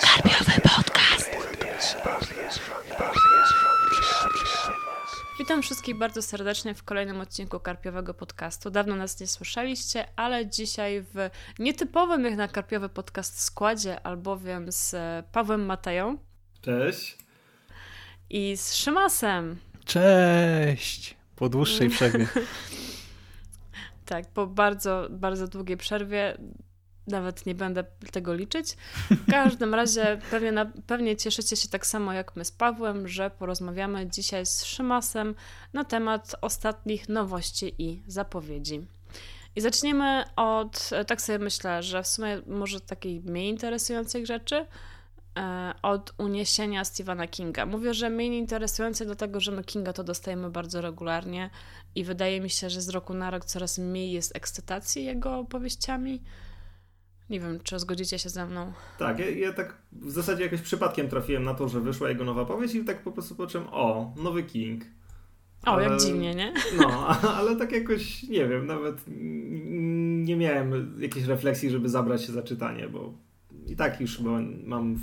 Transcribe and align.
Karpiowy 0.00 0.60
podcast. 0.62 1.30
Witam 5.38 5.62
wszystkich 5.62 5.98
bardzo 5.98 6.22
serdecznie 6.22 6.74
w 6.74 6.82
kolejnym 6.82 7.20
odcinku 7.20 7.60
Karpiowego 7.60 8.14
Podcastu. 8.14 8.70
Dawno 8.70 8.96
nas 8.96 9.20
nie 9.20 9.26
słyszeliście, 9.26 10.06
ale 10.16 10.46
dzisiaj 10.46 11.02
w 11.14 11.30
nietypowym 11.58 12.24
jak 12.24 12.36
na 12.36 12.48
Karpiowy 12.48 12.88
Podcast 12.88 13.42
składzie, 13.42 14.06
albowiem 14.06 14.72
z 14.72 14.96
Pawłem 15.32 15.66
Mateją. 15.66 16.18
Cześć. 16.60 17.18
I 18.30 18.56
z 18.56 18.74
Szymasem. 18.74 19.56
Cześć! 19.84 21.16
Po 21.36 21.48
dłuższej 21.48 21.90
przerwie. 21.90 22.26
tak, 24.04 24.30
po 24.30 24.46
bardzo, 24.46 25.06
bardzo 25.10 25.48
długiej 25.48 25.76
przerwie. 25.76 26.38
Nawet 27.06 27.46
nie 27.46 27.54
będę 27.54 27.84
tego 28.12 28.34
liczyć. 28.34 28.76
W 29.10 29.30
każdym 29.30 29.74
razie 29.74 30.18
pewnie, 30.30 30.52
na, 30.52 30.72
pewnie 30.86 31.16
cieszycie 31.16 31.56
się 31.56 31.68
tak 31.68 31.86
samo 31.86 32.12
jak 32.12 32.36
my 32.36 32.44
z 32.44 32.52
Pawłem, 32.52 33.08
że 33.08 33.30
porozmawiamy 33.30 34.06
dzisiaj 34.06 34.46
z 34.46 34.64
Szymasem 34.64 35.34
na 35.72 35.84
temat 35.84 36.36
ostatnich 36.40 37.08
nowości 37.08 37.74
i 37.78 38.02
zapowiedzi. 38.06 38.86
I 39.56 39.60
zaczniemy 39.60 40.24
od, 40.36 40.90
tak 41.06 41.22
sobie 41.22 41.38
myślę, 41.38 41.82
że 41.82 42.02
w 42.02 42.06
sumie 42.06 42.40
może 42.46 42.80
takiej 42.80 43.20
mniej 43.20 43.48
interesujących 43.48 44.26
rzeczy, 44.26 44.66
od 45.82 46.14
uniesienia 46.18 46.84
Stephena 46.84 47.26
Kinga. 47.26 47.66
Mówię, 47.66 47.94
że 47.94 48.10
mniej 48.10 48.38
interesujące, 48.38 49.04
dlatego 49.04 49.40
że 49.40 49.52
my 49.52 49.64
Kinga 49.64 49.92
to 49.92 50.04
dostajemy 50.04 50.50
bardzo 50.50 50.80
regularnie 50.80 51.50
i 51.94 52.04
wydaje 52.04 52.40
mi 52.40 52.50
się, 52.50 52.70
że 52.70 52.80
z 52.80 52.88
roku 52.88 53.14
na 53.14 53.30
rok 53.30 53.44
coraz 53.44 53.78
mniej 53.78 54.12
jest 54.12 54.36
ekscytacji 54.36 55.04
jego 55.04 55.38
opowieściami. 55.38 56.22
Nie 57.30 57.40
wiem, 57.40 57.60
czy 57.62 57.78
zgodzicie 57.78 58.18
się 58.18 58.28
ze 58.28 58.46
mną? 58.46 58.72
Tak, 58.98 59.18
ja, 59.18 59.30
ja, 59.30 59.52
tak 59.52 59.82
w 59.92 60.10
zasadzie 60.10 60.42
jakoś 60.44 60.60
przypadkiem 60.60 61.08
trafiłem 61.08 61.42
na 61.42 61.54
to, 61.54 61.68
że 61.68 61.80
wyszła 61.80 62.08
jego 62.08 62.24
nowa 62.24 62.44
powieść 62.44 62.74
i 62.74 62.84
tak 62.84 63.02
po 63.02 63.12
prostu 63.12 63.34
poczułem, 63.34 63.66
o, 63.70 64.14
nowy 64.16 64.42
King. 64.42 64.84
O, 65.66 65.66
ale, 65.66 65.82
jak 65.82 66.00
dziwnie, 66.00 66.34
nie? 66.34 66.52
No, 66.78 67.08
ale 67.38 67.56
tak 67.56 67.72
jakoś, 67.72 68.22
nie 68.22 68.48
wiem, 68.48 68.66
nawet 68.66 68.96
nie 70.24 70.36
miałem 70.36 70.96
jakiejś 71.00 71.26
refleksji, 71.26 71.70
żeby 71.70 71.88
zabrać 71.88 72.24
się 72.24 72.32
za 72.32 72.42
czytanie, 72.42 72.88
bo 72.88 73.12
i 73.66 73.76
tak 73.76 74.00
już 74.00 74.20
mam 74.64 74.98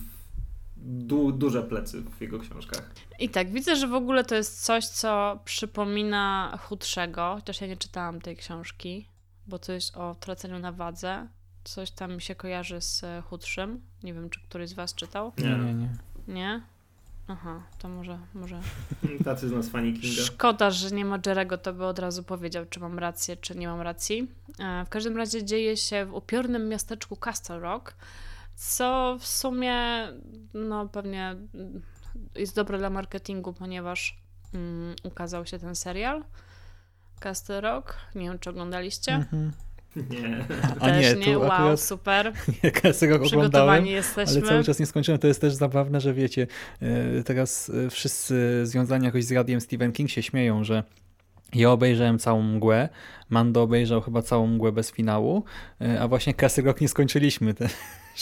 du 0.82 1.32
duże 1.32 1.64
plecy 1.64 2.02
w 2.18 2.22
jego 2.22 2.40
książkach. 2.40 2.92
I 3.20 3.30
tak, 3.30 3.52
widzę, 3.52 3.76
że 3.76 3.88
w 3.88 3.94
ogóle 3.94 4.24
to 4.24 4.36
jest 4.36 4.66
coś, 4.66 4.88
co 4.88 5.40
przypomina 5.46 6.58
chudszego, 6.62 7.34
chociaż 7.36 7.62
ja 7.62 7.68
nie 7.68 7.78
czytałam 7.78 8.22
tej 8.22 8.38
książki, 8.38 9.08
bo 9.48 9.60
to 9.60 9.74
jest 9.74 9.98
o 9.98 10.16
traceniu 10.16 10.60
na 10.60 10.72
wadze. 10.72 11.28
Coś 11.64 11.92
tam 11.92 12.16
mi 12.16 12.22
się 12.22 12.36
kojarzy 12.36 12.82
z 12.82 13.06
chudszym. 13.26 13.82
Nie 14.04 14.14
wiem, 14.14 14.30
czy 14.30 14.40
któryś 14.42 14.70
z 14.70 14.74
was 14.74 14.96
czytał? 14.96 15.32
Nie, 15.38 15.58
nie, 15.58 15.74
nie. 15.74 15.90
Nie? 16.28 16.62
Aha, 17.28 17.64
to 17.80 17.90
może, 17.90 18.18
może... 18.34 18.62
Tacy 19.26 19.50
z 19.50 19.52
nas 19.52 19.70
fani 19.70 19.94
Kinga. 19.94 20.22
Szkoda, 20.22 20.72
że 20.72 20.92
nie 20.92 21.06
ma 21.06 21.20
Jerego, 21.26 21.58
to 21.58 21.74
by 21.74 21.86
od 21.86 22.00
razu 22.00 22.24
powiedział, 22.24 22.66
czy 22.70 22.80
mam 22.80 23.00
rację, 23.00 23.38
czy 23.38 23.56
nie 23.56 23.68
mam 23.68 23.82
racji. 23.82 24.28
E, 24.60 24.86
w 24.86 24.90
każdym 24.90 25.18
razie 25.18 25.46
dzieje 25.46 25.78
się 25.78 26.06
w 26.06 26.14
upiornym 26.14 26.70
miasteczku 26.70 27.16
Castle 27.16 27.60
Rock, 27.60 27.96
co 28.62 29.18
w 29.20 29.28
sumie 29.28 30.08
no 30.54 30.90
pewnie 30.90 31.36
jest 32.36 32.56
dobre 32.56 32.78
dla 32.78 32.90
marketingu, 32.90 33.54
ponieważ 33.54 34.22
um, 34.54 34.96
ukazał 35.04 35.46
się 35.46 35.60
ten 35.60 35.76
serial 35.76 36.24
Castle 37.20 37.62
Rock. 37.62 37.98
Nie 38.16 38.30
wiem, 38.30 38.40
czy 38.40 38.50
oglądaliście. 38.50 39.12
Mm-hmm. 39.12 39.52
Nie. 39.96 40.46
A 40.80 40.90
nie, 40.90 41.16
nie. 41.16 41.38
wow, 41.38 41.52
akurat, 41.52 41.82
super. 41.82 42.34
Nie, 42.64 42.72
Castle 42.72 43.10
Rock 43.10 43.26
oglądałem, 43.26 43.86
jesteśmy. 43.86 44.38
ale 44.38 44.48
cały 44.50 44.64
czas 44.64 44.80
nie 44.80 44.86
skończyłem. 44.86 45.20
To 45.20 45.28
jest 45.28 45.42
też 45.42 45.54
zabawne, 45.54 46.02
że 46.02 46.14
wiecie, 46.14 46.48
e, 46.82 47.24
teraz 47.24 47.72
e, 47.86 47.90
wszyscy 47.90 48.62
związani 48.66 49.06
jakoś 49.06 49.26
z 49.26 49.32
radiem 49.32 49.62
Stephen 49.62 49.92
King 49.92 50.10
się 50.10 50.24
śmieją, 50.24 50.64
że 50.64 50.84
ja 51.54 51.72
obejrzałem 51.72 52.20
całą 52.20 52.42
mgłę, 52.42 52.90
Mando 53.30 53.62
obejrzał 53.62 54.02
chyba 54.02 54.22
całą 54.22 54.48
mgłę 54.48 54.72
bez 54.72 54.92
finału, 54.92 55.44
e, 55.82 56.02
a 56.02 56.08
właśnie 56.08 56.34
Castle 56.34 56.64
Rock 56.64 56.82
nie 56.82 56.88
skończyliśmy. 56.88 57.54
Te, 57.60 57.70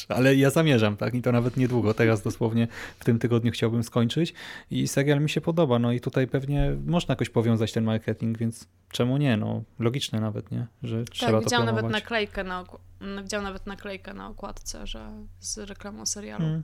ale 0.08 0.36
ja 0.36 0.50
zamierzam, 0.50 0.98
tak? 0.98 1.14
I 1.14 1.22
to 1.22 1.32
nawet 1.32 1.58
niedługo. 1.58 1.94
Teraz 1.94 2.22
dosłownie 2.22 2.68
w 3.00 3.06
tym 3.06 3.20
tygodniu 3.20 3.52
chciałbym 3.52 3.84
skończyć 3.84 4.34
i 4.72 4.88
serial 4.88 5.22
mi 5.22 5.30
się 5.30 5.42
podoba. 5.42 5.80
No 5.80 5.92
i 5.92 6.00
tutaj 6.00 6.28
pewnie 6.28 6.76
można 6.86 7.12
jakoś 7.12 7.30
powiązać 7.30 7.72
ten 7.72 7.84
marketing, 7.84 8.38
więc 8.38 8.68
czemu 8.92 9.18
nie? 9.18 9.38
No 9.38 9.64
logiczne 9.80 10.20
nawet, 10.20 10.52
nie? 10.52 10.68
Że 10.84 11.06
tak, 11.06 11.14
trzeba 11.14 11.42
to 11.42 11.64
nawet 11.64 11.90
naklejkę 11.90 12.44
na 12.44 12.66
widział 13.24 13.42
nawet 13.42 13.66
naklejkę 13.66 14.14
na 14.14 14.28
okładce, 14.28 14.88
że 14.88 15.12
z 15.40 15.58
reklamą 15.58 16.06
serialu. 16.06 16.44
Hmm. 16.44 16.64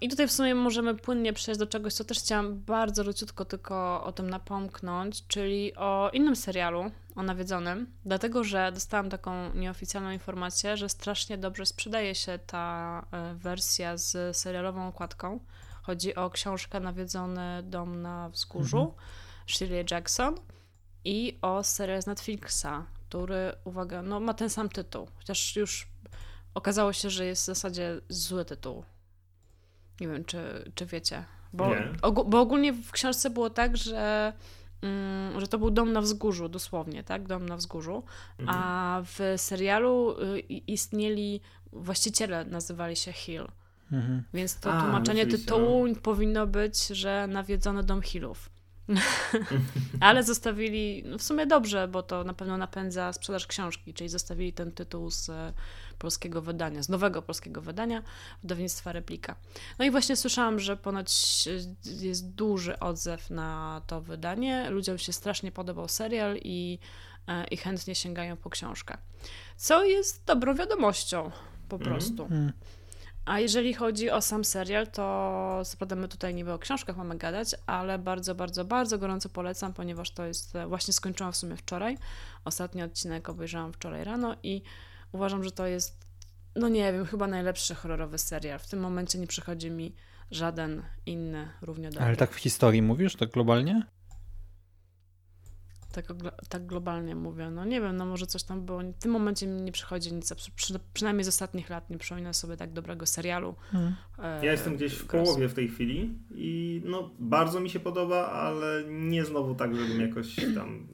I 0.00 0.08
tutaj 0.08 0.28
w 0.28 0.32
sumie 0.32 0.54
możemy 0.54 0.94
płynnie 0.94 1.32
przejść 1.32 1.58
do 1.58 1.66
czegoś, 1.66 1.94
co 1.94 2.04
też 2.04 2.18
chciałam 2.18 2.60
bardzo 2.60 3.02
leciutko 3.02 3.44
tylko 3.44 4.04
o 4.04 4.12
tym 4.12 4.30
napomknąć, 4.30 5.26
czyli 5.26 5.74
o 5.74 6.10
innym 6.12 6.36
serialu, 6.36 6.90
o 7.16 7.22
nawiedzonym, 7.22 7.86
dlatego 8.04 8.44
że 8.44 8.72
dostałam 8.72 9.10
taką 9.10 9.54
nieoficjalną 9.54 10.10
informację, 10.10 10.76
że 10.76 10.88
strasznie 10.88 11.38
dobrze 11.38 11.66
sprzedaje 11.66 12.14
się 12.14 12.38
ta 12.46 13.06
e, 13.12 13.34
wersja 13.34 13.96
z 13.96 14.36
serialową 14.36 14.88
okładką. 14.88 15.40
Chodzi 15.82 16.14
o 16.14 16.30
książkę 16.30 16.80
Nawiedzony 16.80 17.62
dom 17.62 18.02
na 18.02 18.28
wzgórzu 18.28 18.78
mhm. 18.80 18.98
Shirley 19.46 19.84
Jackson 19.90 20.34
i 21.04 21.38
o 21.42 21.64
serial 21.64 22.02
z 22.02 22.06
Netflixa, 22.06 22.86
który, 23.08 23.52
uwaga, 23.64 24.02
no 24.02 24.20
ma 24.20 24.34
ten 24.34 24.50
sam 24.50 24.68
tytuł, 24.68 25.08
chociaż 25.16 25.56
już 25.56 25.88
okazało 26.54 26.92
się, 26.92 27.10
że 27.10 27.26
jest 27.26 27.42
w 27.42 27.46
zasadzie 27.46 28.00
zły 28.08 28.44
tytuł 28.44 28.84
nie 30.00 30.08
wiem, 30.08 30.24
czy, 30.24 30.70
czy 30.74 30.86
wiecie. 30.86 31.24
Bo, 31.52 31.72
og 32.02 32.30
bo 32.30 32.40
ogólnie 32.40 32.72
w 32.72 32.90
książce 32.90 33.30
było 33.30 33.50
tak, 33.50 33.76
że, 33.76 34.32
mm, 34.82 35.40
że 35.40 35.48
to 35.48 35.58
był 35.58 35.70
dom 35.70 35.92
na 35.92 36.00
wzgórzu, 36.00 36.48
dosłownie, 36.48 37.04
tak? 37.04 37.26
Dom 37.26 37.46
na 37.46 37.56
wzgórzu. 37.56 38.02
Mhm. 38.38 38.58
A 38.58 39.02
w 39.04 39.34
serialu 39.36 40.16
y, 40.22 40.40
istnieli 40.48 41.40
właściciele, 41.72 42.44
nazywali 42.44 42.96
się 42.96 43.12
Hill. 43.12 43.46
Mhm. 43.92 44.22
Więc 44.34 44.60
to 44.60 44.72
A, 44.72 44.82
tłumaczenie 44.82 45.26
tytułu 45.26 45.86
no. 45.86 45.94
powinno 45.94 46.46
być, 46.46 46.86
że 46.86 47.26
nawiedzony 47.26 47.82
dom 47.82 48.02
Hillów. 48.02 48.50
Ale 50.00 50.22
zostawili, 50.22 51.02
no 51.06 51.18
w 51.18 51.22
sumie 51.22 51.46
dobrze, 51.46 51.88
bo 51.88 52.02
to 52.02 52.24
na 52.24 52.34
pewno 52.34 52.56
napędza 52.56 53.12
sprzedaż 53.12 53.46
książki, 53.46 53.94
czyli 53.94 54.08
zostawili 54.08 54.52
ten 54.52 54.72
tytuł 54.72 55.10
z 55.10 55.30
polskiego 56.00 56.42
wydania, 56.42 56.82
z 56.82 56.88
nowego 56.88 57.22
polskiego 57.22 57.60
wydania 57.60 58.02
wydawnictwa 58.42 58.92
Replika. 58.92 59.36
No 59.78 59.84
i 59.84 59.90
właśnie 59.90 60.16
słyszałam, 60.16 60.60
że 60.60 60.76
ponoć 60.76 61.12
jest 61.84 62.34
duży 62.34 62.78
odzew 62.78 63.30
na 63.30 63.82
to 63.86 64.00
wydanie. 64.00 64.70
Ludziom 64.70 64.98
się 64.98 65.12
strasznie 65.12 65.52
podobał 65.52 65.88
serial 65.88 66.36
i, 66.44 66.78
e, 67.28 67.44
i 67.44 67.56
chętnie 67.56 67.94
sięgają 67.94 68.36
po 68.36 68.50
książkę. 68.50 68.98
Co 69.56 69.84
jest 69.84 70.24
dobrą 70.24 70.54
wiadomością 70.54 71.30
po 71.68 71.76
mhm. 71.76 71.90
prostu. 71.90 72.24
Mm. 72.24 72.52
A 73.24 73.40
jeżeli 73.40 73.74
chodzi 73.74 74.10
o 74.10 74.20
sam 74.20 74.44
serial, 74.44 74.86
to 74.86 75.02
co 75.64 75.76
prawda 75.76 75.96
my 75.96 76.08
tutaj 76.08 76.34
niby 76.34 76.52
o 76.52 76.58
książkach 76.58 76.96
mamy 76.96 77.18
gadać, 77.18 77.54
ale 77.66 77.98
bardzo, 77.98 78.34
bardzo, 78.34 78.64
bardzo 78.64 78.98
gorąco 78.98 79.28
polecam, 79.28 79.72
ponieważ 79.72 80.10
to 80.10 80.24
jest, 80.24 80.56
e, 80.56 80.66
właśnie 80.66 80.94
skończyłam 80.94 81.32
w 81.32 81.36
sumie 81.36 81.56
wczoraj. 81.56 81.98
Ostatni 82.44 82.82
odcinek 82.82 83.28
obejrzałam 83.28 83.72
wczoraj 83.72 84.04
rano 84.04 84.36
i 84.42 84.62
uważam, 85.12 85.44
że 85.44 85.50
to 85.50 85.66
jest, 85.66 85.98
no 86.56 86.68
nie 86.68 86.92
wiem, 86.92 87.06
chyba 87.06 87.26
najlepszy 87.26 87.74
horrorowy 87.74 88.18
serial. 88.18 88.58
W 88.58 88.68
tym 88.68 88.80
momencie 88.80 89.18
nie 89.18 89.26
przychodzi 89.26 89.70
mi 89.70 89.94
żaden 90.30 90.82
inny 91.06 91.48
równie 91.62 91.90
dobry. 91.90 92.06
Ale 92.06 92.16
tak 92.16 92.30
w 92.30 92.36
historii 92.36 92.82
mówisz, 92.82 93.16
tak 93.16 93.30
globalnie? 93.30 93.82
tak, 95.92 96.04
tak 96.48 96.66
globalnie 96.66 97.14
mówię. 97.14 97.50
No 97.50 97.64
nie 97.64 97.80
wiem, 97.80 97.96
no 97.96 98.06
może 98.06 98.26
coś 98.26 98.42
tam 98.42 98.66
było. 98.66 98.80
W 98.80 99.02
tym 99.02 99.12
momencie 99.12 99.46
mi 99.46 99.62
nie 99.62 99.72
przychodzi 99.72 100.14
nic, 100.14 100.34
przy, 100.56 100.78
przynajmniej 100.94 101.24
z 101.24 101.28
ostatnich 101.28 101.70
lat 101.70 101.90
nie 101.90 101.98
przypominam 101.98 102.34
sobie 102.34 102.56
tak 102.56 102.72
dobrego 102.72 103.06
serialu. 103.06 103.54
Hmm. 103.70 103.94
E, 104.18 104.46
ja 104.46 104.52
jestem 104.52 104.76
gdzieś 104.76 104.92
w 104.92 105.06
połowie 105.06 105.48
w 105.48 105.54
tej 105.54 105.68
chwili 105.68 106.18
i 106.34 106.82
no 106.84 107.10
bardzo 107.18 107.60
mi 107.60 107.70
się 107.70 107.80
podoba, 107.80 108.30
ale 108.30 108.84
nie 108.88 109.24
znowu 109.24 109.54
tak, 109.54 109.76
żebym 109.76 110.00
jakoś 110.00 110.36
tam 110.54 110.88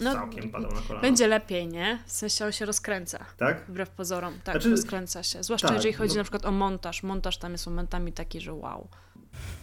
no, 0.00 0.12
całkiem 0.12 0.50
padał 0.50 0.72
na 0.72 0.80
kolana. 0.80 1.00
Będzie 1.02 1.26
lepiej, 1.26 1.68
nie? 1.68 2.02
W 2.06 2.12
sensie 2.12 2.44
on 2.44 2.52
się 2.52 2.64
rozkręca. 2.64 3.24
Tak? 3.36 3.64
Wbrew 3.68 3.90
pozorom. 3.90 4.34
Tak, 4.44 4.54
znaczy, 4.54 4.70
rozkręca 4.70 5.22
się. 5.22 5.42
Zwłaszcza 5.42 5.68
tak, 5.68 5.76
jeżeli 5.76 5.94
chodzi 5.94 6.14
no... 6.14 6.18
na 6.18 6.24
przykład 6.24 6.46
o 6.46 6.50
montaż. 6.52 7.02
Montaż 7.02 7.38
tam 7.38 7.52
jest 7.52 7.66
momentami 7.66 8.12
taki, 8.12 8.40
że 8.40 8.52
wow 8.52 8.88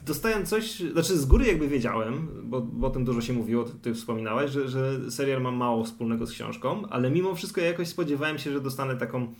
dostałem 0.06 0.45
coś, 0.45 0.80
znaczy 0.80 1.18
z 1.18 1.25
góry 1.25 1.48
jakby 1.48 1.68
wiedziałem, 1.68 2.27
bo, 2.44 2.62
bo 2.62 2.88
o 2.88 2.89
tym 2.89 3.06
dużo 3.06 3.21
się 3.21 3.33
mówiło, 3.33 3.63
ty, 3.63 3.74
ty 3.81 3.94
wspominałeś, 3.94 4.51
że, 4.51 4.69
że 4.69 5.12
serial 5.12 5.42
ma 5.42 5.51
mało 5.51 5.83
wspólnego 5.83 6.27
z 6.27 6.31
książką, 6.31 6.89
ale 6.89 7.12
mimo 7.12 7.36
wszystko 7.36 7.62
ja 7.62 7.68
jakoś 7.68 7.88
spodziewałem 7.88 8.39
się, 8.39 8.51
że 8.51 8.62
dostanę 8.62 8.95
taką 8.95 9.33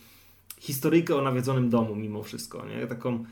historyjkę 0.58 1.16
o 1.16 1.22
nawiedzonym 1.22 1.70
domu 1.70 1.96
mimo 1.96 2.22
wszystko, 2.22 2.66
nie? 2.66 2.86
Taką 2.86 3.24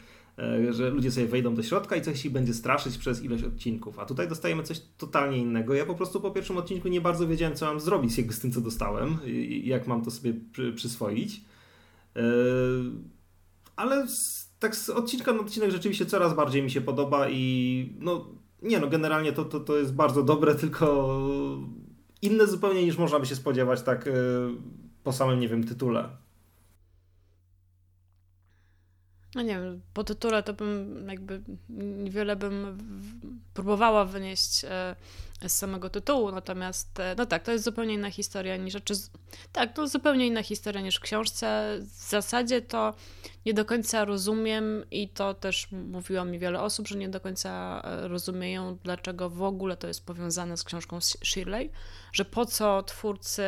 że 0.71 0.91
ludzie 0.91 1.11
sobie 1.11 1.27
wejdą 1.27 1.55
do 1.55 1.63
środka 1.63 1.97
i 1.97 2.03
coś 2.03 2.25
ich 2.25 2.33
będzie 2.33 2.55
straszyć 2.55 2.99
przez 2.99 3.23
ilość 3.23 3.45
odcinków. 3.45 3.99
A 3.99 4.07
tutaj 4.07 4.29
dostajemy 4.29 4.63
coś 4.63 4.81
totalnie 4.99 5.39
innego. 5.39 5.75
Ja 5.75 5.87
po 5.87 5.95
prostu 5.95 6.21
po 6.21 6.31
pierwszym 6.31 6.57
odcinku 6.57 6.89
nie 6.89 7.01
bardzo 7.01 7.27
wiedziałem, 7.27 7.57
co 7.57 7.67
mam 7.67 7.81
zrobić 7.81 8.35
z 8.35 8.41
tym, 8.41 8.53
co 8.53 8.61
dostałem 8.61 9.19
i 9.27 9.63
jak 9.67 9.87
mam 9.87 10.05
to 10.05 10.11
sobie 10.11 10.35
przy, 10.53 10.73
przyswoić. 10.73 11.41
E, 12.17 12.23
ale 13.77 14.07
tak 14.59 14.77
z 14.77 14.91
odcinka 14.91 15.33
na 15.33 15.41
odcinek 15.41 15.71
rzeczywiście 15.71 16.07
coraz 16.07 16.35
bardziej 16.35 16.63
mi 16.63 16.71
się 16.71 16.81
podoba 16.81 17.29
i 17.29 17.93
no 17.99 18.29
nie 18.63 18.81
no, 18.81 18.87
generalnie 18.87 19.33
to, 19.33 19.45
to, 19.45 19.61
to 19.61 19.77
jest 19.77 19.95
bardzo 19.95 20.23
dobre, 20.23 20.55
tylko 20.63 21.19
inne 22.23 22.47
zupełnie 22.47 22.85
niż 22.85 22.99
można 22.99 23.19
by 23.19 23.27
się 23.27 23.37
spodziewać 23.37 23.83
tak 23.83 24.07
e, 24.07 24.13
po 25.05 25.13
samym, 25.13 25.41
nie 25.41 25.49
wiem, 25.49 25.65
tytule. 25.65 26.09
No 29.35 29.43
nie 29.43 29.61
wiem, 29.61 29.83
po 29.95 30.05
tytule 30.05 30.43
to 30.43 30.53
bym 30.53 31.07
jakby 31.09 31.43
niewiele 31.69 32.37
bym 32.37 32.79
próbowała 33.55 34.05
wynieść 34.05 34.65
e, 34.65 34.97
z 35.49 35.53
samego 35.53 35.91
tytułu, 35.91 36.33
natomiast 36.33 37.01
e, 37.01 37.15
no 37.19 37.27
tak, 37.27 37.43
to 37.43 37.53
jest 37.53 37.65
zupełnie 37.65 37.95
inna 37.95 38.11
historia 38.11 38.57
niż, 38.57 38.75
czy, 38.85 38.95
tak, 39.53 39.73
to 39.73 39.89
zupełnie 39.89 40.27
inna 40.27 40.43
historia 40.43 40.81
niż 40.81 40.97
w 40.97 41.01
książce. 41.01 41.79
W 41.81 42.11
zasadzie 42.11 42.63
to 42.63 42.95
nie 43.47 43.55
do 43.55 43.65
końca 43.65 44.05
rozumiem 44.05 44.85
i 44.91 45.09
to 45.09 45.35
też 45.35 45.69
mówiło 45.73 46.25
mi 46.25 46.39
wiele 46.39 46.61
osób, 46.61 46.89
że 46.89 46.99
nie 46.99 47.09
do 47.09 47.21
końca 47.21 47.83
e, 47.85 48.09
rozumieją, 48.09 48.79
dlaczego 48.85 49.31
w 49.31 49.43
ogóle 49.43 49.77
to 49.77 49.89
jest 49.89 50.07
powiązane 50.07 50.57
z 50.57 50.65
książką 50.65 50.99
Shirley, 51.01 51.71
że 52.13 52.25
po 52.25 52.47
co 52.47 52.83
twórcy 52.83 53.43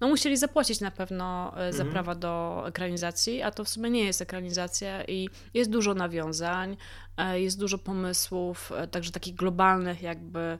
no 0.00 0.08
musieli 0.08 0.36
zapłacić 0.36 0.80
na 0.80 0.90
pewno 0.90 1.52
e, 1.56 1.72
za 1.72 1.82
mhm. 1.82 1.92
prawa 1.92 2.14
do 2.14 2.64
ekranizacji, 2.68 3.42
a 3.42 3.50
to 3.50 3.64
w 3.64 3.68
sumie 3.68 3.90
nie 3.90 4.04
jest 4.04 4.22
ekranizacja 4.22 5.04
i 5.04 5.28
jest 5.54 5.70
dużo 5.70 5.94
nawiązań, 5.94 6.76
e, 7.16 7.40
jest 7.40 7.58
dużo 7.58 7.78
pomysłów, 7.78 8.72
e, 8.72 8.88
także 8.88 9.12
takich 9.12 9.34
globalnych 9.34 10.02
jakby 10.02 10.58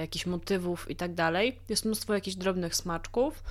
jakichś 0.00 0.26
motywów 0.26 0.90
i 0.90 0.96
tak 0.96 1.14
dalej. 1.14 1.60
Jest 1.68 1.84
mnóstwo 1.84 2.14
jakichś 2.14 2.36
drobnych 2.36 2.76
smaczków, 2.76 3.42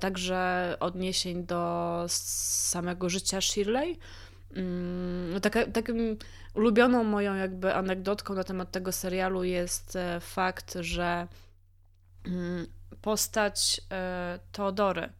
także 0.00 0.76
odniesień 0.80 1.46
do 1.46 2.04
samego 2.08 3.08
życia 3.08 3.40
Shirley. 3.40 3.98
Mm, 4.54 5.32
no 5.32 5.40
taka, 5.40 5.66
taką 5.66 5.92
ulubioną 6.54 7.04
moją 7.04 7.34
jakby 7.34 7.74
anegdotką 7.74 8.34
na 8.34 8.44
temat 8.44 8.70
tego 8.70 8.92
serialu 8.92 9.44
jest 9.44 9.98
fakt, 10.20 10.74
że 10.80 11.28
mm, 12.26 12.66
postać 13.02 13.80
e, 13.92 14.38
Teodory, 14.52 15.12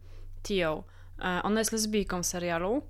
Tio. 0.43 0.85
E, 1.19 1.41
ona 1.43 1.61
jest 1.61 1.73
lesbijką 1.73 2.23
w 2.23 2.27
serialu. 2.27 2.83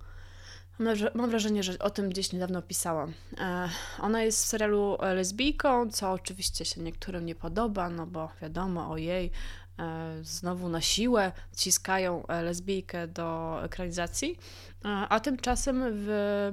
Mam 1.15 1.31
wrażenie, 1.31 1.63
że 1.63 1.79
o 1.79 1.91
tym 1.91 2.11
gdzieś 2.11 2.33
niedawno 2.33 2.63
pisałam. 2.63 3.13
E, 3.39 3.69
ona 4.01 4.23
jest 4.23 4.45
w 4.45 4.49
serialu 4.49 4.99
lesbijką, 5.01 5.91
co 5.91 6.13
oczywiście 6.13 6.65
się 6.65 6.81
niektórym 6.81 7.27
nie 7.27 7.35
podoba, 7.35 7.89
no 7.89 8.07
bo 8.07 8.29
wiadomo, 8.43 8.91
o 8.91 8.97
jej 8.97 9.31
znowu 10.23 10.69
na 10.69 10.81
siłę 10.81 11.33
ciskają 11.57 12.25
lesbijkę 12.43 13.09
do 13.09 13.59
ekranizacji, 13.65 14.39
a 15.09 15.21
tymczasem 15.21 15.83
w 15.87 16.53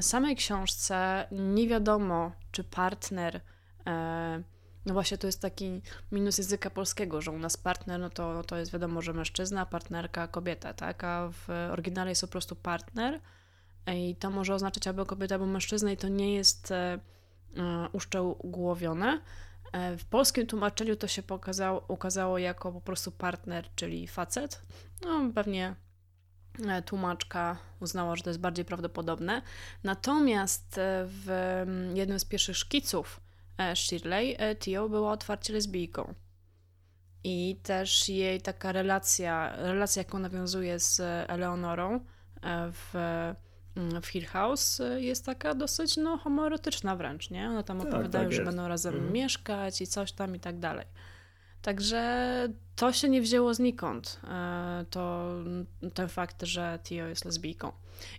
samej 0.00 0.36
książce 0.36 1.26
nie 1.30 1.68
wiadomo, 1.68 2.32
czy 2.52 2.64
partner 2.64 3.40
no 4.86 4.94
właśnie 4.94 5.18
to 5.18 5.26
jest 5.26 5.40
taki 5.40 5.82
minus 6.12 6.38
języka 6.38 6.70
polskiego, 6.70 7.20
że 7.20 7.30
u 7.30 7.38
nas 7.38 7.56
partner, 7.56 8.00
no 8.00 8.10
to, 8.10 8.44
to 8.44 8.56
jest 8.56 8.72
wiadomo, 8.72 9.02
że 9.02 9.12
mężczyzna, 9.12 9.66
partnerka, 9.66 10.28
kobieta, 10.28 10.74
tak? 10.74 11.04
A 11.04 11.28
w 11.32 11.70
oryginale 11.72 12.10
jest 12.10 12.20
po 12.20 12.28
prostu 12.28 12.56
partner 12.56 13.20
i 13.86 14.16
to 14.16 14.30
może 14.30 14.54
oznaczać 14.54 14.86
albo 14.86 15.06
kobieta, 15.06 15.34
albo 15.34 15.46
mężczyzna 15.46 15.92
i 15.92 15.96
to 15.96 16.08
nie 16.08 16.34
jest 16.34 16.70
e, 16.70 16.98
e 17.56 17.88
uszczegółowione. 17.92 19.20
E, 19.72 19.96
w 19.96 20.04
polskim 20.04 20.46
tłumaczeniu 20.46 20.96
to 20.96 21.06
się 21.06 21.22
pokazało, 21.22 21.84
ukazało 21.88 22.38
jako 22.38 22.72
po 22.72 22.80
prostu 22.80 23.12
partner, 23.12 23.68
czyli 23.74 24.08
facet. 24.08 24.62
No 25.04 25.32
pewnie 25.34 25.74
tłumaczka 26.86 27.56
uznała, 27.80 28.16
że 28.16 28.22
to 28.22 28.30
jest 28.30 28.40
bardziej 28.40 28.64
prawdopodobne. 28.64 29.42
Natomiast 29.84 30.80
w 31.06 31.64
jednym 31.94 32.20
z 32.20 32.24
pierwszych 32.24 32.56
szkiców 32.56 33.20
Shirley, 33.74 34.36
e, 34.38 34.56
Tio 34.56 34.88
była 34.88 35.12
otwarcie 35.12 35.52
lesbijką. 35.52 36.14
I 37.24 37.56
też 37.62 38.08
jej 38.08 38.40
taka 38.40 38.72
relacja, 38.72 39.56
relacja 39.56 40.00
jaką 40.00 40.18
nawiązuje 40.18 40.78
z 40.78 41.00
Eleonorą 41.30 41.94
e, 42.42 42.72
w, 42.72 42.94
mm, 43.76 44.02
w 44.02 44.06
Hill 44.06 44.26
House 44.26 44.82
jest 44.96 45.26
taka 45.26 45.54
dosyć 45.54 45.96
no, 45.96 46.16
homoerotyczna 46.16 46.96
wręcz, 46.96 47.30
nie? 47.30 47.48
One 47.48 47.64
tam 47.64 47.78
tak, 47.78 47.88
opowiadają, 47.88 48.24
tak 48.24 48.32
że 48.32 48.44
będą 48.44 48.68
razem 48.68 48.94
mhm. 48.94 49.12
mieszkać 49.12 49.80
i 49.80 49.86
coś 49.86 50.12
tam 50.12 50.36
i 50.36 50.40
tak 50.40 50.58
dalej. 50.58 50.86
Także 51.62 52.48
to 52.76 52.92
się 52.92 53.08
nie 53.08 53.22
wzięło 53.22 53.54
znikąd, 53.54 54.20
to 54.90 55.30
ten 55.94 56.08
fakt, 56.08 56.42
że 56.42 56.78
Tio 56.84 57.06
jest 57.06 57.24
lesbijką. 57.24 57.72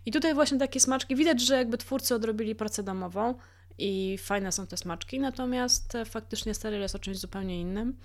I 0.05 0.11
tutaj 0.11 0.33
właśnie 0.33 0.59
takie 0.59 0.79
smaczki, 0.79 1.15
widać, 1.15 1.41
że 1.41 1.55
jakby 1.55 1.77
twórcy 1.77 2.15
odrobili 2.15 2.55
pracę 2.55 2.83
domową, 2.83 3.35
i 3.77 4.17
fajne 4.17 4.51
są 4.51 4.67
te 4.67 4.77
smaczki, 4.77 5.19
natomiast 5.19 5.95
e, 5.95 6.05
faktycznie 6.05 6.53
serial 6.53 6.81
jest 6.81 6.95
o 6.95 6.99
czymś 6.99 7.17
zupełnie 7.17 7.61
innym, 7.61 7.97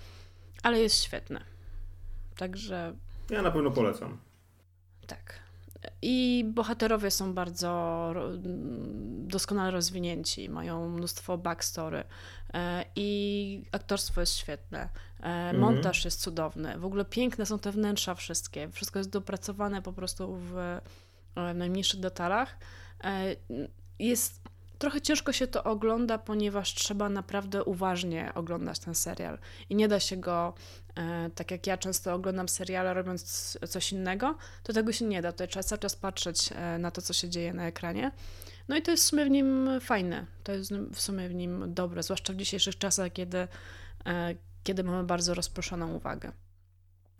ale 0.63 0.79
jest 0.79 1.03
świetny. 1.03 1.39
Także. 2.37 2.95
Ja 3.29 3.41
na 3.41 3.51
pewno 3.51 3.71
polecam. 3.71 4.17
Tak. 5.07 5.39
I 6.01 6.45
bohaterowie 6.47 7.11
są 7.11 7.33
bardzo 7.33 8.13
doskonale 9.27 9.71
rozwinięci, 9.71 10.49
mają 10.49 10.89
mnóstwo 10.89 11.37
backstory 11.37 12.03
e, 12.53 12.85
i 12.95 13.63
aktorstwo 13.71 14.21
jest 14.21 14.35
świetne, 14.35 14.79
e, 14.79 15.23
mhm. 15.23 15.59
montaż 15.59 16.05
jest 16.05 16.21
cudowny, 16.21 16.79
w 16.79 16.85
ogóle 16.85 17.05
piękne 17.05 17.45
są 17.45 17.59
te 17.59 17.71
wnętrza 17.71 18.15
wszystkie, 18.15 18.69
wszystko 18.69 18.99
jest 18.99 19.09
dopracowane 19.09 19.81
po 19.81 19.93
prostu 19.93 20.35
w 20.35 20.77
najmniejszych 21.35 21.99
detalach. 21.99 22.57
Jest 23.99 24.48
trochę 24.79 25.01
ciężko 25.01 25.33
się 25.33 25.47
to 25.47 25.63
ogląda, 25.63 26.17
ponieważ 26.17 26.73
trzeba 26.73 27.09
naprawdę 27.09 27.63
uważnie 27.63 28.31
oglądać 28.35 28.79
ten 28.79 28.95
serial. 28.95 29.39
I 29.69 29.75
nie 29.75 29.87
da 29.87 29.99
się 29.99 30.17
go, 30.17 30.53
e, 30.95 31.29
tak 31.35 31.51
jak 31.51 31.67
ja 31.67 31.77
często 31.77 32.13
oglądam 32.13 32.49
seriale 32.49 32.93
robiąc 32.93 33.57
coś 33.69 33.91
innego, 33.91 34.37
to 34.63 34.73
tego 34.73 34.91
się 34.91 35.05
nie 35.05 35.21
da. 35.21 35.31
Tutaj 35.31 35.47
trzeba 35.47 35.63
cały 35.63 35.79
czas 35.79 35.95
patrzeć 35.95 36.49
e, 36.51 36.77
na 36.77 36.91
to, 36.91 37.01
co 37.01 37.13
się 37.13 37.29
dzieje 37.29 37.53
na 37.53 37.67
ekranie. 37.67 38.11
No 38.67 38.77
i 38.77 38.81
to 38.81 38.91
jest 38.91 39.03
w 39.03 39.07
sumie 39.07 39.25
w 39.25 39.29
nim 39.29 39.69
fajne, 39.81 40.25
to 40.43 40.51
jest 40.51 40.73
w 40.73 41.01
sumie 41.01 41.29
w 41.29 41.35
nim 41.35 41.73
dobre, 41.73 42.03
zwłaszcza 42.03 42.33
w 42.33 42.35
dzisiejszych 42.35 42.77
czasach, 42.77 43.13
kiedy, 43.13 43.47
e, 44.05 44.35
kiedy 44.63 44.83
mamy 44.83 45.03
bardzo 45.03 45.33
rozproszoną 45.33 45.93
uwagę. 45.93 46.31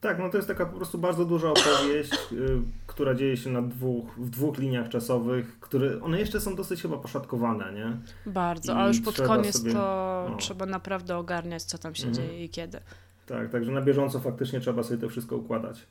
Tak, 0.01 0.19
no 0.19 0.29
to 0.29 0.37
jest 0.37 0.47
taka 0.47 0.65
po 0.65 0.77
prostu 0.77 0.97
bardzo 0.97 1.25
duża 1.25 1.49
opowieść, 1.49 2.13
y, 2.31 2.61
która 2.87 3.15
dzieje 3.15 3.37
się 3.37 3.49
na 3.49 3.61
dwóch, 3.61 4.05
w 4.17 4.29
dwóch 4.29 4.57
liniach 4.57 4.89
czasowych, 4.89 5.59
które 5.59 6.01
one 6.01 6.19
jeszcze 6.19 6.41
są 6.41 6.55
dosyć 6.55 6.81
chyba 6.81 6.97
poszatkowane, 6.97 7.73
nie? 7.73 7.97
Bardzo, 8.31 8.77
a 8.77 8.87
już 8.87 9.01
pod 9.01 9.21
koniec 9.21 9.57
sobie, 9.57 9.73
to 9.73 10.27
no. 10.29 10.37
trzeba 10.37 10.65
naprawdę 10.65 11.17
ogarniać, 11.17 11.63
co 11.63 11.77
tam 11.77 11.95
się 11.95 12.07
mhm. 12.07 12.27
dzieje 12.27 12.45
i 12.45 12.49
kiedy. 12.49 12.79
Tak, 13.25 13.49
także 13.49 13.71
na 13.71 13.81
bieżąco 13.81 14.19
faktycznie 14.19 14.59
trzeba 14.59 14.83
sobie 14.83 15.01
to 15.01 15.09
wszystko 15.09 15.37
układać. 15.37 15.87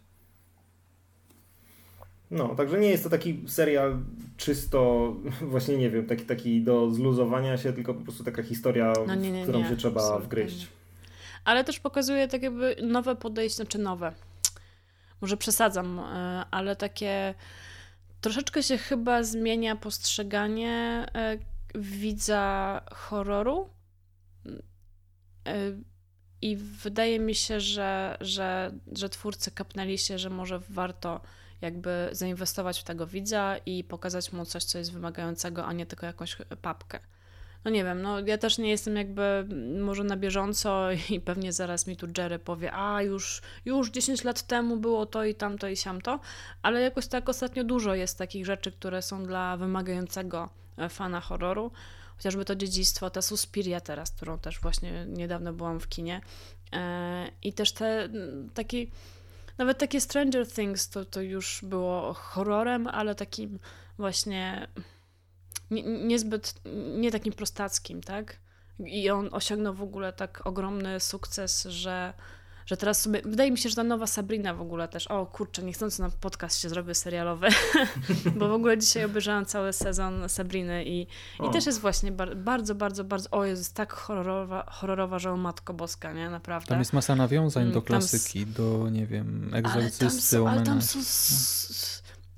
No, 2.30 2.54
także 2.54 2.78
nie 2.78 2.88
jest 2.88 3.04
to 3.04 3.10
taki 3.10 3.44
serial 3.46 3.98
czysto, 4.36 5.12
właśnie 5.52 5.76
nie 5.76 5.90
wiem, 5.90 6.06
taki, 6.06 6.24
taki 6.24 6.62
do 6.62 6.90
zluzowania 6.90 7.56
się, 7.56 7.72
tylko 7.72 7.94
po 7.94 8.00
prostu 8.00 8.24
taka 8.24 8.42
historia, 8.42 8.92
no 9.06 9.14
nie, 9.14 9.30
nie, 9.30 9.40
w 9.40 9.42
którą 9.42 9.58
nie, 9.58 9.68
się 9.68 9.76
trzeba 9.76 10.18
wgryźć 10.18 10.77
ale 11.48 11.64
też 11.64 11.80
pokazuje 11.80 12.28
tak 12.28 12.42
jakby 12.42 12.76
nowe 12.82 13.16
podejście, 13.16 13.56
znaczy 13.56 13.78
nowe. 13.78 14.12
Może 15.20 15.36
przesadzam, 15.36 15.98
e, 15.98 16.44
ale 16.50 16.76
takie 16.76 17.34
troszeczkę 18.20 18.62
się 18.62 18.78
chyba 18.78 19.22
zmienia 19.22 19.76
postrzeganie 19.76 21.06
e, 21.14 21.38
widza 21.74 22.80
horroru. 22.92 23.70
E, 25.46 25.54
I 26.42 26.56
wydaje 26.56 27.20
mi 27.20 27.34
się, 27.34 27.60
że, 27.60 28.16
że, 28.20 28.72
że 28.92 29.08
twórcy 29.08 29.50
kapnęli 29.50 29.98
się, 29.98 30.18
że 30.18 30.30
może 30.30 30.58
warto 30.58 31.20
jakby 31.60 32.08
zainwestować 32.12 32.80
w 32.80 32.84
tego 32.84 33.06
widza 33.06 33.56
i 33.66 33.84
pokazać 33.84 34.32
mu 34.32 34.44
coś, 34.44 34.64
co 34.64 34.78
jest 34.78 34.92
wymagającego, 34.92 35.66
a 35.66 35.72
nie 35.72 35.86
tylko 35.86 36.06
jakąś 36.06 36.36
papkę 36.62 37.00
no 37.64 37.70
nie 37.70 37.84
wiem, 37.84 38.02
no 38.02 38.20
ja 38.20 38.38
też 38.38 38.58
nie 38.58 38.70
jestem 38.70 38.96
jakby 38.96 39.46
może 39.80 40.04
na 40.04 40.16
bieżąco 40.16 40.88
i 41.10 41.20
pewnie 41.20 41.52
zaraz 41.52 41.86
mi 41.86 41.96
tu 41.96 42.06
Jerry 42.18 42.38
powie, 42.38 42.72
a 42.72 43.02
już, 43.02 43.42
już 43.64 43.90
10 43.90 44.24
lat 44.24 44.42
temu 44.42 44.76
było 44.76 45.06
to 45.06 45.24
i 45.24 45.34
tamto 45.34 45.68
i 45.68 45.76
siamto, 45.76 46.20
ale 46.62 46.80
jakoś 46.80 47.06
tak 47.06 47.28
ostatnio 47.28 47.64
dużo 47.64 47.94
jest 47.94 48.18
takich 48.18 48.46
rzeczy, 48.46 48.72
które 48.72 49.02
są 49.02 49.24
dla 49.24 49.56
wymagającego 49.56 50.48
e, 50.76 50.88
fana 50.88 51.20
horroru, 51.20 51.70
chociażby 52.16 52.44
to 52.44 52.56
dziedzictwo, 52.56 53.10
ta 53.10 53.22
Suspiria 53.22 53.80
teraz, 53.80 54.10
którą 54.10 54.38
też 54.38 54.60
właśnie 54.60 55.06
niedawno 55.06 55.52
byłam 55.52 55.80
w 55.80 55.88
kinie. 55.88 56.20
E, 56.72 57.30
i 57.42 57.52
też 57.52 57.72
te 57.72 58.08
taki 58.54 58.90
nawet 59.58 59.78
takie 59.78 60.00
Stranger 60.00 60.48
Things 60.48 60.88
to, 60.88 61.04
to 61.04 61.20
już 61.20 61.60
było 61.62 62.14
horrorem, 62.14 62.86
ale 62.86 63.14
takim 63.14 63.58
właśnie 63.98 64.68
nie, 65.70 65.82
niezbyt, 65.82 66.54
nie 66.98 67.10
takim 67.10 67.32
prostackim, 67.32 68.00
tak? 68.00 68.36
I 68.86 69.10
on 69.10 69.28
osiągnął 69.32 69.74
w 69.74 69.82
ogóle 69.82 70.12
tak 70.12 70.46
ogromny 70.46 71.00
sukces, 71.00 71.62
że 71.62 72.12
że 72.68 72.76
teraz 72.76 73.00
sobie, 73.00 73.22
wydaje 73.24 73.50
mi 73.50 73.58
się, 73.58 73.68
że 73.68 73.76
ta 73.76 73.84
nowa 73.84 74.06
Sabrina 74.06 74.54
w 74.54 74.60
ogóle 74.60 74.88
też, 74.88 75.06
o 75.06 75.26
kurczę, 75.26 75.62
niechcący 75.62 76.02
na 76.02 76.10
podcast 76.10 76.60
się 76.60 76.68
zrobię 76.68 76.94
serialowy, 76.94 77.48
bo 78.38 78.48
w 78.48 78.52
ogóle 78.52 78.78
dzisiaj 78.78 79.04
obejrzałam 79.04 79.46
cały 79.46 79.72
sezon 79.72 80.28
Sabriny 80.28 80.84
i, 80.84 81.06
i 81.48 81.50
też 81.52 81.66
jest 81.66 81.80
właśnie 81.80 82.12
bar 82.12 82.36
bardzo, 82.36 82.74
bardzo, 82.74 83.04
bardzo, 83.04 83.30
o 83.30 83.44
jest 83.44 83.74
tak 83.74 83.92
horrorowa, 83.92 84.66
horrorowa, 84.70 85.18
że 85.18 85.32
o 85.32 85.36
Matko 85.36 85.74
Boska, 85.74 86.12
nie? 86.12 86.30
Naprawdę. 86.30 86.68
Tam 86.68 86.78
jest 86.78 86.92
masa 86.92 87.16
nawiązań 87.16 87.62
mm, 87.62 87.74
do 87.74 87.82
klasyki, 87.82 88.46
do, 88.46 88.88
nie 88.90 89.06
wiem, 89.06 89.50
egzorcysty, 89.54 90.06
ale 90.06 90.10
tam 90.10 90.20
są, 90.20 90.48
ale 90.48 90.62
tam 90.62 90.82
są 90.82 91.02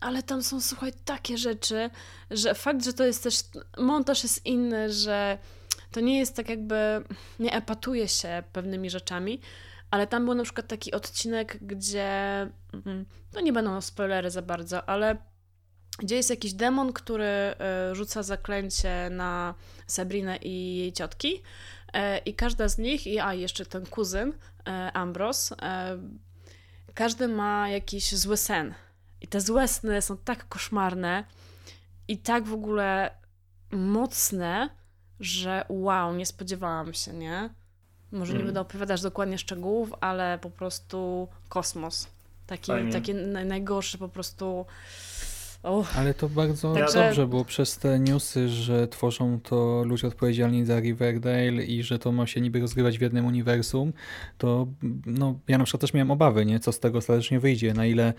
ale 0.00 0.22
tam 0.22 0.42
są, 0.42 0.60
słuchaj, 0.60 0.92
takie 1.04 1.38
rzeczy, 1.38 1.90
że 2.30 2.54
fakt, 2.54 2.84
że 2.84 2.92
to 2.92 3.06
jest 3.06 3.22
też, 3.22 3.34
montaż 3.78 4.22
jest 4.22 4.46
inny, 4.46 4.92
że 4.92 5.38
to 5.90 6.00
nie 6.00 6.18
jest 6.18 6.36
tak 6.36 6.48
jakby, 6.48 7.04
nie 7.38 7.52
epatuje 7.52 8.08
się 8.08 8.42
pewnymi 8.52 8.90
rzeczami, 8.90 9.40
ale 9.90 10.06
tam 10.06 10.24
był 10.24 10.34
na 10.34 10.44
przykład 10.44 10.66
taki 10.68 10.92
odcinek, 10.92 11.58
gdzie, 11.60 12.10
mm, 12.72 13.06
no 13.34 13.40
nie 13.40 13.52
będą 13.52 13.80
spoilery 13.80 14.30
za 14.30 14.42
bardzo, 14.42 14.88
ale 14.88 15.16
gdzie 15.98 16.16
jest 16.16 16.30
jakiś 16.30 16.52
demon, 16.52 16.92
który 16.92 17.24
e, 17.24 17.54
rzuca 17.92 18.22
zaklęcie 18.22 19.08
na 19.10 19.54
Sabrinę 19.86 20.36
i 20.36 20.76
jej 20.76 20.92
ciotki 20.92 21.42
e, 21.92 22.18
i 22.18 22.34
każda 22.34 22.68
z 22.68 22.78
nich, 22.78 23.06
i 23.06 23.18
a 23.18 23.34
jeszcze 23.34 23.66
ten 23.66 23.86
kuzyn, 23.86 24.32
e, 24.66 24.92
Ambros, 24.92 25.54
każdy 26.94 27.28
ma 27.28 27.68
jakiś 27.68 28.14
zły 28.16 28.36
sen. 28.36 28.74
I 29.20 29.28
te 29.28 29.40
złe 29.40 29.68
sny 29.68 30.02
są 30.02 30.16
tak 30.16 30.48
koszmarne 30.48 31.24
i 32.08 32.18
tak 32.18 32.44
w 32.44 32.54
ogóle 32.54 33.10
mocne, 33.70 34.70
że 35.20 35.64
wow, 35.68 36.14
nie 36.14 36.26
spodziewałam 36.26 36.94
się, 36.94 37.12
nie? 37.12 37.50
Może 38.12 38.32
nie 38.32 38.38
mm. 38.38 38.46
będę 38.46 38.60
opowiadać 38.60 39.02
dokładnie 39.02 39.38
szczegółów, 39.38 39.94
ale 40.00 40.38
po 40.38 40.50
prostu 40.50 41.28
kosmos. 41.48 42.08
Taki, 42.46 42.72
taki 42.92 43.14
najgorszy 43.44 43.98
po 43.98 44.08
prostu. 44.08 44.66
Ale 45.96 46.14
to 46.14 46.28
bardzo 46.28 46.74
Także... 46.74 47.04
dobrze 47.04 47.26
było 47.26 47.44
przez 47.44 47.78
te 47.78 47.98
newsy, 47.98 48.48
że 48.48 48.88
tworzą 48.88 49.40
to 49.40 49.82
ludzie 49.86 50.06
odpowiedzialni 50.06 50.64
za 50.64 50.80
Riverdale 50.80 51.64
i 51.64 51.82
że 51.82 51.98
to 51.98 52.12
ma 52.12 52.26
się 52.26 52.40
niby 52.40 52.60
rozgrywać 52.60 52.98
w 52.98 53.00
jednym 53.00 53.26
uniwersum, 53.26 53.92
to 54.38 54.66
no, 55.06 55.38
ja 55.48 55.58
na 55.58 55.64
przykład 55.64 55.80
też 55.80 55.94
miałem 55.94 56.10
obawy, 56.10 56.46
nie? 56.46 56.60
co 56.60 56.72
z 56.72 56.80
tego 56.80 56.98
ostatecznie 56.98 57.40
wyjdzie, 57.40 57.74
na 57.74 57.86
ile 57.86 58.14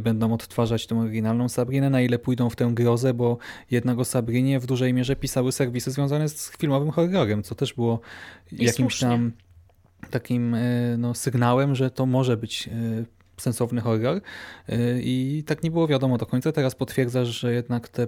będą 0.00 0.32
odtwarzać 0.32 0.86
tą 0.86 1.00
oryginalną 1.00 1.48
Sabrinę, 1.48 1.90
na 1.90 2.00
ile 2.00 2.18
pójdą 2.18 2.50
w 2.50 2.56
tę 2.56 2.70
grozę, 2.74 3.14
bo 3.14 3.38
jednak 3.70 3.98
o 3.98 4.04
Sabrinie 4.04 4.60
w 4.60 4.66
dużej 4.66 4.94
mierze 4.94 5.16
pisały 5.16 5.52
serwisy 5.52 5.90
związane 5.90 6.28
z 6.28 6.56
filmowym 6.58 6.90
horrorem, 6.90 7.42
co 7.42 7.54
też 7.54 7.74
było 7.74 8.00
I 8.52 8.64
jakimś 8.64 8.74
słusznie. 8.76 9.08
tam 9.08 9.32
takim 10.10 10.54
e, 10.54 10.96
no, 10.98 11.14
sygnałem, 11.14 11.74
że 11.74 11.90
to 11.90 12.06
może 12.06 12.36
być 12.36 12.68
e, 12.68 12.72
sensowny 13.36 13.80
horror 13.80 14.16
y, 14.16 15.00
i 15.02 15.42
tak 15.46 15.62
nie 15.62 15.70
było 15.70 15.86
wiadomo 15.86 16.18
do 16.18 16.26
końca. 16.26 16.52
Teraz 16.52 16.74
potwierdzasz, 16.74 17.28
że 17.28 17.52
jednak 17.52 17.88
te 17.88 18.06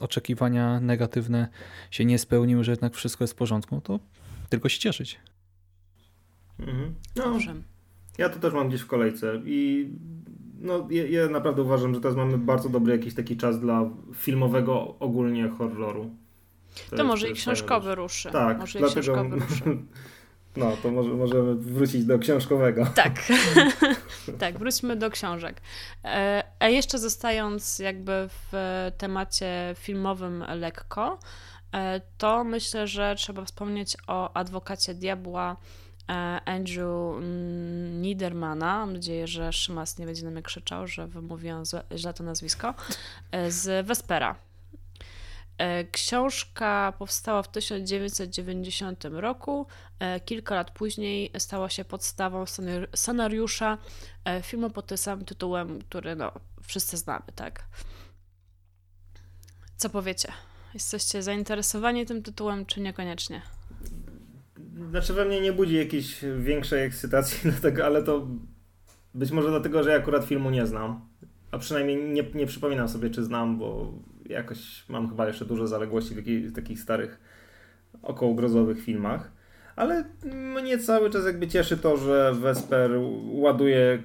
oczekiwania 0.00 0.80
negatywne 0.80 1.48
się 1.90 2.04
nie 2.04 2.18
spełniły, 2.18 2.64
że 2.64 2.72
jednak 2.72 2.94
wszystko 2.94 3.24
jest 3.24 3.34
w 3.34 3.36
porządku, 3.36 3.80
to 3.80 4.00
tylko 4.48 4.68
się 4.68 4.78
cieszyć. 4.78 5.20
Mhm. 6.58 6.94
No, 7.16 7.38
ja 8.18 8.28
to 8.28 8.40
też 8.40 8.54
mam 8.54 8.68
gdzieś 8.68 8.80
w 8.80 8.86
kolejce 8.86 9.42
i 9.44 9.88
no, 10.60 10.88
ja, 10.90 11.06
ja, 11.06 11.28
naprawdę 11.28 11.62
uważam, 11.62 11.94
że 11.94 12.00
teraz 12.00 12.16
mamy 12.16 12.38
bardzo 12.38 12.68
dobry 12.68 12.92
jakiś 12.92 13.14
taki 13.14 13.36
czas 13.36 13.60
dla 13.60 13.90
filmowego 14.14 14.94
ogólnie 14.98 15.48
horroru. 15.48 16.10
To, 16.90 16.96
to 16.96 17.04
może 17.04 17.28
i 17.28 17.34
książkowy 17.34 17.94
ruszy. 17.94 18.30
Tak, 18.30 18.58
może 18.58 18.78
dlatego... 18.78 19.00
i 19.00 19.02
książkowy 19.02 19.36
ruszy. 19.36 19.62
No, 20.56 20.76
to 20.82 20.90
może, 20.90 21.10
możemy 21.10 21.54
wrócić 21.54 22.04
do 22.04 22.18
książkowego. 22.18 22.86
Tak, 22.94 23.12
tak, 24.38 24.58
wróćmy 24.58 24.96
do 24.96 25.10
książek. 25.10 25.60
E, 26.04 26.44
a 26.58 26.68
jeszcze 26.68 26.98
zostając 26.98 27.78
jakby 27.78 28.28
w 28.28 28.52
temacie 28.98 29.74
filmowym 29.78 30.44
lekko, 30.48 31.18
e, 31.72 32.00
to 32.18 32.44
myślę, 32.44 32.86
że 32.86 33.14
trzeba 33.18 33.44
wspomnieć 33.44 33.96
o 34.06 34.36
adwokacie 34.36 34.94
diabła 34.94 35.56
e, 36.08 36.12
Andrew 36.44 37.16
Niedermana. 38.00 38.78
Mam 38.78 38.92
nadzieję, 38.92 39.26
że 39.26 39.52
Szymas 39.52 39.98
nie 39.98 40.06
będzie 40.06 40.24
na 40.24 40.30
mnie 40.30 40.42
krzyczał, 40.42 40.86
że 40.86 41.06
wymówiłam 41.06 41.62
źle 41.96 42.14
to 42.14 42.24
nazwisko. 42.24 42.74
Z 43.48 43.86
Vespera. 43.86 44.43
E, 45.58 45.84
książka 45.84 46.92
powstała 46.98 47.42
w 47.42 47.48
1990 47.48 49.04
roku. 49.04 49.66
E, 49.98 50.20
kilka 50.20 50.54
lat 50.54 50.70
później 50.70 51.30
stała 51.38 51.68
się 51.68 51.84
podstawą 51.84 52.44
scenariusza 52.94 53.78
e, 54.24 54.42
filmu 54.42 54.70
pod 54.70 54.86
tym 54.86 54.98
samym 54.98 55.24
tytułem, 55.24 55.82
który 55.82 56.16
no, 56.16 56.32
wszyscy 56.62 56.96
znamy, 56.96 57.24
tak? 57.34 57.64
Co 59.76 59.90
powiecie? 59.90 60.32
Jesteście 60.74 61.22
zainteresowani 61.22 62.06
tym 62.06 62.22
tytułem, 62.22 62.66
czy 62.66 62.80
niekoniecznie? 62.80 63.42
Znaczy 64.90 65.12
we 65.12 65.24
mnie 65.24 65.40
nie 65.40 65.52
budzi 65.52 65.74
jakiejś 65.74 66.24
większej 66.38 66.84
ekscytacji 66.84 67.38
dlatego, 67.50 67.84
ale 67.84 68.02
to 68.02 68.26
być 69.14 69.30
może 69.30 69.48
dlatego, 69.48 69.82
że 69.82 69.90
ja 69.90 69.96
akurat 69.96 70.24
filmu 70.24 70.50
nie 70.50 70.66
znam. 70.66 71.08
A 71.50 71.58
przynajmniej 71.58 71.96
nie, 71.96 72.22
nie 72.34 72.46
przypominam 72.46 72.88
sobie, 72.88 73.10
czy 73.10 73.24
znam, 73.24 73.58
bo 73.58 73.92
jakoś 74.28 74.84
mam 74.88 75.08
chyba 75.08 75.26
jeszcze 75.26 75.44
dużo 75.44 75.66
zaległości 75.66 76.14
w, 76.14 76.52
takich 76.52 76.80
starych 76.80 77.18
okołogrozowych 78.02 78.82
filmach. 78.82 79.32
Ale 79.76 80.04
mnie 80.34 80.78
cały 80.78 81.10
czas 81.10 81.24
jakby 81.24 81.48
cieszy 81.48 81.76
to, 81.76 81.96
że 81.96 82.34
Vesper 82.34 82.90
ładuje 83.24 84.02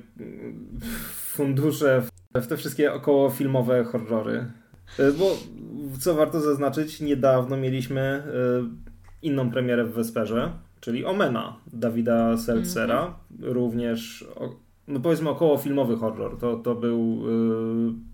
fundusze 1.14 2.02
w 2.36 2.48
te 2.48 2.58
wszystkie 2.58 2.94
okołofilmowe 2.94 3.84
horrory. 3.84 4.46
E, 5.00 5.12
bo 5.12 5.38
co 6.00 6.14
warto 6.14 6.42
zaznaczyć, 6.42 7.02
niedawno 7.02 7.58
mieliśmy 7.58 8.02
e, 8.02 8.24
inną 9.22 9.52
premierę 9.52 9.86
w 9.86 9.94
Vesperze, 9.94 10.52
czyli 10.80 11.06
Omena 11.06 11.58
Dawida 11.74 12.38
Seltzera. 12.38 13.00
Mm 13.00 13.14
-hmm. 13.14 13.54
Również, 13.54 14.28
no 14.88 15.00
powiedzmy, 15.00 15.30
okołofilmowy 15.30 15.96
horror. 15.96 16.40
To, 16.40 16.58
to 16.58 16.76
był 16.76 17.24
e, 17.28 18.09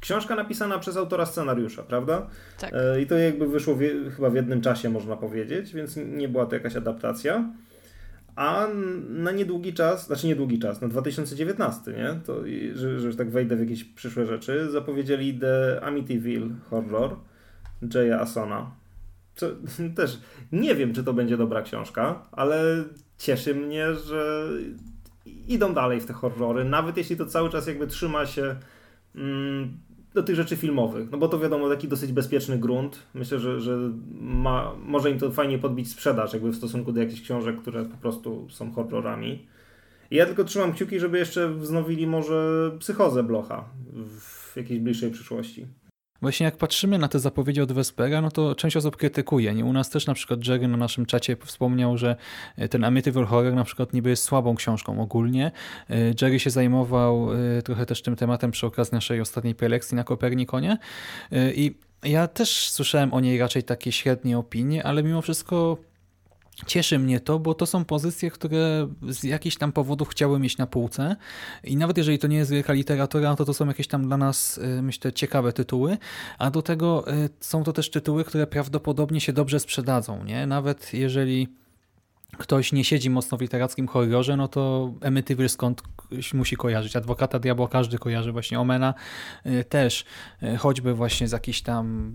książka 0.00 0.34
napisana 0.34 0.78
przez 0.78 0.96
autora 0.96 1.26
scenariusza, 1.26 1.82
prawda? 1.82 2.26
Tak. 2.58 2.70
E, 2.74 3.02
I 3.02 3.06
to 3.06 3.18
jakby 3.18 3.46
wyszło 3.46 3.74
w, 3.74 3.80
chyba 4.16 4.30
w 4.30 4.34
jednym 4.34 4.60
czasie, 4.60 4.90
można 4.90 5.16
powiedzieć, 5.16 5.74
więc 5.74 5.96
nie 5.96 6.28
była 6.28 6.46
to 6.46 6.54
jakaś 6.54 6.76
adaptacja. 6.76 7.52
A 8.36 8.66
na 9.08 9.30
niedługi 9.30 9.74
czas, 9.74 10.06
znaczy 10.06 10.26
niedługi 10.26 10.58
czas, 10.58 10.80
na 10.80 10.88
2019, 10.88 11.92
nie? 11.92 12.20
To, 12.26 12.42
że, 12.74 13.00
że 13.00 13.06
już 13.06 13.16
tak 13.16 13.30
wejdę 13.30 13.56
w 13.56 13.60
jakieś 13.60 13.84
przyszłe 13.84 14.26
rzeczy, 14.26 14.70
zapowiedzieli 14.70 15.38
The 15.38 15.80
Amityville 15.82 16.48
Horror 16.70 17.16
Jaya 17.94 18.20
Asona. 18.20 18.70
Co, 19.34 19.46
też 19.96 20.18
nie 20.52 20.74
wiem, 20.74 20.94
czy 20.94 21.04
to 21.04 21.12
będzie 21.12 21.36
dobra 21.36 21.62
książka, 21.62 22.22
ale 22.32 22.84
cieszy 23.18 23.54
mnie, 23.54 23.94
że 23.94 24.48
idą 25.26 25.74
dalej 25.74 26.00
w 26.00 26.06
te 26.06 26.12
horrory, 26.12 26.64
nawet 26.64 26.96
jeśli 26.96 27.16
to 27.16 27.26
cały 27.26 27.50
czas 27.50 27.66
jakby 27.66 27.86
trzyma 27.86 28.26
się 28.26 28.56
mm, 29.14 29.78
do 30.14 30.22
tych 30.22 30.36
rzeczy 30.36 30.56
filmowych, 30.56 31.10
no 31.10 31.18
bo 31.18 31.28
to 31.28 31.38
wiadomo 31.38 31.68
taki 31.68 31.88
dosyć 31.88 32.12
bezpieczny 32.12 32.58
grunt. 32.58 32.98
Myślę, 33.14 33.38
że, 33.38 33.60
że 33.60 33.78
ma, 34.20 34.74
może 34.84 35.10
im 35.10 35.18
to 35.18 35.30
fajnie 35.30 35.58
podbić 35.58 35.90
sprzedaż 35.90 36.32
jakby 36.32 36.50
w 36.50 36.56
stosunku 36.56 36.92
do 36.92 37.00
jakichś 37.00 37.20
książek, 37.20 37.56
które 37.60 37.84
po 37.84 37.96
prostu 37.96 38.46
są 38.50 38.72
horrorami. 38.72 39.46
I 40.10 40.16
ja 40.16 40.26
tylko 40.26 40.44
trzymam 40.44 40.72
kciuki, 40.72 41.00
żeby 41.00 41.18
jeszcze 41.18 41.48
wznowili 41.48 42.06
może 42.06 42.70
psychozę 42.78 43.22
Blocha 43.22 43.64
w 44.20 44.56
jakiejś 44.56 44.80
bliższej 44.80 45.10
przyszłości. 45.10 45.66
Właśnie 46.20 46.44
jak 46.44 46.56
patrzymy 46.56 46.98
na 46.98 47.08
te 47.08 47.18
zapowiedzi 47.18 47.60
od 47.60 47.72
Vespera, 47.72 48.20
no 48.20 48.30
to 48.30 48.54
część 48.54 48.76
osób 48.76 48.96
krytykuje. 48.96 49.54
Nie? 49.54 49.64
U 49.64 49.72
nas 49.72 49.90
też 49.90 50.06
na 50.06 50.14
przykład 50.14 50.46
Jerry 50.48 50.68
na 50.68 50.76
naszym 50.76 51.06
czacie 51.06 51.36
wspomniał, 51.44 51.98
że 51.98 52.16
e, 52.56 52.68
ten 52.68 52.84
Amityville 52.84 53.26
Horror 53.26 53.54
na 53.54 53.64
przykład 53.64 53.92
niby 53.92 54.10
jest 54.10 54.22
słabą 54.22 54.54
książką 54.54 55.02
ogólnie. 55.02 55.50
E, 55.90 55.96
Jerry 56.22 56.40
się 56.40 56.50
zajmował 56.50 57.28
e, 57.32 57.62
trochę 57.62 57.86
też 57.86 58.02
tym 58.02 58.16
tematem 58.16 58.50
przy 58.50 58.66
okazji 58.66 58.94
naszej 58.94 59.20
ostatniej 59.20 59.54
prelekcji 59.54 59.96
na 59.96 60.04
Kopernikonie 60.04 60.78
i 61.54 61.74
ja 62.02 62.28
też 62.28 62.70
słyszałem 62.70 63.14
o 63.14 63.20
niej 63.20 63.38
raczej 63.38 63.62
takie 63.62 63.92
średnie 63.92 64.38
opinie, 64.38 64.84
ale 64.84 65.02
mimo 65.02 65.22
wszystko 65.22 65.76
Cieszy 66.66 66.98
mnie 66.98 67.20
to, 67.20 67.38
bo 67.38 67.54
to 67.54 67.66
są 67.66 67.84
pozycje, 67.84 68.30
które 68.30 68.88
z 69.08 69.24
jakichś 69.24 69.56
tam 69.56 69.72
powodów 69.72 70.08
chciały 70.08 70.38
mieć 70.38 70.58
na 70.58 70.66
półce 70.66 71.16
i 71.64 71.76
nawet 71.76 71.98
jeżeli 71.98 72.18
to 72.18 72.26
nie 72.26 72.36
jest 72.36 72.50
wielka 72.50 72.72
literatura, 72.72 73.36
to 73.36 73.44
to 73.44 73.54
są 73.54 73.66
jakieś 73.66 73.88
tam 73.88 74.06
dla 74.06 74.16
nas, 74.16 74.58
y, 74.58 74.82
myślę, 74.82 75.12
ciekawe 75.12 75.52
tytuły, 75.52 75.98
a 76.38 76.50
do 76.50 76.62
tego 76.62 77.12
y, 77.12 77.28
są 77.40 77.64
to 77.64 77.72
też 77.72 77.90
tytuły, 77.90 78.24
które 78.24 78.46
prawdopodobnie 78.46 79.20
się 79.20 79.32
dobrze 79.32 79.60
sprzedadzą, 79.60 80.24
nie? 80.24 80.46
Nawet 80.46 80.94
jeżeli 80.94 81.48
ktoś 82.38 82.72
nie 82.72 82.84
siedzi 82.84 83.10
mocno 83.10 83.38
w 83.38 83.40
literackim 83.40 83.88
horrorze, 83.88 84.36
no 84.36 84.48
to 84.48 84.92
Emityville 85.00 85.48
skąd 85.48 85.82
musi 86.34 86.56
kojarzyć. 86.56 86.96
Adwokata 86.96 87.38
Diabła 87.38 87.68
każdy 87.68 87.98
kojarzy, 87.98 88.32
właśnie 88.32 88.60
Omena 88.60 88.94
y, 89.46 89.64
też, 89.64 90.04
choćby 90.58 90.94
właśnie 90.94 91.28
z 91.28 91.32
jakichś 91.32 91.60
tam 91.60 92.12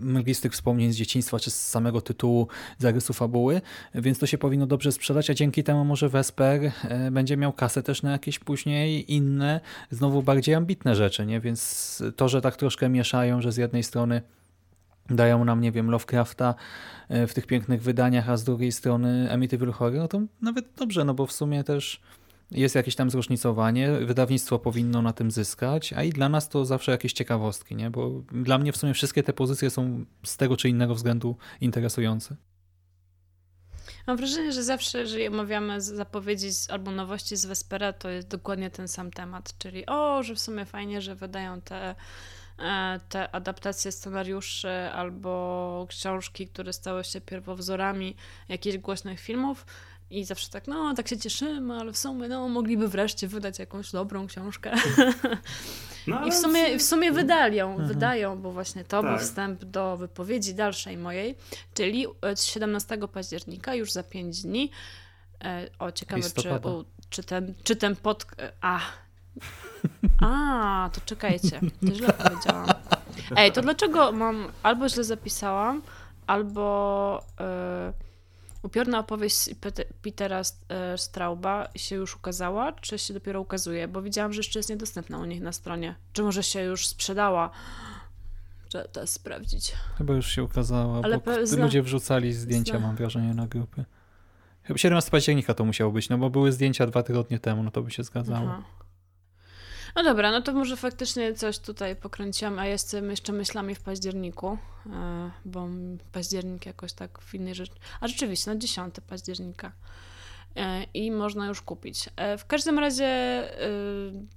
mglistych 0.00 0.52
wspomnień 0.52 0.92
z 0.92 0.96
dzieciństwa, 0.96 1.38
czy 1.38 1.50
z 1.50 1.68
samego 1.68 2.00
tytułu 2.00 2.48
zarysu 2.78 3.12
fabuły, 3.12 3.60
więc 3.94 4.18
to 4.18 4.26
się 4.26 4.38
powinno 4.38 4.66
dobrze 4.66 4.92
sprzedać, 4.92 5.30
a 5.30 5.34
dzięki 5.34 5.64
temu 5.64 5.84
może 5.84 6.08
Vesper 6.08 6.72
e, 6.84 7.10
będzie 7.10 7.36
miał 7.36 7.52
kasę 7.52 7.82
też 7.82 8.02
na 8.02 8.12
jakieś 8.12 8.38
później 8.38 9.12
inne, 9.14 9.60
znowu 9.90 10.22
bardziej 10.22 10.54
ambitne 10.54 10.94
rzeczy, 10.94 11.26
nie? 11.26 11.40
Więc 11.40 12.02
to, 12.16 12.28
że 12.28 12.40
tak 12.40 12.56
troszkę 12.56 12.88
mieszają, 12.88 13.40
że 13.40 13.52
z 13.52 13.56
jednej 13.56 13.82
strony 13.82 14.22
dają 15.10 15.44
nam, 15.44 15.60
nie 15.60 15.72
wiem, 15.72 15.90
Lovecrafta 15.90 16.54
e, 17.08 17.26
w 17.26 17.34
tych 17.34 17.46
pięknych 17.46 17.82
wydaniach, 17.82 18.30
a 18.30 18.36
z 18.36 18.44
drugiej 18.44 18.72
strony 18.72 19.32
Amityville 19.32 19.72
Horror, 19.72 19.98
no 19.98 20.08
to 20.08 20.20
nawet 20.42 20.66
dobrze, 20.76 21.04
no 21.04 21.14
bo 21.14 21.26
w 21.26 21.32
sumie 21.32 21.64
też 21.64 22.00
jest 22.54 22.74
jakieś 22.74 22.94
tam 22.96 23.10
zróżnicowanie, 23.10 23.92
wydawnictwo 23.92 24.58
powinno 24.58 25.02
na 25.02 25.12
tym 25.12 25.30
zyskać, 25.30 25.92
a 25.92 26.02
i 26.02 26.10
dla 26.10 26.28
nas 26.28 26.48
to 26.48 26.64
zawsze 26.64 26.92
jakieś 26.92 27.12
ciekawostki, 27.12 27.76
nie? 27.76 27.90
bo 27.90 28.10
dla 28.32 28.58
mnie 28.58 28.72
w 28.72 28.76
sumie 28.76 28.94
wszystkie 28.94 29.22
te 29.22 29.32
pozycje 29.32 29.70
są 29.70 30.04
z 30.24 30.36
tego 30.36 30.56
czy 30.56 30.68
innego 30.68 30.94
względu 30.94 31.36
interesujące. 31.60 32.36
Mam 34.06 34.16
wrażenie, 34.16 34.52
że 34.52 34.62
zawsze, 34.62 34.98
jeżeli 34.98 35.28
omawiamy 35.28 35.80
zapowiedzi 35.80 36.48
albo 36.68 36.90
nowości 36.90 37.36
z 37.36 37.46
Vespera, 37.46 37.92
to 37.92 38.08
jest 38.08 38.28
dokładnie 38.28 38.70
ten 38.70 38.88
sam 38.88 39.10
temat, 39.10 39.58
czyli 39.58 39.86
o, 39.86 40.22
że 40.22 40.34
w 40.34 40.40
sumie 40.40 40.64
fajnie, 40.64 41.02
że 41.02 41.14
wydają 41.14 41.60
te, 41.60 41.94
e, 42.58 43.00
te 43.08 43.34
adaptacje 43.34 43.92
scenariuszy 43.92 44.68
albo 44.92 45.86
książki, 45.88 46.48
które 46.48 46.72
stały 46.72 47.04
się 47.04 47.20
pierwowzorami 47.20 48.16
jakichś 48.48 48.78
głośnych 48.78 49.20
filmów, 49.20 49.66
i 50.10 50.24
zawsze 50.24 50.50
tak, 50.50 50.66
no, 50.66 50.94
tak 50.94 51.08
się 51.08 51.18
cieszymy, 51.18 51.74
ale 51.74 51.92
w 51.92 51.98
sumie, 51.98 52.28
no, 52.28 52.48
mogliby 52.48 52.88
wreszcie 52.88 53.28
wydać 53.28 53.58
jakąś 53.58 53.90
dobrą 53.90 54.26
książkę. 54.26 54.72
No, 56.06 56.26
I 56.26 56.30
w 56.30 56.34
sumie, 56.34 56.78
w 56.78 56.82
sumie 56.82 57.12
wydali 57.12 57.56
ją, 57.56 57.70
mhm. 57.70 57.88
wydają, 57.88 58.42
bo 58.42 58.52
właśnie 58.52 58.84
to 58.84 59.02
tak. 59.02 59.10
był 59.10 59.20
wstęp 59.20 59.64
do 59.64 59.96
wypowiedzi 59.96 60.54
dalszej 60.54 60.96
mojej, 60.96 61.34
czyli 61.74 62.06
17 62.44 62.98
października, 63.12 63.74
już 63.74 63.92
za 63.92 64.02
5 64.02 64.42
dni. 64.42 64.70
E, 65.44 65.68
o, 65.78 65.92
ciekawe, 65.92 66.22
czy, 66.22 66.50
o, 66.52 66.84
czy, 67.10 67.22
ten, 67.22 67.54
czy 67.64 67.76
ten 67.76 67.96
pod... 67.96 68.26
A, 68.60 68.80
a, 70.20 70.90
to 70.92 71.00
czekajcie, 71.00 71.60
to 71.86 71.94
źle 71.94 72.12
powiedziałam. 72.12 72.66
Ej, 73.36 73.52
to 73.52 73.62
dlaczego 73.62 74.12
mam, 74.12 74.52
albo 74.62 74.88
źle 74.88 75.04
zapisałam, 75.04 75.82
albo... 76.26 77.24
Yy, 77.40 78.03
Upiorna 78.64 78.98
opowieść 78.98 79.50
Petera 80.02 80.42
e, 80.68 80.98
Strauba 80.98 81.68
się 81.76 81.96
już 81.96 82.16
ukazała, 82.16 82.72
czy 82.72 82.98
się 82.98 83.14
dopiero 83.14 83.40
ukazuje? 83.40 83.88
Bo 83.88 84.02
widziałam, 84.02 84.32
że 84.32 84.38
jeszcze 84.38 84.58
jest 84.58 84.70
niedostępna 84.70 85.18
u 85.18 85.24
nich 85.24 85.42
na 85.42 85.52
stronie. 85.52 85.94
Czy 86.12 86.22
może 86.22 86.42
się 86.42 86.62
już 86.62 86.86
sprzedała? 86.86 87.50
Trzeba 88.68 88.84
to 88.84 89.06
sprawdzić. 89.06 89.72
Chyba 89.98 90.14
już 90.14 90.26
się 90.26 90.42
ukazała, 90.42 91.00
Ale 91.02 91.18
bo 91.18 91.46
zna... 91.46 91.64
ludzie 91.64 91.82
wrzucali 91.82 92.32
zdjęcia, 92.32 92.78
zna... 92.78 92.86
mam 92.86 92.96
wrażenie, 92.96 93.34
na 93.34 93.46
grupy. 93.46 93.84
Chyba 94.62 94.78
17 94.78 95.10
października 95.10 95.54
to 95.54 95.64
musiało 95.64 95.92
być, 95.92 96.08
no 96.08 96.18
bo 96.18 96.30
były 96.30 96.52
zdjęcia 96.52 96.86
dwa 96.86 97.02
tygodnie 97.02 97.38
temu, 97.38 97.62
no 97.62 97.70
to 97.70 97.82
by 97.82 97.90
się 97.90 98.04
zgadzało. 98.04 98.50
Aha. 98.50 98.62
No 99.94 100.02
dobra, 100.02 100.30
no 100.30 100.42
to 100.42 100.52
może 100.52 100.76
faktycznie 100.76 101.34
coś 101.34 101.58
tutaj 101.58 101.96
pokręciłam, 101.96 102.58
a 102.58 102.66
jestem 102.66 103.10
jeszcze 103.10 103.32
myślami 103.32 103.74
w 103.74 103.80
październiku, 103.80 104.58
e, 104.92 105.30
bo 105.44 105.68
październik 106.12 106.66
jakoś 106.66 106.92
tak 106.92 107.18
w 107.20 107.34
innej 107.34 107.54
rzeczy. 107.54 107.72
A 108.00 108.08
rzeczywiście, 108.08 108.50
no 108.50 108.56
10 108.56 108.94
października. 109.08 109.72
E, 110.56 110.84
I 110.94 111.10
można 111.10 111.46
już 111.46 111.62
kupić. 111.62 112.08
E, 112.16 112.38
w 112.38 112.46
każdym 112.46 112.78
razie, 112.78 113.04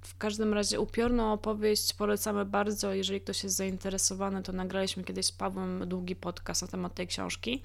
w 0.02 0.16
każdym 0.18 0.54
razie 0.54 0.80
upiorną 0.80 1.32
opowieść 1.32 1.94
polecamy 1.94 2.44
bardzo. 2.44 2.94
Jeżeli 2.94 3.20
ktoś 3.20 3.44
jest 3.44 3.56
zainteresowany, 3.56 4.42
to 4.42 4.52
nagraliśmy 4.52 5.04
kiedyś 5.04 5.26
z 5.26 5.32
Pawłem 5.32 5.88
długi 5.88 6.16
podcast 6.16 6.62
na 6.62 6.68
temat 6.68 6.94
tej 6.94 7.06
książki. 7.06 7.62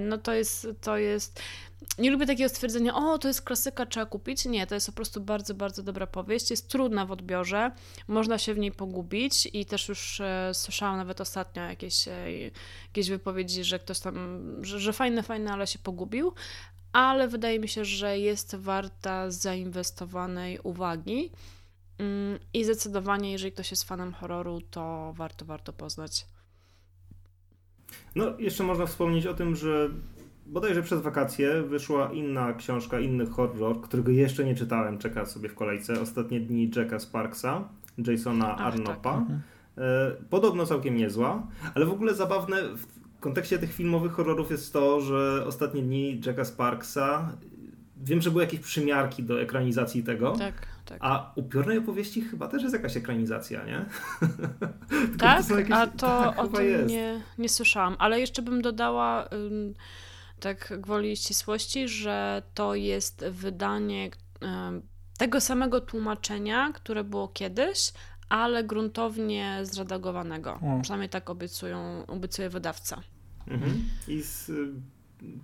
No 0.00 0.18
to 0.18 0.32
jest, 0.32 0.68
to 0.80 0.96
jest 0.96 1.40
nie 1.98 2.10
lubię 2.10 2.26
takiego 2.26 2.48
stwierdzenia, 2.48 2.94
o, 2.94 3.18
to 3.18 3.28
jest 3.28 3.42
klasyka, 3.42 3.86
trzeba 3.86 4.06
kupić. 4.06 4.44
Nie, 4.44 4.66
to 4.66 4.74
jest 4.74 4.86
po 4.86 4.92
prostu 4.92 5.20
bardzo, 5.20 5.54
bardzo 5.54 5.82
dobra 5.82 6.06
powieść. 6.06 6.50
Jest 6.50 6.68
trudna 6.68 7.06
w 7.06 7.12
odbiorze, 7.12 7.70
można 8.08 8.38
się 8.38 8.54
w 8.54 8.58
niej 8.58 8.72
pogubić 8.72 9.48
i 9.52 9.66
też 9.66 9.88
już 9.88 10.20
e, 10.20 10.50
słyszałam 10.54 10.96
nawet 10.96 11.20
ostatnio 11.20 11.62
jakieś, 11.62 12.08
e, 12.08 12.32
jakieś 12.86 13.08
wypowiedzi, 13.08 13.64
że 13.64 13.78
ktoś 13.78 14.00
tam, 14.00 14.40
że, 14.64 14.80
że 14.80 14.92
fajne, 14.92 15.22
fajne, 15.22 15.52
ale 15.52 15.66
się 15.66 15.78
pogubił. 15.78 16.32
Ale 16.92 17.28
wydaje 17.28 17.60
mi 17.60 17.68
się, 17.68 17.84
że 17.84 18.18
jest 18.18 18.54
warta 18.54 19.30
zainwestowanej 19.30 20.58
uwagi. 20.62 21.30
Mm, 21.98 22.38
I 22.54 22.64
zdecydowanie, 22.64 23.32
jeżeli 23.32 23.52
ktoś 23.52 23.70
jest 23.70 23.84
fanem 23.84 24.12
horroru, 24.12 24.60
to 24.70 25.12
warto, 25.16 25.44
warto 25.44 25.72
poznać. 25.72 26.26
No, 28.14 28.38
jeszcze 28.38 28.64
można 28.64 28.86
wspomnieć 28.86 29.26
o 29.26 29.34
tym, 29.34 29.56
że 29.56 29.90
bodajże 30.46 30.82
przez 30.82 31.00
wakacje 31.00 31.62
wyszła 31.62 32.12
inna 32.12 32.52
książka, 32.52 33.00
inny 33.00 33.26
horror, 33.26 33.80
którego 33.80 34.10
jeszcze 34.10 34.44
nie 34.44 34.54
czytałem, 34.54 34.98
czeka 34.98 35.26
sobie 35.26 35.48
w 35.48 35.54
kolejce. 35.54 36.00
Ostatnie 36.00 36.40
dni 36.40 36.70
Jacka 36.76 36.98
Sparksa, 36.98 37.68
Jasona 37.98 38.54
Ach, 38.54 38.60
Arnopa. 38.60 39.12
Tak. 39.12 39.20
Mhm. 39.20 39.40
E, 39.78 40.10
podobno 40.30 40.66
całkiem 40.66 40.96
niezła, 40.96 41.46
ale 41.74 41.86
w 41.86 41.92
ogóle 41.92 42.14
zabawne 42.14 42.62
w 42.62 42.86
kontekście 43.20 43.58
tych 43.58 43.72
filmowych 43.72 44.12
horrorów 44.12 44.50
jest 44.50 44.72
to, 44.72 45.00
że 45.00 45.44
ostatnie 45.46 45.82
dni 45.82 46.20
Jacka 46.26 46.44
Sparksa 46.44 47.32
wiem, 48.02 48.22
że 48.22 48.30
były 48.30 48.42
jakieś 48.42 48.60
przymiarki 48.60 49.22
do 49.22 49.42
ekranizacji 49.42 50.02
tego. 50.02 50.32
Tak, 50.32 50.54
tak. 50.84 50.98
A 51.00 51.32
upiornej 51.34 51.78
opowieści 51.78 52.22
chyba 52.22 52.48
też 52.48 52.62
jest 52.62 52.74
jakaś 52.74 52.96
ekranizacja, 52.96 53.64
nie? 53.64 53.84
tak, 55.18 55.46
to 55.46 55.58
jakieś... 55.58 55.72
a 55.72 55.86
to 55.86 55.96
tak, 55.96 56.38
o 56.38 56.48
tym 56.48 56.86
nie, 56.86 57.20
nie 57.38 57.48
słyszałam. 57.48 57.96
Ale 57.98 58.20
jeszcze 58.20 58.42
bym 58.42 58.62
dodała 58.62 59.28
tak 60.40 60.80
gwoli 60.80 61.16
ścisłości, 61.16 61.88
że 61.88 62.42
to 62.54 62.74
jest 62.74 63.24
wydanie 63.24 64.10
tego 65.18 65.40
samego 65.40 65.80
tłumaczenia, 65.80 66.72
które 66.72 67.04
było 67.04 67.28
kiedyś, 67.28 67.92
ale 68.28 68.64
gruntownie 68.64 69.58
zredagowanego. 69.62 70.52
O. 70.52 70.80
Przynajmniej 70.82 71.08
tak 71.08 71.30
obiecują, 71.30 72.06
obiecuje 72.06 72.48
wydawca. 72.48 73.00
Mhm. 73.48 73.88
I 74.08 74.22
z 74.22 74.48
y, 74.48 74.72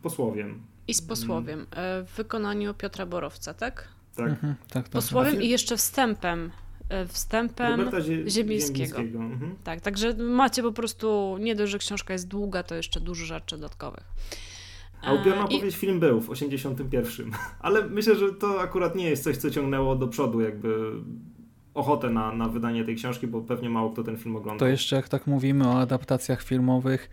posłowiem. 0.02 0.62
I 0.88 0.94
z 0.94 1.02
posłowiem. 1.02 1.66
E, 1.70 2.02
w 2.02 2.16
wykonaniu 2.16 2.74
Piotra 2.74 3.06
Borowca, 3.06 3.54
tak? 3.54 3.88
Tak. 4.16 4.28
Mhm, 4.28 4.54
tak, 4.60 4.84
tak. 4.84 4.88
Posłowiem 4.88 5.42
i 5.42 5.48
jeszcze 5.48 5.76
wstępem 5.76 6.50
e, 6.88 7.06
wstępem 7.06 7.90
Zie 8.00 8.30
Ziemińskiego. 8.30 8.98
Mhm. 8.98 9.56
Tak, 9.64 9.80
także 9.80 10.14
macie 10.14 10.62
po 10.62 10.72
prostu, 10.72 11.36
nie 11.40 11.54
dość, 11.54 11.72
że 11.72 11.78
książka 11.78 12.12
jest 12.12 12.28
długa, 12.28 12.62
to 12.62 12.74
jeszcze 12.74 13.00
dużo 13.00 13.26
rzeczy 13.26 13.56
dodatkowych. 13.56 14.04
A 15.02 15.12
upiorna 15.12 15.44
opowieść 15.44 15.76
I... 15.76 15.80
film 15.80 16.00
był 16.00 16.20
w 16.20 16.30
81. 16.30 17.30
Ale 17.60 17.88
myślę, 17.88 18.16
że 18.16 18.32
to 18.32 18.60
akurat 18.60 18.96
nie 18.96 19.10
jest 19.10 19.24
coś, 19.24 19.36
co 19.36 19.50
ciągnęło 19.50 19.96
do 19.96 20.08
przodu 20.08 20.40
jakby 20.40 20.92
ochotę 21.74 22.10
na, 22.10 22.32
na 22.32 22.48
wydanie 22.48 22.84
tej 22.84 22.96
książki, 22.96 23.26
bo 23.26 23.40
pewnie 23.40 23.70
mało 23.70 23.90
kto 23.90 24.04
ten 24.04 24.16
film 24.16 24.36
ogląda. 24.36 24.58
To 24.58 24.66
jeszcze 24.66 24.96
jak 24.96 25.08
tak 25.08 25.26
mówimy 25.26 25.68
o 25.68 25.80
adaptacjach 25.80 26.42
filmowych, 26.42 27.10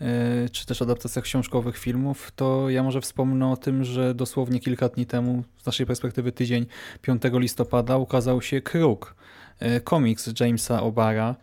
yy, 0.00 0.06
czy 0.52 0.66
też 0.66 0.82
adaptacjach 0.82 1.24
książkowych 1.24 1.78
filmów, 1.78 2.30
to 2.36 2.70
ja 2.70 2.82
może 2.82 3.00
wspomnę 3.00 3.50
o 3.50 3.56
tym, 3.56 3.84
że 3.84 4.14
dosłownie 4.14 4.60
kilka 4.60 4.88
dni 4.88 5.06
temu, 5.06 5.44
z 5.56 5.66
naszej 5.66 5.86
perspektywy 5.86 6.32
tydzień 6.32 6.66
5 7.02 7.22
listopada 7.32 7.96
ukazał 7.96 8.42
się 8.42 8.60
Kruk, 8.60 9.14
yy, 9.60 9.80
komiks 9.80 10.40
Jamesa 10.40 10.82
Obara. 10.82 11.36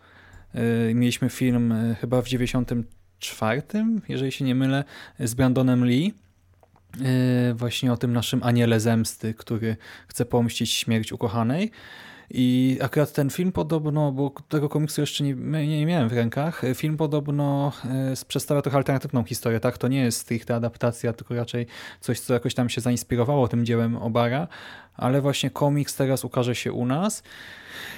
Mieliśmy 0.94 1.30
film 1.30 1.74
chyba 2.00 2.22
w 2.22 2.28
90 2.28 2.70
czwartym, 3.18 4.02
jeżeli 4.08 4.32
się 4.32 4.44
nie 4.44 4.54
mylę, 4.54 4.84
z 5.20 5.34
Brandonem 5.34 5.84
Lee. 5.84 6.14
E, 7.00 7.54
właśnie 7.54 7.92
o 7.92 7.96
tym 7.96 8.12
naszym 8.12 8.42
aniele 8.42 8.80
zemsty, 8.80 9.34
który 9.34 9.76
chce 10.08 10.24
pomścić 10.24 10.72
śmierć 10.72 11.12
ukochanej. 11.12 11.70
I 12.30 12.78
akurat 12.82 13.12
ten 13.12 13.30
film 13.30 13.52
podobno, 13.52 14.12
bo 14.12 14.30
tego 14.48 14.68
komiksu 14.68 15.00
jeszcze 15.00 15.24
nie, 15.24 15.34
nie, 15.66 15.86
miałem 15.86 16.08
w 16.08 16.12
rękach, 16.12 16.62
film 16.74 16.96
podobno 16.96 17.72
e, 17.84 18.26
przedstawia 18.28 18.62
trochę 18.62 18.76
alternatywną 18.76 19.24
historię, 19.24 19.60
tak? 19.60 19.78
To 19.78 19.88
nie 19.88 20.00
jest 20.00 20.18
stricte 20.18 20.54
adaptacja, 20.54 21.12
tylko 21.12 21.34
raczej 21.34 21.66
coś, 22.00 22.20
co 22.20 22.34
jakoś 22.34 22.54
tam 22.54 22.68
się 22.68 22.80
zainspirowało 22.80 23.48
tym 23.48 23.66
dziełem 23.66 23.96
Obara, 23.96 24.48
ale 24.94 25.20
właśnie 25.20 25.50
komiks 25.50 25.96
teraz 25.96 26.24
ukaże 26.24 26.54
się 26.54 26.72
u 26.72 26.86
nas 26.86 27.22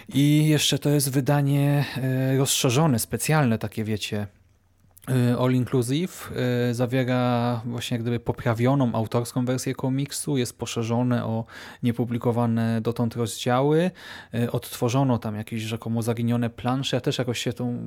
i 0.09 0.47
jeszcze 0.49 0.79
to 0.79 0.91
jest 0.91 1.11
wydanie 1.11 1.85
e, 1.97 2.37
rozszerzone, 2.37 2.99
specjalne 2.99 3.59
takie, 3.59 3.85
wiecie, 3.85 4.27
All 5.39 5.53
Inclusive 5.55 6.33
y, 6.71 6.75
zawiera 6.75 7.61
właśnie 7.65 7.95
jak 7.95 8.03
gdyby 8.03 8.21
poprawioną 8.21 8.95
autorską 8.95 9.45
wersję 9.45 9.75
komiksu, 9.75 10.37
jest 10.37 10.59
poszerzone 10.59 11.25
o 11.25 11.45
niepublikowane 11.83 12.81
dotąd 12.81 13.17
rozdziały, 13.17 13.91
y, 14.35 14.51
odtworzono 14.51 15.19
tam 15.19 15.37
jakieś 15.37 15.63
rzekomo 15.63 16.03
zaginione 16.03 16.51
plansze, 16.51 16.97
ja 16.97 17.01
też 17.01 17.19
jakoś 17.19 17.39
się 17.39 17.53
tą 17.53 17.79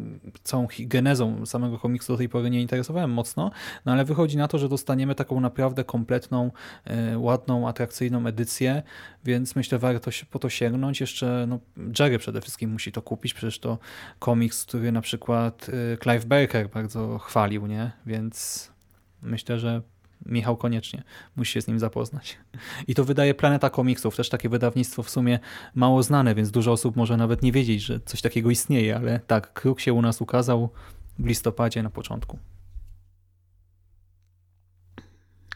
całą 0.44 0.68
genezą 0.80 1.46
samego 1.46 1.80
komiksu 1.80 2.14
do 2.14 2.18
tej 2.18 2.30
pory 2.30 2.50
nie 2.50 2.62
interesowałem 2.62 3.12
mocno, 3.12 3.52
no 3.86 3.92
ale 3.92 4.06
wychodzi 4.06 4.38
na 4.38 4.48
to, 4.48 4.58
że 4.58 4.70
dostaniemy 4.70 5.16
taką 5.16 5.40
naprawdę 5.40 5.84
kompletną, 5.84 6.52
ładną, 7.16 7.68
atrakcyjną 7.68 8.28
edycję, 8.28 8.84
więc 9.26 9.56
myślę 9.56 9.80
warto 9.80 10.12
się 10.12 10.26
po 10.26 10.40
to 10.40 10.50
sięgnąć, 10.50 11.02
jeszcze 11.02 11.46
no, 11.48 11.60
Jerry 12.00 12.20
przede 12.20 12.42
wszystkim 12.42 12.72
musi 12.72 12.92
to 12.92 13.02
kupić, 13.02 13.34
przecież 13.34 13.60
to 13.60 13.78
komiks, 14.20 14.66
który 14.66 14.92
na 14.92 15.02
przykład 15.02 15.72
Clive 16.04 16.26
Barker 16.26 16.70
bardzo 16.70 17.09
chwalił, 17.17 17.67
nie? 17.67 17.91
Więc 18.06 18.72
myślę, 19.22 19.60
że 19.60 19.82
Michał 20.26 20.58
koniecznie 20.58 21.04
musi 21.36 21.54
się 21.54 21.62
z 21.62 21.67
nim 21.67 21.80
zapoznać. 21.80 22.38
I 22.88 22.95
to 22.95 23.06
wydaje 23.06 23.34
Planeta 23.34 23.69
Komiksów, 23.69 24.15
też 24.15 24.30
takie 24.30 24.50
wydawnictwo 24.50 25.04
w 25.04 25.10
sumie 25.10 25.39
mało 25.76 26.04
znane, 26.04 26.36
więc 26.36 26.52
dużo 26.52 26.72
osób 26.72 26.95
może 26.95 27.17
nawet 27.17 27.41
nie 27.41 27.52
wiedzieć, 27.52 27.82
że 27.82 28.00
coś 28.00 28.22
takiego 28.22 28.50
istnieje, 28.50 28.95
ale 28.95 29.19
tak, 29.19 29.54
Kruk 29.54 29.80
się 29.80 29.93
u 29.93 30.02
nas 30.02 30.22
ukazał 30.22 30.69
w 31.19 31.26
listopadzie 31.26 31.84
na 31.84 31.89
początku. 31.89 32.39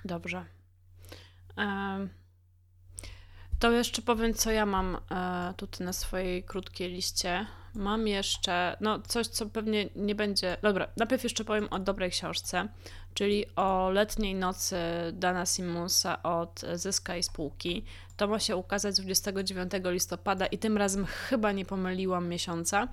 Dobrze. 0.06 0.46
To 3.60 3.72
jeszcze 3.72 4.02
powiem, 4.02 4.34
co 4.34 4.52
ja 4.52 4.66
mam 4.66 4.98
e, 5.12 5.54
tutaj 5.58 5.86
na 5.86 5.94
swojej 5.94 6.44
krótkiej 6.44 6.90
liście 6.90 7.46
Mam 7.76 8.08
jeszcze, 8.08 8.78
no 8.82 9.00
coś, 9.00 9.28
co 9.28 9.46
pewnie 9.46 9.90
nie 9.96 10.16
będzie. 10.16 10.58
Dobra, 10.62 10.88
najpierw 10.98 11.24
jeszcze 11.24 11.46
powiem 11.46 11.68
o 11.72 11.80
dobrej 11.80 12.12
książce, 12.12 12.68
czyli 13.14 13.56
o 13.56 13.90
letniej 13.90 14.36
nocy 14.36 14.76
Dana 15.14 15.46
Simonsa 15.46 16.24
od 16.24 16.62
Zyska 16.76 17.18
i 17.18 17.24
Spółki. 17.24 17.86
To 18.18 18.28
ma 18.28 18.40
się 18.40 18.56
ukazać 18.56 18.96
29 18.96 19.72
listopada 19.86 20.46
i 20.46 20.58
tym 20.58 20.78
razem 20.78 21.06
chyba 21.06 21.52
nie 21.52 21.66
pomyliłam 21.66 22.28
miesiąca. 22.28 22.88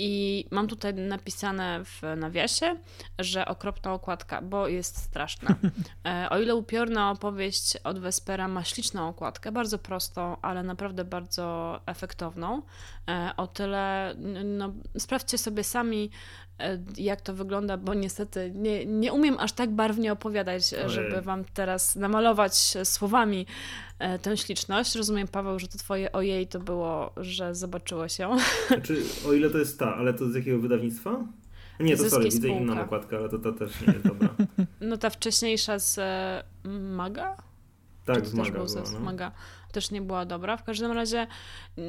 I 0.00 0.44
mam 0.50 0.68
tutaj 0.68 0.94
napisane 0.94 1.84
w 1.84 2.02
nawiasie, 2.16 2.76
że 3.18 3.46
okropna 3.46 3.92
okładka, 3.92 4.42
bo 4.42 4.68
jest 4.68 4.96
straszna. 4.96 5.54
E, 6.04 6.30
o 6.30 6.38
ile 6.40 6.54
upiorna 6.54 7.10
opowieść 7.10 7.76
od 7.76 7.98
Vespera 7.98 8.48
ma 8.48 8.64
śliczną 8.64 9.08
okładkę, 9.08 9.52
bardzo 9.52 9.78
prostą, 9.78 10.36
ale 10.42 10.62
naprawdę 10.62 11.04
bardzo 11.04 11.80
efektowną, 11.86 12.62
e, 13.08 13.30
o 13.36 13.46
tyle 13.46 14.14
no, 14.44 14.72
sprawdźcie 14.98 15.38
sobie 15.38 15.64
sami, 15.64 16.10
jak 16.96 17.20
to 17.20 17.34
wygląda, 17.34 17.76
bo 17.76 17.94
niestety 17.94 18.52
nie, 18.54 18.86
nie 18.86 19.12
umiem 19.12 19.36
aż 19.38 19.52
tak 19.52 19.70
barwnie 19.70 20.12
opowiadać, 20.12 20.74
Ojej. 20.74 20.90
żeby 20.90 21.22
wam 21.22 21.44
teraz 21.54 21.96
namalować 21.96 22.54
słowami 22.84 23.46
E, 23.98 24.18
tę 24.18 24.36
śliczność. 24.36 24.94
Rozumiem, 24.94 25.28
Paweł, 25.28 25.58
że 25.58 25.68
to 25.68 25.78
twoje 25.78 26.12
ojej 26.12 26.46
to 26.46 26.60
było, 26.60 27.12
że 27.16 27.54
zobaczyło 27.54 28.04
ją. 28.18 28.36
Znaczy, 28.68 29.02
o 29.28 29.32
ile 29.32 29.50
to 29.50 29.58
jest 29.58 29.78
ta, 29.78 29.94
ale 29.94 30.14
to 30.14 30.30
z 30.30 30.34
jakiego 30.34 30.58
wydawnictwa? 30.58 31.24
Nie, 31.80 31.96
to 31.96 32.10
sorry, 32.10 32.24
widzę 32.24 32.48
inną 32.48 32.74
nakładkę, 32.74 33.16
ale 33.16 33.28
to, 33.28 33.38
to 33.38 33.52
też 33.52 33.80
nie 33.80 33.92
jest 33.92 34.06
dobra. 34.06 34.28
No 34.80 34.96
ta 34.96 35.10
wcześniejsza 35.10 35.78
z 35.78 35.98
e, 35.98 36.44
Maga? 36.68 37.36
Tak, 38.04 38.26
z 38.26 38.34
Maga. 38.34 38.50
Była, 38.50 38.82
no. 38.92 39.00
Maga 39.00 39.32
też 39.72 39.90
nie 39.90 40.02
była 40.02 40.24
dobra. 40.24 40.56
W 40.56 40.64
każdym 40.64 40.92
razie. 40.92 41.26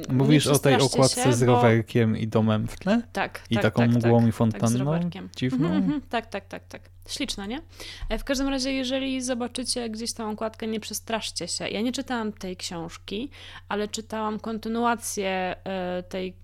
Mówisz 0.08 0.46
o 0.46 0.58
tej 0.58 0.74
okładce 0.74 1.24
się, 1.24 1.32
z 1.32 1.42
rowerkiem 1.42 2.12
bo... 2.12 2.18
i 2.18 2.28
domem 2.28 2.68
w 2.68 2.76
tle? 2.76 3.02
Tak. 3.12 3.42
I 3.50 3.54
tak, 3.54 3.62
taką 3.62 3.82
tak, 3.82 3.90
mgłą 3.90 4.20
tak, 4.20 4.28
i 4.28 4.32
fontanną? 4.32 5.10
Tak, 5.12 5.22
dziwną? 5.36 5.68
Mm 5.68 5.90
-hmm, 5.90 6.00
tak, 6.08 6.26
tak, 6.26 6.48
tak, 6.48 6.66
tak. 6.68 6.82
Śliczna, 7.08 7.46
nie? 7.46 7.62
E, 8.08 8.18
w 8.18 8.24
każdym 8.24 8.48
razie, 8.48 8.72
jeżeli 8.72 9.22
zobaczycie 9.22 9.90
gdzieś 9.90 10.12
tą 10.14 10.30
okładkę, 10.30 10.66
nie 10.66 10.80
przestraszcie 10.80 11.48
się. 11.48 11.68
Ja 11.68 11.80
nie 11.80 11.92
czytałam 11.92 12.32
tej 12.32 12.56
książki, 12.56 13.30
ale 13.68 13.88
czytałam 13.88 14.40
kontynuację 14.40 15.56
e, 15.64 16.02
tej, 16.02 16.34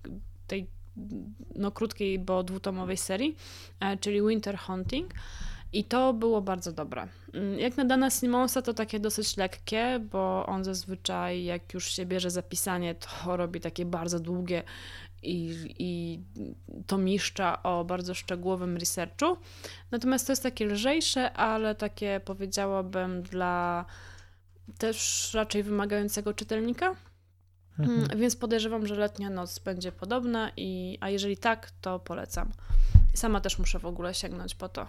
tej 0.47 0.67
no, 1.55 1.71
krótkiej, 1.71 2.19
bo 2.19 2.43
dwutomowej 2.43 2.97
serii, 2.97 3.35
e, 3.79 3.97
czyli 3.97 4.21
Winter 4.27 4.57
Hunting. 4.57 5.13
I 5.73 5.83
to 5.83 6.13
było 6.13 6.41
bardzo 6.41 6.71
dobre. 6.71 7.07
Mm, 7.33 7.59
jak 7.59 7.77
na 7.77 7.85
Dana 7.85 8.09
Simonsa 8.09 8.61
to 8.61 8.73
takie 8.73 8.99
dosyć 8.99 9.37
lekkie, 9.37 9.99
bo 10.11 10.45
on 10.45 10.63
zazwyczaj 10.63 11.43
jak 11.43 11.73
już 11.73 11.91
się 11.91 12.05
bierze 12.05 12.31
zapisanie, 12.31 12.95
to 12.95 13.37
robi 13.37 13.61
takie 13.61 13.85
bardzo 13.85 14.19
długie 14.19 14.63
i, 15.23 15.55
i 15.79 16.19
to 16.87 16.97
miszcza 16.97 17.63
o 17.63 17.85
bardzo 17.85 18.13
szczegółowym 18.13 18.77
researchu. 18.77 19.37
Natomiast 19.91 20.27
to 20.27 20.31
jest 20.31 20.43
takie 20.43 20.65
lżejsze, 20.65 21.33
ale 21.33 21.75
takie 21.75 22.21
powiedziałabym 22.25 23.21
dla 23.21 23.85
też 24.77 25.29
raczej 25.33 25.63
wymagającego 25.63 26.33
czytelnika. 26.33 26.95
Mhm. 27.79 27.99
Mm, 27.99 28.19
więc 28.19 28.35
podejrzewam, 28.35 28.87
że 28.87 28.95
letnia 28.95 29.29
noc 29.29 29.59
będzie 29.59 29.91
podobna, 29.91 30.51
i, 30.57 30.97
a 31.01 31.09
jeżeli 31.09 31.37
tak, 31.37 31.71
to 31.81 31.99
polecam. 31.99 32.51
Sama 33.13 33.41
też 33.41 33.59
muszę 33.59 33.79
w 33.79 33.85
ogóle 33.85 34.13
sięgnąć 34.13 34.55
po 34.55 34.69
to. 34.69 34.87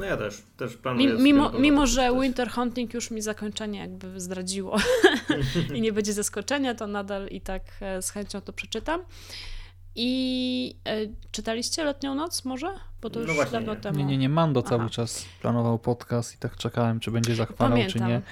No 0.00 0.06
ja 0.06 0.16
też, 0.16 0.42
też 0.56 0.76
planuję. 0.76 1.14
Mimo, 1.18 1.50
mimo 1.50 1.86
że 1.86 2.20
Winter 2.20 2.50
Hunting 2.50 2.94
już 2.94 3.10
mi 3.10 3.22
zakończenie 3.22 3.78
jakby 3.78 4.20
zdradziło 4.20 4.76
i 5.74 5.80
nie 5.80 5.92
będzie 5.92 6.12
zaskoczenia, 6.12 6.74
to 6.74 6.86
nadal 6.86 7.28
i 7.28 7.40
tak 7.40 7.62
e, 7.80 8.02
z 8.02 8.10
chęcią 8.10 8.40
to 8.40 8.52
przeczytam. 8.52 9.00
I 9.94 10.76
e, 10.84 10.96
czytaliście 11.30 11.84
Letnią 11.84 12.14
Noc 12.14 12.44
może? 12.44 12.89
Bo 13.02 13.10
to 13.10 13.20
no 13.20 13.32
już 13.32 13.50
dawno 13.50 13.74
nie. 13.74 13.80
temu. 13.80 13.98
Nie, 13.98 14.04
nie, 14.04 14.18
nie. 14.18 14.28
Mando 14.28 14.60
Aha. 14.66 14.68
cały 14.76 14.90
czas 14.90 15.24
planował 15.42 15.78
podcast 15.78 16.34
i 16.34 16.38
tak 16.38 16.56
czekałem, 16.56 17.00
czy 17.00 17.10
będzie 17.10 17.34
zachwalał, 17.34 17.72
Pamiętam. 17.72 17.92
czy 17.92 18.08
nie. 18.08 18.22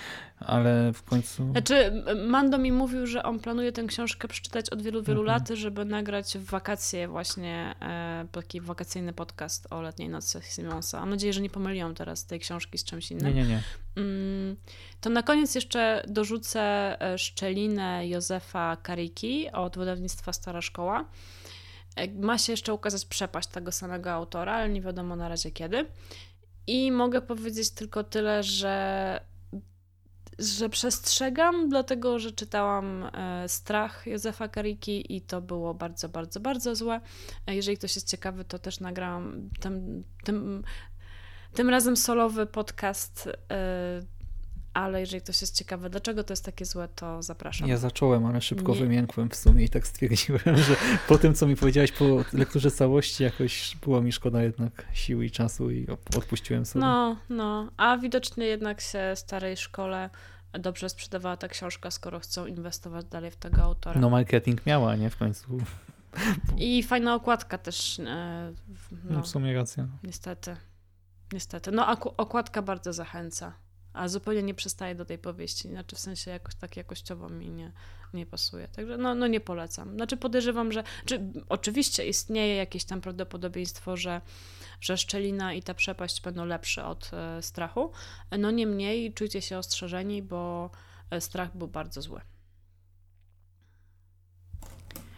Ale 0.40 0.92
w 0.92 1.02
końcu... 1.02 1.50
Znaczy, 1.50 2.04
Mando 2.26 2.59
mi 2.59 2.72
mówił, 2.72 3.07
że 3.07 3.22
on 3.22 3.38
planuje 3.38 3.72
tę 3.72 3.85
książkę 3.85 4.28
przeczytać 4.28 4.70
od 4.70 4.83
wielu, 4.83 5.02
wielu 5.02 5.20
mhm. 5.20 5.38
lat, 5.38 5.48
żeby 5.48 5.85
nagrać 5.85 6.38
w 6.38 6.44
wakacje 6.44 7.09
właśnie 7.09 7.74
e, 7.83 8.26
taki 8.33 8.61
wakacyjny 8.61 9.12
podcast 9.12 9.72
o 9.72 9.83
Letniej 9.83 10.09
Nocy 10.09 10.40
Simonsa. 10.42 11.00
Mam 11.00 11.11
nadzieję, 11.11 11.33
że 11.33 11.40
nie 11.40 11.50
pomyliłam 11.50 11.94
teraz 11.94 12.26
tej 12.26 12.40
książki 12.40 12.78
z 12.78 12.85
czymś 12.85 13.11
innym. 13.11 13.35
Nie, 13.35 13.42
nie, 13.42 13.48
nie. 13.48 13.62
Mm, 13.96 14.57
to 15.00 15.11
na 15.11 15.22
koniec 15.22 15.54
jeszcze 15.54 16.02
dorzucę 16.09 16.61
e, 17.02 17.18
szczelinę 17.18 18.09
Józefa 18.09 18.76
Kariki 18.76 19.50
od 19.52 19.78
wydawnictwa 19.78 20.33
Stara 20.33 20.62
Szkoła. 20.62 21.04
E, 21.98 22.08
ma 22.08 22.38
się 22.38 22.52
jeszcze 22.52 22.74
ukazać 22.74 23.06
przepaść 23.06 23.48
tego 23.48 23.72
samego 23.72 24.11
autora, 24.11 24.52
ale 24.52 24.68
nie 24.68 24.80
wiadomo 24.80 25.16
na 25.16 25.28
razie 25.28 25.50
kiedy. 25.50 25.87
I 26.66 26.92
mogę 26.92 27.22
powiedzieć 27.22 27.70
tylko 27.70 28.04
tyle, 28.04 28.42
że, 28.42 29.20
że 30.38 30.68
przestrzegam, 30.68 31.68
dlatego 31.68 32.18
że 32.18 32.32
czytałam 32.32 33.11
e, 33.12 33.48
Strach 33.48 34.06
Józefa 34.06 34.48
Kariki 34.48 35.16
i 35.16 35.20
to 35.20 35.40
było 35.40 35.74
bardzo, 35.74 36.08
bardzo, 36.08 36.40
bardzo 36.40 36.74
złe. 36.74 37.00
E, 37.46 37.54
jeżeli 37.54 37.76
ktoś 37.76 37.96
jest 37.96 38.08
ciekawy, 38.08 38.44
to 38.44 38.58
też 38.58 38.80
nagrałam 38.80 39.50
tym, 39.61 40.04
tym, 40.24 40.64
tym 41.54 41.68
razem 41.70 41.96
solowy 41.96 42.46
podcast 42.46 43.28
ale 44.78 45.00
jeżeli 45.00 45.22
ktoś 45.22 45.40
jest 45.40 45.56
ciekawy, 45.56 45.90
dlaczego 45.90 46.24
to 46.24 46.32
jest 46.32 46.44
takie 46.44 46.64
złe, 46.64 46.88
to 46.88 47.22
zapraszam. 47.22 47.68
Ja 47.68 47.76
zacząłem, 47.76 48.26
ale 48.26 48.40
szybko 48.40 48.72
nie. 48.72 48.78
wymiękłem 48.78 49.28
w 49.28 49.36
sumie 49.36 49.64
i 49.64 49.68
tak 49.68 49.86
stwierdziłem, 49.86 50.56
że 50.68 50.76
po 51.08 51.18
tym, 51.18 51.34
co 51.34 51.46
mi 51.46 51.56
powiedziałaś 51.56 51.92
po 51.92 52.04
lekturze 52.32 52.70
całości, 52.70 53.22
jakoś 53.22 53.76
było 53.76 54.02
mi 54.02 54.12
szkoda 54.12 54.42
jednak 54.42 54.86
siły 54.92 55.26
i 55.26 55.30
czasu 55.30 55.70
i 55.70 55.86
odpuściłem 56.16 56.66
sobie. 56.66 56.84
No, 56.84 57.16
no, 57.28 57.70
a 57.76 57.96
widocznie 57.96 58.46
jednak 58.46 58.80
się 58.80 59.12
starej 59.14 59.56
szkole 59.56 60.10
dobrze 60.52 60.88
sprzedawała 60.88 61.36
ta 61.36 61.48
książka, 61.48 61.90
skoro 61.90 62.20
chcą 62.20 62.46
inwestować 62.46 63.04
dalej 63.04 63.30
w 63.30 63.36
tego 63.36 63.62
autora. 63.62 64.00
No 64.00 64.10
marketing 64.10 64.66
miała, 64.66 64.96
nie? 64.96 65.10
W 65.10 65.16
końcu. 65.16 65.58
I 66.56 66.82
fajna 66.82 67.14
okładka 67.14 67.58
też. 67.58 67.98
E, 67.98 68.04
no, 68.04 68.98
no 69.10 69.22
w 69.22 69.28
sumie 69.28 69.54
racja. 69.54 69.86
Niestety. 70.02 70.56
Niestety. 71.32 71.72
No, 71.72 71.98
okładka 72.16 72.62
bardzo 72.62 72.92
zachęca 72.92 73.52
a 73.92 74.09
zupełnie 74.09 74.42
nie 74.42 74.55
przystaje 74.55 74.94
do 74.94 75.05
tej 75.05 75.18
powieści, 75.18 75.68
znaczy 75.68 75.96
w 75.96 75.98
sensie 75.98 76.31
jakoś 76.31 76.55
tak 76.55 76.77
jakościowo 76.77 77.29
mi 77.29 77.51
nie, 77.51 77.72
nie 78.14 78.27
pasuje. 78.27 78.68
Także 78.68 78.96
no, 78.96 79.14
no 79.14 79.27
nie 79.27 79.40
polecam. 79.40 79.94
Znaczy 79.94 80.16
podejrzewam, 80.16 80.72
że 80.72 80.83
czy, 81.05 81.20
oczywiście 81.48 82.07
istnieje 82.07 82.57
jakieś 82.57 82.85
tam 82.85 83.01
prawdopodobieństwo, 83.01 83.96
że, 83.96 84.20
że 84.81 84.96
szczelina 84.96 85.53
i 85.53 85.62
ta 85.62 85.74
przepaść 85.74 86.22
będą 86.22 86.44
lepsze 86.44 86.85
od 86.85 87.11
e, 87.12 87.42
strachu. 87.42 87.92
No 88.38 88.51
niemniej 88.51 89.12
czujcie 89.12 89.42
się 89.42 89.59
ostrzeżeni, 89.59 90.22
bo 90.22 90.70
e, 91.11 91.20
strach 91.20 91.57
był 91.57 91.68
bardzo 91.68 92.03
zły. 92.03 92.20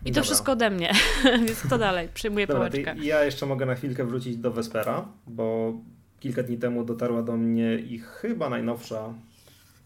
I 0.00 0.04
Dobra. 0.04 0.22
to 0.22 0.24
wszystko 0.24 0.52
ode 0.52 0.70
mnie, 0.70 0.92
więc 1.46 1.60
kto 1.60 1.78
dalej? 1.78 2.08
Przyjmuję 2.14 2.46
Dobra, 2.46 2.70
pałeczkę. 2.70 2.94
Ja 3.02 3.24
jeszcze 3.24 3.46
mogę 3.46 3.66
na 3.66 3.74
chwilkę 3.74 4.04
wrócić 4.04 4.36
do 4.36 4.50
Vespera, 4.50 5.08
bo 5.26 5.74
kilka 6.20 6.42
dni 6.42 6.58
temu 6.58 6.84
dotarła 6.84 7.22
do 7.22 7.36
mnie 7.36 7.78
ich 7.78 8.06
chyba 8.06 8.48
najnowsza 8.48 9.14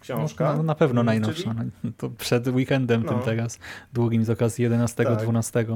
książka. 0.05 0.57
No, 0.57 0.63
na 0.63 0.75
pewno 0.75 1.03
najnowsza. 1.03 1.55
Czyli... 1.55 1.71
No, 1.85 1.91
to 1.97 2.11
przed 2.11 2.49
weekendem 2.49 3.03
no. 3.03 3.13
tym 3.13 3.23
teraz, 3.23 3.59
długim 3.93 4.25
z 4.25 4.31
okazji 4.31 4.69
11-12, 4.69 5.53
tak. 5.53 5.67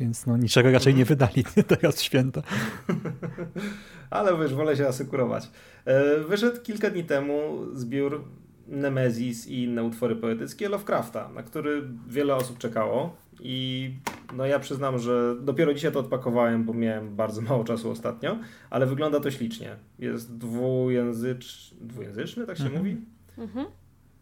więc 0.00 0.26
no 0.26 0.36
niczego 0.36 0.70
raczej 0.70 0.94
nie 0.94 1.02
mhm. 1.02 1.18
wydali 1.18 1.44
teraz 1.76 2.02
święta. 2.02 2.42
Ale 4.10 4.38
wiesz, 4.38 4.54
wolę 4.54 4.76
się 4.76 4.86
asykurować. 4.86 5.50
E, 5.84 6.20
wyszedł 6.20 6.60
kilka 6.62 6.90
dni 6.90 7.04
temu 7.04 7.58
zbiór 7.72 8.24
Nemezis 8.68 9.46
i 9.46 9.62
inne 9.62 9.84
utwory 9.84 10.16
poetyckie 10.16 10.68
Lovecrafta, 10.68 11.28
na 11.28 11.42
który 11.42 11.82
wiele 12.08 12.34
osób 12.34 12.58
czekało. 12.58 13.16
I 13.40 13.90
no 14.36 14.46
ja 14.46 14.58
przyznam, 14.58 14.98
że 14.98 15.36
dopiero 15.40 15.74
dzisiaj 15.74 15.92
to 15.92 15.98
odpakowałem, 15.98 16.64
bo 16.64 16.74
miałem 16.74 17.16
bardzo 17.16 17.40
mało 17.40 17.64
czasu 17.64 17.90
ostatnio, 17.90 18.38
ale 18.70 18.86
wygląda 18.86 19.20
to 19.20 19.30
ślicznie. 19.30 19.76
Jest 19.98 20.36
dwujęzycz... 20.36 21.74
dwujęzyczny, 21.80 22.46
tak 22.46 22.56
się 22.56 22.64
mhm. 22.64 22.82
mówi? 22.82 22.96
Mhm. 23.38 23.66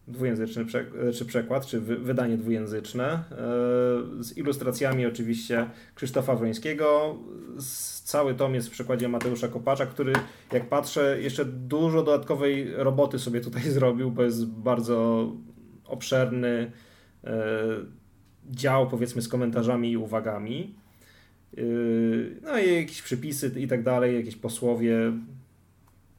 Dwujęzyczny 0.09 0.64
prze... 0.64 0.87
czy 1.14 1.24
przekład, 1.24 1.66
czy 1.66 1.81
wy... 1.81 1.96
wydanie 1.96 2.37
dwujęzyczne, 2.37 3.05
e, 3.05 3.24
z 4.22 4.37
ilustracjami 4.37 5.07
oczywiście 5.07 5.70
Krzysztofa 5.94 6.37
Wrońskiego. 6.37 7.16
Cały 8.05 8.35
tom 8.35 8.55
jest 8.55 8.68
w 8.68 8.70
przekładzie 8.70 9.09
Mateusza 9.09 9.48
Kopacza, 9.48 9.87
który 9.87 10.12
jak 10.53 10.68
patrzę, 10.68 11.20
jeszcze 11.20 11.44
dużo 11.44 12.03
dodatkowej 12.03 12.72
roboty 12.77 13.18
sobie 13.18 13.40
tutaj 13.40 13.62
zrobił, 13.79 14.11
bo 14.11 14.22
jest 14.22 14.46
bardzo 14.46 15.29
obszerny 15.85 16.72
e, 17.24 17.35
dział, 18.50 18.88
powiedzmy, 18.88 19.22
z 19.22 19.28
komentarzami 19.28 19.90
i 19.90 19.96
uwagami. 19.96 20.74
Yy, 21.57 22.37
no 22.42 22.59
i 22.59 22.74
jakieś 22.74 23.02
przypisy 23.02 23.52
i 23.57 23.68
tak 23.68 23.83
dalej, 23.83 24.16
jakieś 24.16 24.37
posłowie. 24.37 25.12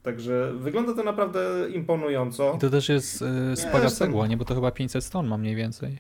Także 0.03 0.53
wygląda 0.59 0.93
to 0.93 1.03
naprawdę 1.03 1.39
imponująco. 1.73 2.53
I 2.55 2.59
to 2.59 2.69
też 2.69 2.89
jest 2.89 3.21
yy, 3.21 3.55
spora 3.55 3.89
cegła, 3.89 4.27
nie? 4.27 4.37
Bo 4.37 4.45
to 4.45 4.55
chyba 4.55 4.71
500 4.71 5.03
stron 5.03 5.27
ma 5.27 5.37
mniej 5.37 5.55
więcej. 5.55 5.97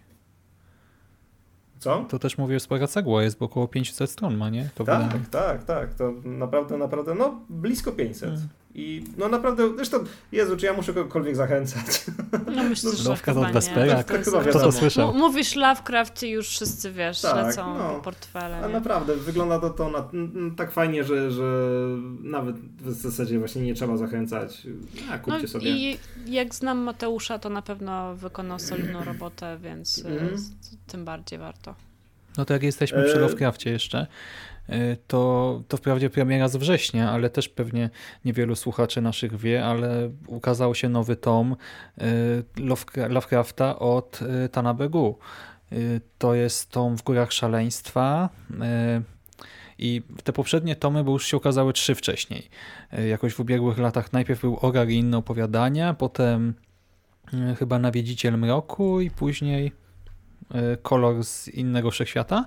Co? 1.79 2.05
To 2.09 2.19
też 2.19 2.37
mówię, 2.37 2.59
spora 2.59 2.87
cegła 2.87 3.23
jest, 3.23 3.37
bo 3.37 3.45
około 3.45 3.67
500 3.67 4.09
stron 4.09 4.37
ma, 4.37 4.49
nie? 4.49 4.69
To 4.75 4.83
tak, 4.83 5.03
wydanie. 5.03 5.25
tak, 5.31 5.63
tak. 5.63 5.93
To 5.93 6.13
naprawdę, 6.23 6.77
naprawdę, 6.77 7.15
no 7.15 7.41
blisko 7.49 7.91
500. 7.91 8.29
Hmm. 8.29 8.47
I 8.77 9.03
no 9.17 9.29
naprawdę, 9.29 9.75
zresztą, 9.75 9.97
Jezu, 10.31 10.57
czy 10.57 10.65
ja 10.65 10.73
muszę 10.73 10.93
kogokolwiek 10.93 11.35
zachęcać? 11.35 12.05
No 12.55 12.63
myślę, 12.63 12.91
że 12.91 13.09
Lovecraft 13.09 13.25
chyba 13.25 13.47
od 13.47 13.53
Vespera, 13.53 14.03
tak, 14.03 14.25
to, 14.25 14.31
to, 14.43 14.59
to 14.59 14.71
słyszał. 14.71 15.13
Mówisz 15.13 15.55
Lovecraft 15.55 16.23
i 16.23 16.29
już 16.29 16.47
wszyscy, 16.49 16.91
wiesz, 16.91 17.21
tak, 17.21 17.35
lecą 17.35 17.77
no, 17.77 17.95
po 17.95 18.01
portfele. 18.01 18.57
A 18.57 18.67
naprawdę, 18.67 19.15
wygląda 19.15 19.59
to, 19.59 19.69
to 19.69 19.89
na, 19.89 20.09
tak 20.57 20.71
fajnie, 20.71 21.03
że, 21.03 21.31
że 21.31 21.69
nawet 22.23 22.55
w 22.59 22.91
zasadzie 22.91 23.39
właśnie 23.39 23.61
nie 23.61 23.73
trzeba 23.73 23.97
zachęcać. 23.97 24.67
A, 25.11 25.17
kupcie 25.17 25.41
no, 25.41 25.47
sobie. 25.47 25.71
I 25.71 25.97
jak 26.25 26.55
znam 26.55 26.77
Mateusza, 26.77 27.39
to 27.39 27.49
na 27.49 27.61
pewno 27.61 28.15
wykonał 28.15 28.59
solidną 28.59 29.03
robotę, 29.13 29.57
więc 29.61 30.05
mm. 30.05 30.37
tym 30.87 31.05
bardziej 31.05 31.39
warto. 31.39 31.75
No 32.37 32.45
to 32.45 32.53
jak 32.53 32.63
jesteśmy 32.63 33.03
przy 33.03 33.15
e, 33.15 33.19
Lovecraftie 33.19 33.69
jeszcze, 33.69 34.07
to, 35.07 35.61
to 35.67 35.77
wprawdzie 35.77 36.09
premiera 36.09 36.47
z 36.47 36.55
września, 36.55 37.11
ale 37.11 37.29
też 37.29 37.49
pewnie 37.49 37.89
niewielu 38.25 38.55
słuchaczy 38.55 39.01
naszych 39.01 39.37
wie, 39.37 39.65
ale 39.65 40.11
ukazał 40.27 40.75
się 40.75 40.89
nowy 40.89 41.15
tom 41.15 41.55
e, 41.97 43.09
Lovecrafta 43.09 43.79
od 43.79 44.19
Tanabegu. 44.51 45.17
To 46.17 46.33
jest 46.33 46.71
tom 46.71 46.97
w 46.97 47.03
Górach 47.03 47.33
Szaleństwa 47.33 48.29
i 49.79 50.01
te 50.23 50.33
poprzednie 50.33 50.75
tomy, 50.75 51.03
bo 51.03 51.11
już 51.11 51.25
się 51.27 51.37
ukazały 51.37 51.73
trzy 51.73 51.95
wcześniej. 51.95 52.49
Jakoś 53.09 53.33
w 53.33 53.39
ubiegłych 53.39 53.77
latach 53.77 54.13
najpierw 54.13 54.41
był 54.41 54.55
Ogar 54.55 54.89
i 54.89 54.95
inne 54.95 55.17
opowiadania, 55.17 55.93
potem 55.93 56.53
chyba 57.59 57.79
Nawiedziciel 57.79 58.37
Mroku 58.37 59.01
i 59.01 59.11
później 59.11 59.71
E, 59.71 59.84
kolor 60.81 61.23
z 61.23 61.47
innego 61.47 61.91
wszechświata, 61.91 62.45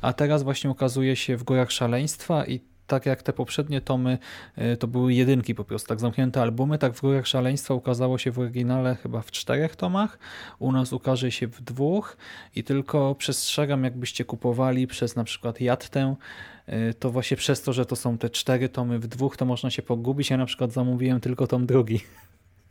a 0.00 0.12
teraz 0.12 0.42
właśnie 0.42 0.70
ukazuje 0.70 1.16
się 1.16 1.36
w 1.36 1.44
Górach 1.44 1.72
Szaleństwa 1.72 2.44
i 2.46 2.60
tak 2.90 3.06
jak 3.06 3.22
te 3.22 3.32
poprzednie 3.32 3.80
tomy, 3.80 4.18
e, 4.56 4.76
to 4.76 4.86
były 4.86 5.14
jedynki 5.14 5.54
po 5.54 5.64
prostu, 5.64 5.88
tak 5.88 6.00
zamknięte 6.00 6.42
albumy, 6.42 6.78
tak 6.78 6.92
w 6.92 7.00
Górach 7.00 7.26
Szaleństwa 7.26 7.74
ukazało 7.74 8.18
się 8.18 8.30
w 8.30 8.38
oryginale 8.38 8.94
chyba 8.94 9.22
w 9.22 9.30
czterech 9.30 9.76
tomach, 9.76 10.18
u 10.58 10.72
nas 10.72 10.92
ukaże 10.92 11.32
się 11.32 11.46
w 11.46 11.60
dwóch 11.60 12.16
i 12.56 12.64
tylko 12.64 13.14
przestrzegam, 13.14 13.84
jakbyście 13.84 14.24
kupowali 14.24 14.86
przez 14.86 15.16
na 15.16 15.24
przykład 15.24 15.60
Jattę, 15.60 16.16
e, 16.66 16.94
to 16.94 17.10
właśnie 17.10 17.36
przez 17.36 17.62
to, 17.62 17.72
że 17.72 17.86
to 17.86 17.96
są 17.96 18.18
te 18.18 18.30
cztery 18.30 18.68
tomy 18.68 18.98
w 18.98 19.06
dwóch, 19.06 19.36
to 19.36 19.44
można 19.44 19.70
się 19.70 19.82
pogubić. 19.82 20.30
Ja 20.30 20.36
na 20.36 20.46
przykład 20.46 20.72
zamówiłem 20.72 21.20
tylko 21.20 21.46
tom 21.46 21.66
drugi, 21.66 22.00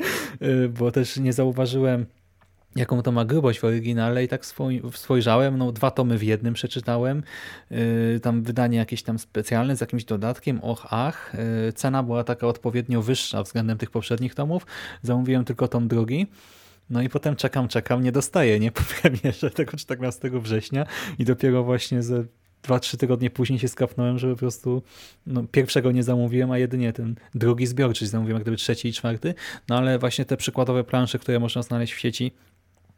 bo 0.80 0.92
też 0.92 1.18
nie 1.18 1.34
zauważyłem 1.34 2.06
jaką 2.75 3.01
to 3.01 3.12
ma 3.12 3.25
grubość 3.25 3.60
w 3.60 3.63
oryginale 3.63 4.23
i 4.23 4.27
tak 4.27 4.45
spojrzałem, 4.93 5.58
no 5.58 5.71
dwa 5.71 5.91
tomy 5.91 6.17
w 6.17 6.23
jednym 6.23 6.53
przeczytałem, 6.53 7.23
yy, 7.71 8.19
tam 8.19 8.43
wydanie 8.43 8.77
jakieś 8.77 9.03
tam 9.03 9.19
specjalne 9.19 9.75
z 9.75 9.82
jakimś 9.82 10.03
dodatkiem, 10.03 10.60
och, 10.63 10.88
ach, 10.89 11.34
yy, 11.65 11.73
cena 11.73 12.03
była 12.03 12.23
taka 12.23 12.47
odpowiednio 12.47 13.01
wyższa 13.01 13.43
względem 13.43 13.77
tych 13.77 13.91
poprzednich 13.91 14.36
tomów, 14.36 14.65
zamówiłem 15.01 15.45
tylko 15.45 15.67
tom 15.67 15.88
drugi, 15.88 16.27
no 16.89 17.01
i 17.01 17.10
potem 17.10 17.36
czekam, 17.36 17.67
czekam, 17.67 18.03
nie 18.03 18.12
dostaję, 18.12 18.60
nie? 18.60 18.71
Po 18.79 18.82
premierze 19.01 19.51
tego 19.51 19.77
14 19.77 20.29
września 20.34 20.86
i 21.19 21.25
dopiero 21.25 21.63
właśnie 21.63 22.03
ze 22.03 22.23
dwa, 22.63 22.79
trzy 22.79 22.97
tygodnie 22.97 23.29
później 23.29 23.60
się 23.60 23.67
skapnąłem, 23.67 24.19
że 24.19 24.32
po 24.32 24.36
prostu 24.36 24.84
no, 25.27 25.43
pierwszego 25.51 25.91
nie 25.91 26.03
zamówiłem, 26.03 26.51
a 26.51 26.58
jedynie 26.58 26.93
ten 26.93 27.15
drugi 27.36 27.67
zbiorczy 27.67 28.08
zamówiłem, 28.08 28.36
jak 28.36 28.43
gdyby 28.43 28.58
trzeci 28.58 28.88
i 28.88 28.93
czwarty, 28.93 29.34
no 29.69 29.77
ale 29.77 29.99
właśnie 29.99 30.25
te 30.25 30.38
przykładowe 30.38 30.84
plansze, 30.84 31.19
które 31.19 31.39
można 31.39 31.62
znaleźć 31.62 31.93
w 31.93 31.99
sieci, 31.99 32.32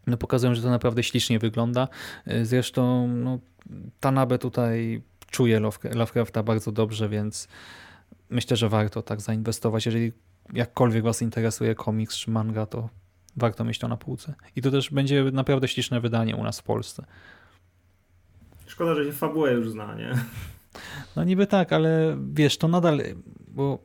no 0.08 0.18
pokazują, 0.18 0.56
że 0.56 0.62
to 0.62 0.70
naprawdę 0.70 1.04
ślicznie 1.04 1.40
wygląda. 1.40 1.88
Y, 2.28 2.46
zresztą 2.46 3.08
no, 3.08 3.40
Tanabe 4.00 4.38
tutaj 4.38 5.02
czuje 5.32 5.60
Lovecrafta 5.96 6.44
bardzo 6.44 6.72
dobrze, 6.72 7.10
więc 7.10 7.48
myślę, 8.30 8.58
że 8.58 8.70
warto 8.70 9.02
tak 9.02 9.22
zainwestować. 9.22 9.86
Jeżeli 9.86 10.12
jakkolwiek 10.54 11.04
Was 11.04 11.22
interesuje 11.22 11.76
komiks 11.76 12.18
czy 12.18 12.32
manga, 12.32 12.66
to 12.66 12.90
warto 13.38 13.64
mieć 13.64 13.80
to 13.80 13.88
na 13.88 13.98
półce. 13.98 14.34
I 14.56 14.62
to 14.62 14.72
też 14.72 14.90
będzie 14.90 15.24
naprawdę 15.24 15.68
śliczne 15.68 16.02
wydanie 16.02 16.36
u 16.36 16.44
nas 16.44 16.60
w 16.60 16.64
Polsce. 16.64 17.06
Szkoda, 18.66 18.96
że 18.96 19.06
się 19.06 19.12
fabułę 19.12 19.52
już 19.52 19.72
zna, 19.72 19.96
nie? 19.96 20.14
No 21.16 21.24
niby 21.24 21.48
tak, 21.48 21.74
ale 21.74 22.18
wiesz, 22.34 22.58
to 22.58 22.68
nadal, 22.68 23.02
bo 23.48 23.80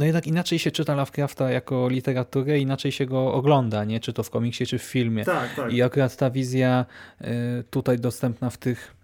no 0.00 0.06
jednak 0.06 0.26
inaczej 0.26 0.58
się 0.58 0.70
czyta 0.70 0.94
Lovecrafta 0.94 1.50
jako 1.50 1.88
literaturę, 1.88 2.58
inaczej 2.58 2.92
się 2.92 3.06
go 3.06 3.32
ogląda, 3.32 3.84
nie? 3.84 4.00
czy 4.00 4.12
to 4.12 4.22
w 4.22 4.30
komiksie, 4.30 4.66
czy 4.66 4.78
w 4.78 4.82
filmie. 4.82 5.24
Tak, 5.24 5.54
tak. 5.54 5.72
I 5.72 5.82
akurat 5.82 6.16
ta 6.16 6.30
wizja 6.30 6.86
y, 7.20 7.26
tutaj 7.70 7.98
dostępna 7.98 8.50
w 8.50 8.58
tych 8.58 8.94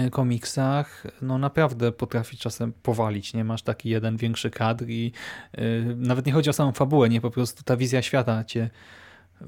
y, 0.00 0.10
komiksach, 0.10 1.06
no 1.22 1.38
naprawdę 1.38 1.92
potrafi 1.92 2.36
czasem 2.36 2.72
powalić, 2.82 3.34
nie? 3.34 3.44
Masz 3.44 3.62
taki 3.62 3.88
jeden 3.88 4.16
większy 4.16 4.50
kadr 4.50 4.84
i 4.88 5.12
y, 5.58 5.94
nawet 5.96 6.26
nie 6.26 6.32
chodzi 6.32 6.50
o 6.50 6.52
samą 6.52 6.72
fabułę, 6.72 7.08
nie? 7.08 7.20
Po 7.20 7.30
prostu 7.30 7.62
ta 7.62 7.76
wizja 7.76 8.02
świata 8.02 8.44
cię 8.44 8.70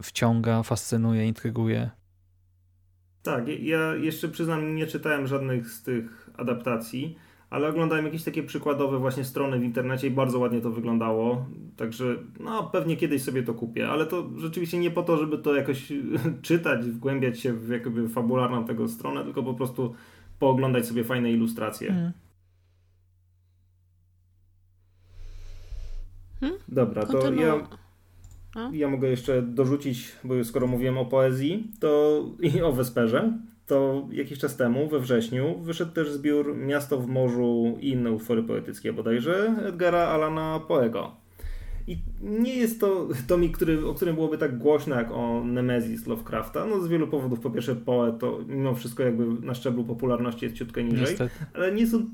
wciąga, 0.02 0.62
fascynuje, 0.62 1.26
intryguje. 1.26 1.90
Tak, 3.22 3.48
ja 3.48 3.94
jeszcze 3.94 4.28
przyznam, 4.28 4.74
nie 4.74 4.86
czytałem 4.86 5.26
żadnych 5.26 5.70
z 5.70 5.82
tych 5.82 6.30
adaptacji, 6.36 7.18
ale 7.50 7.68
oglądałem 7.68 8.04
jakieś 8.04 8.24
takie 8.24 8.42
przykładowe 8.42 8.98
właśnie 8.98 9.24
strony 9.24 9.58
w 9.58 9.64
internecie 9.64 10.06
i 10.06 10.10
bardzo 10.10 10.38
ładnie 10.38 10.60
to 10.60 10.70
wyglądało. 10.70 11.46
Także 11.76 12.16
no 12.40 12.62
pewnie 12.62 12.96
kiedyś 12.96 13.22
sobie 13.22 13.42
to 13.42 13.54
kupię, 13.54 13.88
ale 13.88 14.06
to 14.06 14.30
rzeczywiście 14.36 14.78
nie 14.78 14.90
po 14.90 15.02
to, 15.02 15.16
żeby 15.16 15.38
to 15.38 15.54
jakoś 15.54 15.92
czytać, 16.42 16.86
wgłębiać 16.86 17.40
się 17.40 17.52
w 17.52 17.68
jakby 17.68 18.08
fabularną 18.08 18.64
tego 18.64 18.88
stronę, 18.88 19.24
tylko 19.24 19.42
po 19.42 19.54
prostu 19.54 19.94
pooglądać 20.38 20.86
sobie 20.86 21.04
fajne 21.04 21.32
ilustracje. 21.32 21.88
Hmm. 21.88 22.12
Hmm? 26.40 26.58
Dobra, 26.68 27.06
to 27.06 27.32
ja, 27.32 27.68
ja 28.72 28.88
mogę 28.88 29.08
jeszcze 29.08 29.42
dorzucić, 29.42 30.12
bo 30.24 30.44
skoro 30.44 30.66
mówiłem 30.66 30.98
o 30.98 31.04
poezji, 31.04 31.72
to 31.80 32.22
i 32.54 32.62
o 32.62 32.72
Wesperze, 32.72 33.38
to 33.68 34.08
jakiś 34.12 34.38
czas 34.38 34.56
temu, 34.56 34.88
we 34.88 35.00
wrześniu, 35.00 35.58
wyszedł 35.58 35.92
też 35.92 36.10
zbiór 36.10 36.56
Miasto 36.56 36.98
w 36.98 37.08
morzu 37.08 37.78
i 37.80 37.88
inne 37.88 38.12
utwory 38.12 38.42
poetyckie 38.42 38.92
bodajże 38.92 39.54
Edgara 39.66 39.98
Alana 39.98 40.60
Poego. 40.68 41.16
I 41.86 41.98
nie 42.20 42.56
jest 42.56 42.80
to 42.80 43.08
tomik, 43.26 43.56
który, 43.56 43.86
o 43.86 43.94
którym 43.94 44.14
byłoby 44.14 44.38
tak 44.38 44.58
głośno 44.58 44.96
jak 44.96 45.10
o 45.10 45.44
Nemesis 45.44 46.06
Lovecrafta. 46.06 46.66
No 46.66 46.80
z 46.80 46.88
wielu 46.88 47.08
powodów. 47.08 47.40
Po 47.40 47.50
pierwsze 47.50 47.76
Poe 47.76 48.12
to 48.12 48.40
mimo 48.48 48.74
wszystko 48.74 49.02
jakby 49.02 49.46
na 49.46 49.54
szczeblu 49.54 49.84
popularności 49.84 50.44
jest 50.44 50.56
ciutkę 50.56 50.84
niżej. 50.84 51.00
Niestety. 51.00 51.34
Ale 51.54 51.72
nie 51.72 51.86
są... 51.86 52.06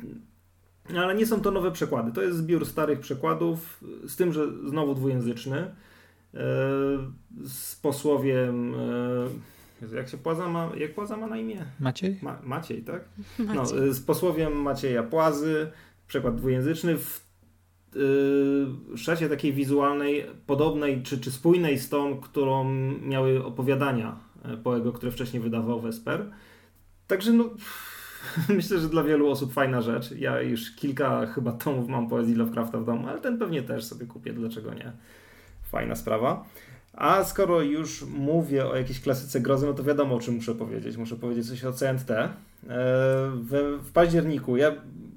Ale 0.97 1.15
nie 1.15 1.27
są 1.27 1.41
to 1.41 1.51
nowe 1.51 1.73
przekłady. 1.73 2.13
To 2.13 2.23
jest 2.23 2.39
zbiór 2.39 2.67
starych 2.67 3.01
przekładów, 3.01 3.85
z 4.07 4.17
tym, 4.17 4.33
że 4.33 4.69
znowu 4.69 4.95
dwujęzyczny, 4.95 5.59
e, 5.59 5.71
z 7.45 7.77
posłowiem 7.77 8.75
jak 9.93 10.09
się 10.09 10.19
Płaza 10.19 10.49
ma, 10.49 10.71
jak 10.77 10.95
Płaza 10.95 11.17
ma 11.17 11.27
na 11.27 11.37
imię? 11.37 11.65
Maciej? 11.81 12.19
Ma, 12.23 12.39
Maciej, 12.43 12.83
tak? 12.83 13.05
Maciej. 13.39 13.57
No, 13.57 13.67
z 13.93 14.01
posłowiem 14.01 14.63
Macieja 14.63 15.03
Płazy, 15.03 15.71
przekład 16.07 16.37
dwujęzyczny. 16.37 16.99
W, 16.99 17.27
yy, 17.95 18.99
szacie 18.99 19.29
takiej 19.29 19.53
wizualnej, 19.53 20.27
podobnej 20.47 21.03
czy, 21.03 21.21
czy 21.21 21.31
spójnej 21.31 21.79
z 21.79 21.89
tą, 21.89 22.21
którą 22.21 22.65
miały 23.03 23.45
opowiadania 23.45 24.17
e, 24.45 24.57
Poego, 24.57 24.93
które 24.93 25.13
wcześniej 25.13 25.43
wydawał 25.43 25.81
Vesper. 25.81 26.31
Także 27.07 27.33
no, 27.33 27.45
myślę, 28.57 28.79
że 28.79 28.89
dla 28.89 29.03
wielu 29.03 29.31
osób 29.31 29.53
fajna 29.53 29.81
rzecz. 29.81 30.11
Ja 30.13 30.41
już 30.41 30.71
kilka 30.77 31.27
chyba 31.27 31.53
tomów 31.53 31.89
mam 31.89 32.09
poezji 32.09 32.35
Lovecrafta 32.35 32.79
w 32.79 32.85
domu, 32.85 33.09
ale 33.09 33.21
ten 33.21 33.39
pewnie 33.39 33.63
też 33.63 33.85
sobie 33.85 34.07
kupię, 34.07 34.33
dlaczego 34.33 34.75
nie. 34.75 34.93
Fajna 35.63 35.95
sprawa. 35.95 36.45
A 36.97 37.25
skoro 37.25 37.63
już 37.63 38.05
mówię 38.07 38.67
o 38.67 38.77
jakiejś 38.77 39.01
klasyce 39.01 39.41
grozy, 39.41 39.67
no 39.67 39.73
to 39.73 39.85
wiadomo 39.85 40.15
o 40.15 40.21
czym 40.21 40.35
muszę 40.35 40.55
powiedzieć. 40.55 40.97
Muszę 40.97 41.17
powiedzieć 41.17 41.49
coś 41.49 41.65
o 41.65 41.73
CNT. 41.73 42.11
E, 42.11 42.31
w, 43.35 43.81
w 43.83 43.93
październiku, 43.93 44.57
ja 44.57 44.73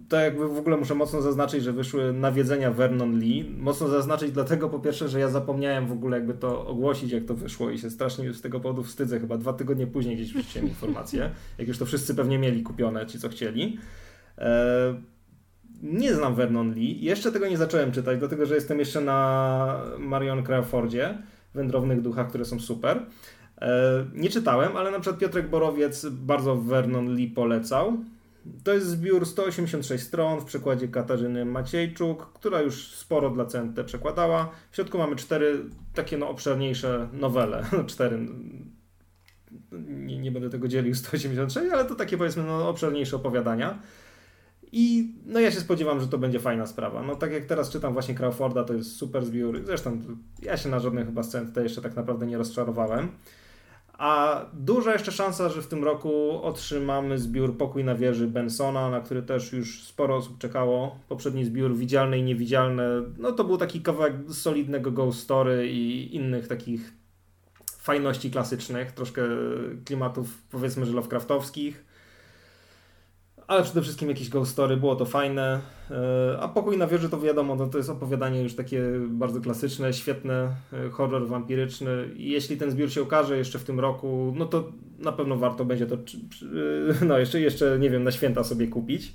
to 0.09 0.19
jakby 0.19 0.47
w 0.47 0.57
ogóle 0.57 0.77
muszę 0.77 0.95
mocno 0.95 1.21
zaznaczyć, 1.21 1.63
że 1.63 1.73
wyszły 1.73 2.13
nawiedzenia 2.13 2.71
Vernon 2.71 3.19
Lee. 3.19 3.55
Mocno 3.57 3.87
zaznaczyć 3.87 4.31
dlatego 4.31 4.69
po 4.69 4.79
pierwsze, 4.79 5.09
że 5.09 5.19
ja 5.19 5.29
zapomniałem 5.29 5.87
w 5.87 5.91
ogóle 5.91 6.17
jakby 6.17 6.33
to 6.33 6.67
ogłosić, 6.67 7.11
jak 7.11 7.25
to 7.25 7.35
wyszło 7.35 7.69
i 7.69 7.79
się 7.79 7.89
strasznie 7.89 8.33
z 8.33 8.41
tego 8.41 8.59
powodu 8.59 8.83
wstydzę. 8.83 9.19
Chyba 9.19 9.37
dwa 9.37 9.53
tygodnie 9.53 9.87
później 9.87 10.15
gdzieś 10.15 10.33
wrzuciłem 10.33 10.67
informację, 10.67 11.31
jak 11.57 11.67
już 11.67 11.77
to 11.77 11.85
wszyscy 11.85 12.15
pewnie 12.15 12.39
mieli 12.39 12.63
kupione, 12.63 13.05
ci 13.05 13.19
co 13.19 13.29
chcieli. 13.29 13.77
E, 14.37 15.01
nie 15.83 16.13
znam 16.13 16.35
Vernon 16.35 16.73
Lee. 16.73 17.05
Jeszcze 17.05 17.31
tego 17.31 17.47
nie 17.47 17.57
zacząłem 17.57 17.91
czytać, 17.91 18.19
dlatego 18.19 18.45
że 18.45 18.55
jestem 18.55 18.79
jeszcze 18.79 19.01
na 19.01 19.81
Marion 19.99 20.43
Crawfordzie 20.43 21.17
wędrownych 21.57 22.01
duchach, 22.01 22.29
które 22.29 22.45
są 22.45 22.59
super. 22.59 23.05
E, 23.61 24.05
nie 24.13 24.29
czytałem, 24.29 24.77
ale 24.77 24.91
na 24.91 24.99
przykład 24.99 25.19
Piotrek 25.19 25.49
Borowiec 25.49 26.05
bardzo 26.05 26.55
Vernon 26.55 27.15
Lee 27.15 27.27
polecał. 27.27 27.97
To 28.63 28.73
jest 28.73 28.87
zbiór 28.87 29.25
186 29.25 30.03
stron 30.03 30.39
w 30.39 30.45
przekładzie 30.45 30.87
Katarzyny 30.87 31.45
Maciejczuk, 31.45 32.33
która 32.33 32.61
już 32.61 32.95
sporo 32.95 33.29
dla 33.29 33.45
CNT 33.45 33.83
przekładała. 33.83 34.49
W 34.71 34.75
środku 34.75 34.97
mamy 34.97 35.15
cztery 35.15 35.65
takie 35.93 36.17
no, 36.17 36.29
obszerniejsze 36.29 37.09
nowele. 37.13 37.65
cztery. 37.87 38.19
Nie, 39.87 40.17
nie 40.17 40.31
będę 40.31 40.49
tego 40.49 40.67
dzielił 40.67 40.95
186, 40.95 41.71
ale 41.73 41.85
to 41.85 41.95
takie 41.95 42.17
powiedzmy 42.17 42.43
no, 42.43 42.69
obszerniejsze 42.69 43.15
opowiadania. 43.15 43.79
I 44.71 45.13
no 45.25 45.39
ja 45.39 45.51
się 45.51 45.59
spodziewam, 45.59 46.01
że 46.01 46.07
to 46.07 46.17
będzie 46.17 46.39
fajna 46.39 46.65
sprawa. 46.65 47.03
No 47.03 47.15
tak 47.15 47.31
jak 47.31 47.45
teraz 47.45 47.69
czytam 47.69 47.93
właśnie 47.93 48.15
Crawforda, 48.15 48.63
to 48.63 48.73
jest 48.73 48.95
super 48.95 49.25
zbiór. 49.25 49.61
Zresztą 49.65 50.01
ja 50.41 50.57
się 50.57 50.69
na 50.69 50.79
żadnych 50.79 51.05
chyba 51.05 51.23
scen 51.23 51.47
tutaj 51.47 51.63
jeszcze 51.63 51.81
tak 51.81 51.95
naprawdę 51.95 52.25
nie 52.25 52.37
rozczarowałem. 52.37 53.09
A 53.97 54.41
duża 54.53 54.93
jeszcze 54.93 55.11
szansa, 55.11 55.49
że 55.49 55.61
w 55.61 55.67
tym 55.67 55.83
roku 55.83 56.41
otrzymamy 56.43 57.17
zbiór 57.17 57.57
Pokój 57.57 57.83
na 57.83 57.95
wieży 57.95 58.27
Bensona, 58.27 58.89
na 58.89 59.01
który 59.01 59.23
też 59.23 59.53
już 59.53 59.83
sporo 59.83 60.15
osób 60.15 60.37
czekało. 60.37 60.99
Poprzedni 61.09 61.45
zbiór 61.45 61.75
Widzialne 61.75 62.19
i 62.19 62.23
Niewidzialne, 62.23 62.89
no 63.17 63.31
to 63.31 63.43
był 63.43 63.57
taki 63.57 63.81
kawałek 63.81 64.13
solidnego 64.29 64.91
ghost 64.91 65.19
story 65.19 65.67
i 65.69 66.15
innych 66.15 66.47
takich 66.47 66.93
fajności 67.79 68.31
klasycznych, 68.31 68.91
troszkę 68.91 69.21
klimatów 69.85 70.41
powiedzmy, 70.51 70.85
że 70.85 70.93
Lovecraftowskich 70.93 71.86
ale 73.47 73.63
przede 73.63 73.81
wszystkim 73.81 74.09
jakieś 74.09 74.29
ghost 74.29 74.51
story, 74.51 74.77
było 74.77 74.95
to 74.95 75.05
fajne. 75.05 75.59
E, 75.91 76.37
a 76.39 76.47
Pokój 76.47 76.77
na 76.77 76.87
wieży 76.87 77.09
to 77.09 77.19
wiadomo, 77.19 77.55
no 77.55 77.67
to 77.67 77.77
jest 77.77 77.89
opowiadanie 77.89 78.43
już 78.43 78.55
takie 78.55 78.83
bardzo 79.09 79.41
klasyczne, 79.41 79.93
świetne, 79.93 80.55
e, 80.73 80.89
horror 80.89 81.27
wampiryczny. 81.27 82.09
I 82.15 82.31
jeśli 82.31 82.57
ten 82.57 82.71
zbiór 82.71 82.91
się 82.91 83.03
ukaże 83.03 83.37
jeszcze 83.37 83.59
w 83.59 83.63
tym 83.63 83.79
roku, 83.79 84.33
no 84.37 84.45
to 84.45 84.71
na 84.99 85.11
pewno 85.11 85.35
warto 85.35 85.65
będzie 85.65 85.85
to, 85.85 85.95
e, 85.95 87.05
no 87.05 87.17
jeszcze, 87.17 87.41
jeszcze 87.41 87.79
nie 87.79 87.89
wiem, 87.89 88.03
na 88.03 88.11
święta 88.11 88.43
sobie 88.43 88.67
kupić. 88.67 89.13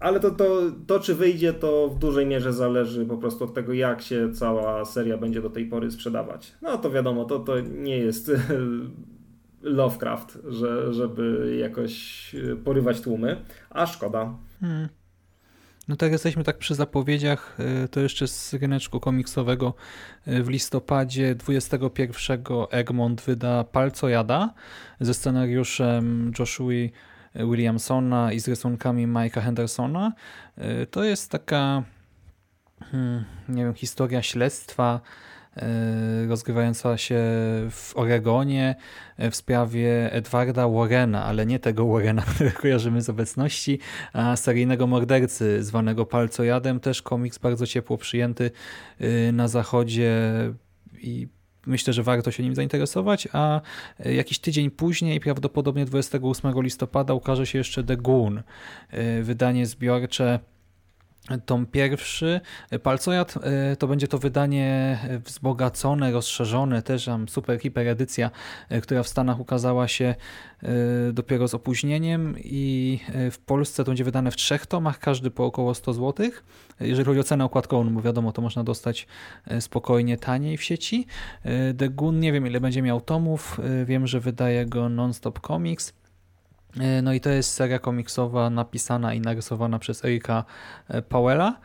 Ale 0.00 0.20
to, 0.20 0.30
to, 0.30 0.60
to, 0.86 1.00
czy 1.00 1.14
wyjdzie, 1.14 1.52
to 1.52 1.88
w 1.88 1.98
dużej 1.98 2.26
mierze 2.26 2.52
zależy 2.52 3.06
po 3.06 3.18
prostu 3.18 3.44
od 3.44 3.54
tego, 3.54 3.72
jak 3.72 4.02
się 4.02 4.32
cała 4.32 4.84
seria 4.84 5.18
będzie 5.18 5.42
do 5.42 5.50
tej 5.50 5.66
pory 5.66 5.90
sprzedawać. 5.90 6.52
No 6.62 6.78
to 6.78 6.90
wiadomo, 6.90 7.24
to, 7.24 7.38
to 7.38 7.60
nie 7.60 7.98
jest 7.98 8.30
Lovecraft, 9.62 10.38
że, 10.48 10.94
żeby 10.94 11.56
jakoś 11.60 12.34
e, 12.34 12.56
porywać 12.56 13.00
tłumy, 13.00 13.36
a 13.70 13.86
szkoda. 13.86 14.34
Hmm. 14.60 14.88
No 15.88 15.96
tak, 15.96 16.12
jesteśmy 16.12 16.44
tak 16.44 16.58
przy 16.58 16.74
zapowiedziach, 16.74 17.56
e, 17.84 17.88
to 17.88 18.00
jeszcze 18.00 18.28
z 18.28 18.54
ryneczku 18.54 19.00
komiksowego 19.00 19.74
e, 20.26 20.42
w 20.42 20.48
listopadzie 20.48 21.34
21 21.34 22.42
Egmont 22.70 23.20
wyda 23.20 23.64
Palcojada 23.64 24.54
ze 25.00 25.14
scenariuszem 25.14 26.32
Joshua 26.38 26.74
Williamsona 27.34 28.32
i 28.32 28.40
z 28.40 28.48
rysunkami 28.48 29.06
Mike'a 29.06 29.40
Hendersona. 29.40 30.12
To 30.90 31.04
jest 31.04 31.30
taka 31.30 31.82
hmm, 32.90 33.24
nie 33.48 33.64
wiem, 33.64 33.74
historia 33.74 34.22
śledztwa 34.22 35.00
rozgrywająca 36.28 36.98
się 36.98 37.20
w 37.70 37.92
Oregonie 37.94 38.74
e, 39.16 39.30
w 39.30 39.36
sprawie 39.36 40.12
Edwarda 40.12 40.68
Warrena, 40.68 41.24
ale 41.24 41.46
nie 41.46 41.58
tego 41.58 41.86
Warrena, 41.86 42.22
którego 42.34 42.60
kojarzymy 42.60 43.02
z 43.02 43.10
obecności, 43.10 43.78
a 44.12 44.36
seryjnego 44.36 44.86
mordercy 44.86 45.62
zwanego 45.64 46.06
Palcojadem. 46.06 46.80
Też 46.80 47.02
komiks 47.02 47.38
bardzo 47.38 47.66
ciepło 47.66 47.98
przyjęty 47.98 48.50
e, 49.00 49.32
na 49.32 49.48
zachodzie 49.48 50.22
i 50.98 51.28
myślę, 51.66 51.92
że 51.92 52.02
warto 52.02 52.30
się 52.30 52.42
nim 52.42 52.54
zainteresować, 52.54 53.28
a 53.32 53.60
jakiś 54.04 54.38
tydzień 54.38 54.70
później, 54.70 55.20
prawdopodobnie 55.20 55.84
28 55.84 56.62
listopada 56.62 57.14
ukaże 57.14 57.46
się 57.46 57.58
jeszcze 57.58 57.84
The 57.84 57.96
Goon, 57.96 58.42
wydanie 59.22 59.66
zbiorcze 59.66 60.38
tom 61.46 61.66
pierwszy. 61.66 62.40
Palcojad 62.82 63.34
e, 63.42 63.76
to 63.76 63.86
będzie 63.86 64.08
to 64.08 64.18
wydanie 64.18 64.98
wzbogacone, 65.24 66.12
rozszerzone, 66.12 66.82
też 66.82 67.04
tam 67.04 67.28
super 67.28 67.60
hiper 67.60 67.88
edycja, 67.88 68.30
e, 68.68 68.80
która 68.80 69.02
w 69.02 69.08
Stanach 69.08 69.40
ukazała 69.40 69.88
się 69.88 70.14
e, 70.62 70.68
dopiero 71.12 71.48
z 71.48 71.54
opóźnieniem 71.54 72.34
i 72.38 73.00
w 73.30 73.38
Polsce 73.38 73.84
to 73.84 73.90
będzie 73.90 74.04
wydane 74.04 74.30
w 74.30 74.36
trzech 74.36 74.66
tomach, 74.66 74.98
każdy 74.98 75.30
po 75.30 75.44
około 75.44 75.74
100 75.74 75.92
zł. 75.92 76.30
Jeżeli 76.80 77.04
chodzi 77.04 77.20
o 77.20 77.24
cenę 77.24 77.44
okładkową, 77.44 77.84
no 77.84 77.90
bo 77.90 78.02
wiadomo, 78.02 78.32
to 78.32 78.42
można 78.42 78.64
dostać 78.64 79.06
spokojnie 79.60 80.16
taniej 80.16 80.56
w 80.56 80.62
sieci. 80.62 81.06
The 81.78 82.12
nie 82.12 82.32
wiem 82.32 82.46
ile 82.46 82.60
będzie 82.60 82.82
miał 82.82 83.00
tomów, 83.00 83.60
wiem, 83.84 84.06
że 84.06 84.20
wydaje 84.20 84.66
go 84.66 84.88
Nonstop 84.88 85.40
Comics. 85.46 86.01
E, 86.80 87.02
no 87.02 87.12
i 87.12 87.20
to 87.20 87.30
jest 87.30 87.54
seria 87.54 87.78
komiksowa 87.78 88.50
napisana 88.50 89.14
i 89.14 89.20
narysowana 89.20 89.78
przez 89.78 90.04
Erika 90.04 90.44
e, 90.88 91.02
Powella. 91.02 91.60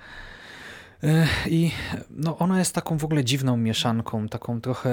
E, 1.03 1.27
I 1.49 1.71
no 2.09 2.37
ona 2.37 2.59
jest 2.59 2.75
taką 2.75 2.97
w 2.97 3.05
ogóle 3.05 3.23
dziwną 3.23 3.57
mieszanką, 3.57 4.27
taką 4.27 4.61
trochę 4.61 4.89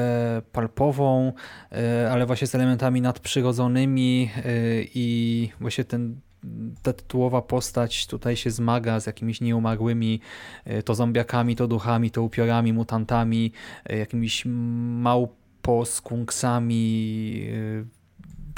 palpową, 0.52 1.32
ale 2.10 2.26
właśnie 2.26 2.46
z 2.46 2.54
elementami 2.54 3.00
nadprzyrodzonymi 3.00 4.30
i 4.94 5.50
właśnie 5.60 5.84
ten 5.84 6.20
ta 6.82 6.92
tytułowa 6.92 7.42
postać 7.42 8.06
tutaj 8.06 8.36
się 8.36 8.50
zmaga 8.50 9.00
z 9.00 9.06
jakimiś 9.06 9.40
nieumarłymi 9.40 10.20
to 10.84 10.94
zombiakami, 10.94 11.56
to 11.56 11.68
duchami, 11.68 12.10
to 12.10 12.22
upiorami, 12.22 12.72
mutantami, 12.72 13.52
jakimiś 13.88 14.42
małposkunksami, 14.46 17.46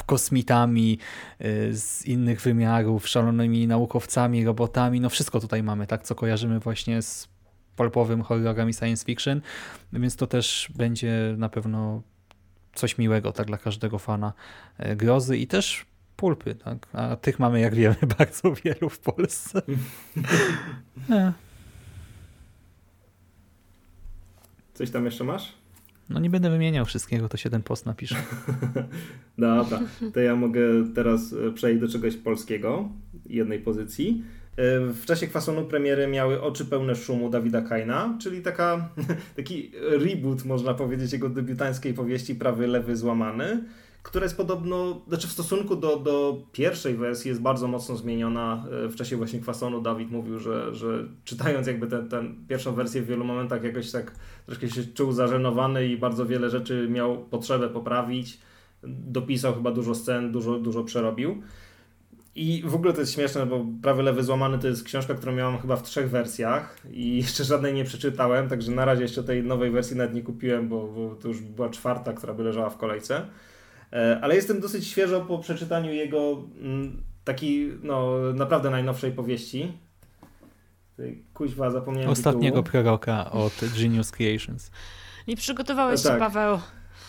kosmitami 0.07 0.97
y, 1.41 1.77
z 1.77 2.05
innych 2.05 2.41
wymiarów, 2.41 3.07
szalonymi 3.07 3.67
naukowcami, 3.67 4.45
robotami, 4.45 4.99
no 4.99 5.09
wszystko 5.09 5.39
tutaj 5.39 5.63
mamy, 5.63 5.87
tak, 5.87 6.03
co 6.03 6.15
kojarzymy 6.15 6.59
właśnie 6.59 7.01
z 7.01 7.27
polpowym 7.75 8.21
horrorem 8.21 8.69
i 8.69 8.73
science 8.73 9.05
fiction, 9.05 9.41
więc 9.93 10.15
to 10.15 10.27
też 10.27 10.71
będzie 10.75 11.35
na 11.37 11.49
pewno 11.49 12.01
coś 12.73 12.97
miłego 12.97 13.31
tak 13.31 13.47
dla 13.47 13.57
każdego 13.57 13.99
fana 13.99 14.33
y, 14.79 14.95
grozy 14.95 15.37
i 15.37 15.47
też 15.47 15.85
pulpy, 16.15 16.55
tak? 16.55 16.87
a 16.93 17.15
tych 17.15 17.39
mamy 17.39 17.59
jak 17.59 17.75
wiemy 17.75 17.95
bardzo 18.17 18.53
wielu 18.53 18.89
w 18.89 18.99
Polsce. 18.99 19.61
Coś 24.73 24.91
tam 24.91 25.05
jeszcze 25.05 25.23
masz? 25.23 25.53
No 26.09 26.19
nie 26.19 26.29
będę 26.29 26.49
wymieniał 26.49 26.85
wszystkiego, 26.85 27.29
to 27.29 27.37
się 27.37 27.49
ten 27.49 27.63
post 27.63 27.85
napisze. 27.85 28.15
Dobra, 29.37 29.79
to 30.13 30.19
ja 30.19 30.35
mogę 30.35 30.61
teraz 30.95 31.33
e, 31.33 31.51
przejść 31.51 31.81
do 31.81 31.87
czegoś 31.87 32.15
polskiego, 32.15 32.89
jednej 33.25 33.59
pozycji. 33.59 34.23
E, 34.55 34.79
w 34.79 35.05
czasie 35.05 35.27
kwasonu 35.27 35.65
premiery 35.65 36.07
miały 36.07 36.41
Oczy 36.41 36.65
pełne 36.65 36.95
szumu 36.95 37.29
Dawida 37.29 37.61
Kaina, 37.61 38.17
czyli 38.21 38.41
taka, 38.41 38.89
taki 39.35 39.71
reboot, 39.81 40.45
można 40.45 40.73
powiedzieć, 40.73 41.13
jego 41.13 41.29
debiutanckiej 41.29 41.93
powieści 41.93 42.35
Prawy 42.35 42.67
Lewy 42.67 42.95
Złamany 42.95 43.63
która 44.07 44.23
jest 44.23 44.37
podobno, 44.37 45.01
znaczy 45.07 45.27
w 45.27 45.31
stosunku 45.31 45.75
do, 45.75 45.99
do 45.99 46.37
pierwszej 46.51 46.95
wersji 46.95 47.29
jest 47.29 47.41
bardzo 47.41 47.67
mocno 47.67 47.95
zmieniona. 47.95 48.65
E, 48.85 48.87
w 48.87 48.95
czasie 48.95 49.17
właśnie 49.17 49.39
kwasonu 49.39 49.81
Dawid 49.81 50.11
mówił, 50.11 50.39
że, 50.39 50.75
że 50.75 51.07
czytając 51.23 51.67
jakby 51.67 51.87
tę 51.87 52.23
pierwszą 52.47 52.73
wersję 52.73 53.01
w 53.01 53.05
wielu 53.05 53.25
momentach 53.25 53.63
jakoś 53.63 53.91
tak 53.91 54.11
troszkę 54.45 54.69
się 54.69 54.83
czuł 54.83 55.11
zażenowany 55.11 55.87
i 55.87 55.97
bardzo 55.97 56.25
wiele 56.25 56.49
rzeczy 56.49 56.87
miał 56.91 57.17
potrzebę 57.17 57.69
poprawić. 57.69 58.39
Dopisał 58.83 59.53
chyba 59.53 59.71
dużo 59.71 59.95
scen, 59.95 60.31
dużo, 60.31 60.59
dużo 60.59 60.83
przerobił. 60.83 61.41
I 62.35 62.63
w 62.65 62.75
ogóle 62.75 62.93
to 62.93 62.99
jest 62.99 63.13
śmieszne, 63.13 63.45
bo 63.45 63.65
Prawy 63.81 64.03
Lewy 64.03 64.23
Złamany 64.23 64.59
to 64.59 64.67
jest 64.67 64.83
książka, 64.83 65.13
którą 65.15 65.31
miałam 65.31 65.57
chyba 65.57 65.75
w 65.75 65.83
trzech 65.83 66.09
wersjach 66.09 66.77
i 66.91 67.17
jeszcze 67.23 67.43
żadnej 67.43 67.73
nie 67.73 67.83
przeczytałem, 67.83 68.49
także 68.49 68.71
na 68.71 68.85
razie 68.85 69.01
jeszcze 69.01 69.23
tej 69.23 69.43
nowej 69.43 69.71
wersji 69.71 69.97
nawet 69.97 70.13
nie 70.13 70.21
kupiłem, 70.21 70.69
bo, 70.69 70.87
bo 70.87 71.15
to 71.15 71.27
już 71.27 71.41
była 71.41 71.69
czwarta, 71.69 72.13
która 72.13 72.33
by 72.33 72.43
leżała 72.43 72.69
w 72.69 72.77
kolejce. 72.77 73.25
E, 73.93 74.19
ale 74.21 74.35
jestem 74.35 74.59
dosyć 74.59 74.87
świeżo 74.87 75.21
po 75.21 75.39
przeczytaniu 75.39 75.93
jego 75.93 76.43
mm, 76.61 77.01
takiej, 77.23 77.79
no, 77.83 78.17
naprawdę 78.33 78.69
najnowszej 78.69 79.11
powieści. 79.11 79.71
Kuźwa, 81.33 81.71
zapomniałem 81.71 82.09
Ostatniego 82.09 82.63
tytułu. 82.63 82.71
proroka 82.71 83.31
od 83.31 83.53
Genius 83.79 84.11
Creations. 84.11 84.71
Nie 85.27 85.35
przygotowałeś 85.35 86.03
no, 86.03 86.09
tak. 86.09 86.19
się, 86.19 86.19
Paweł. 86.19 86.59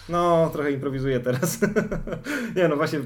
No, 0.09 0.51
trochę 0.53 0.73
improwizuję 0.73 1.21
teraz. 1.21 1.61
nie, 2.57 2.69
no 2.69 2.77
właśnie 2.77 3.01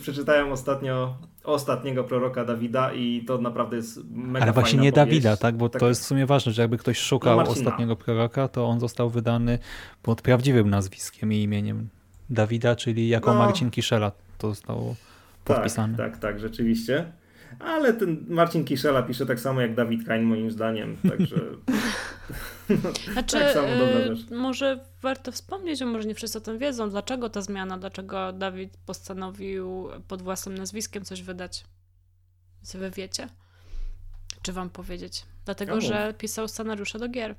przeczytałem 0.00 0.52
ostatnio 0.52 1.16
ostatniego 1.44 2.04
proroka 2.04 2.44
Dawida 2.44 2.92
i 2.92 3.24
to 3.26 3.38
naprawdę 3.38 3.76
jest 3.76 4.00
mega 4.10 4.44
Ale 4.44 4.52
właśnie 4.52 4.78
nie 4.78 4.92
powieść. 4.92 5.10
Dawida, 5.10 5.36
tak? 5.36 5.56
Bo 5.56 5.68
tak. 5.68 5.80
to 5.80 5.88
jest 5.88 6.02
w 6.02 6.04
sumie 6.04 6.26
ważne, 6.26 6.52
że 6.52 6.62
jakby 6.62 6.78
ktoś 6.78 6.98
szukał 6.98 7.36
no 7.36 7.50
ostatniego 7.50 7.96
proroka, 7.96 8.48
to 8.48 8.66
on 8.66 8.80
został 8.80 9.10
wydany 9.10 9.58
pod 10.02 10.22
prawdziwym 10.22 10.70
nazwiskiem 10.70 11.32
i 11.32 11.42
imieniem 11.42 11.88
Dawida, 12.30 12.76
czyli 12.76 13.08
jako 13.08 13.34
no. 13.34 13.38
Marcin 13.38 13.70
Kiszela 13.70 14.12
to 14.38 14.48
zostało 14.48 14.96
tak, 15.44 15.56
podpisane. 15.56 15.96
Tak, 15.96 16.12
tak, 16.12 16.20
tak, 16.20 16.40
rzeczywiście. 16.40 17.12
Ale 17.58 17.92
ten 17.92 18.24
Marcin 18.28 18.64
Kiszela 18.64 19.02
pisze 19.02 19.26
tak 19.26 19.40
samo 19.40 19.60
jak 19.60 19.74
Dawid 19.74 20.06
Kain 20.06 20.22
moim 20.22 20.50
zdaniem, 20.50 20.96
także... 21.08 21.36
Znaczy, 23.12 23.38
tak 23.38 23.52
samo 23.52 23.68
dobra 23.68 23.98
y, 23.98 24.16
rzecz. 24.16 24.30
może 24.30 24.84
warto 25.02 25.32
wspomnieć, 25.32 25.78
że 25.78 25.86
może 25.86 26.08
nie 26.08 26.14
wszyscy 26.14 26.38
o 26.38 26.40
tym 26.40 26.58
wiedzą, 26.58 26.90
dlaczego 26.90 27.28
ta 27.28 27.42
zmiana, 27.42 27.78
dlaczego 27.78 28.32
Dawid 28.32 28.76
postanowił 28.86 29.88
pod 30.08 30.22
własnym 30.22 30.58
nazwiskiem 30.58 31.04
coś 31.04 31.22
wydać. 31.22 31.64
Co 32.62 32.78
wy 32.78 32.90
wiecie? 32.90 33.28
Czy 34.42 34.52
wam 34.52 34.70
powiedzieć? 34.70 35.26
Dlatego, 35.44 35.74
no 35.74 35.80
że 35.80 36.14
pisał 36.18 36.48
scenariusze 36.48 36.98
do 36.98 37.08
gier. 37.08 37.34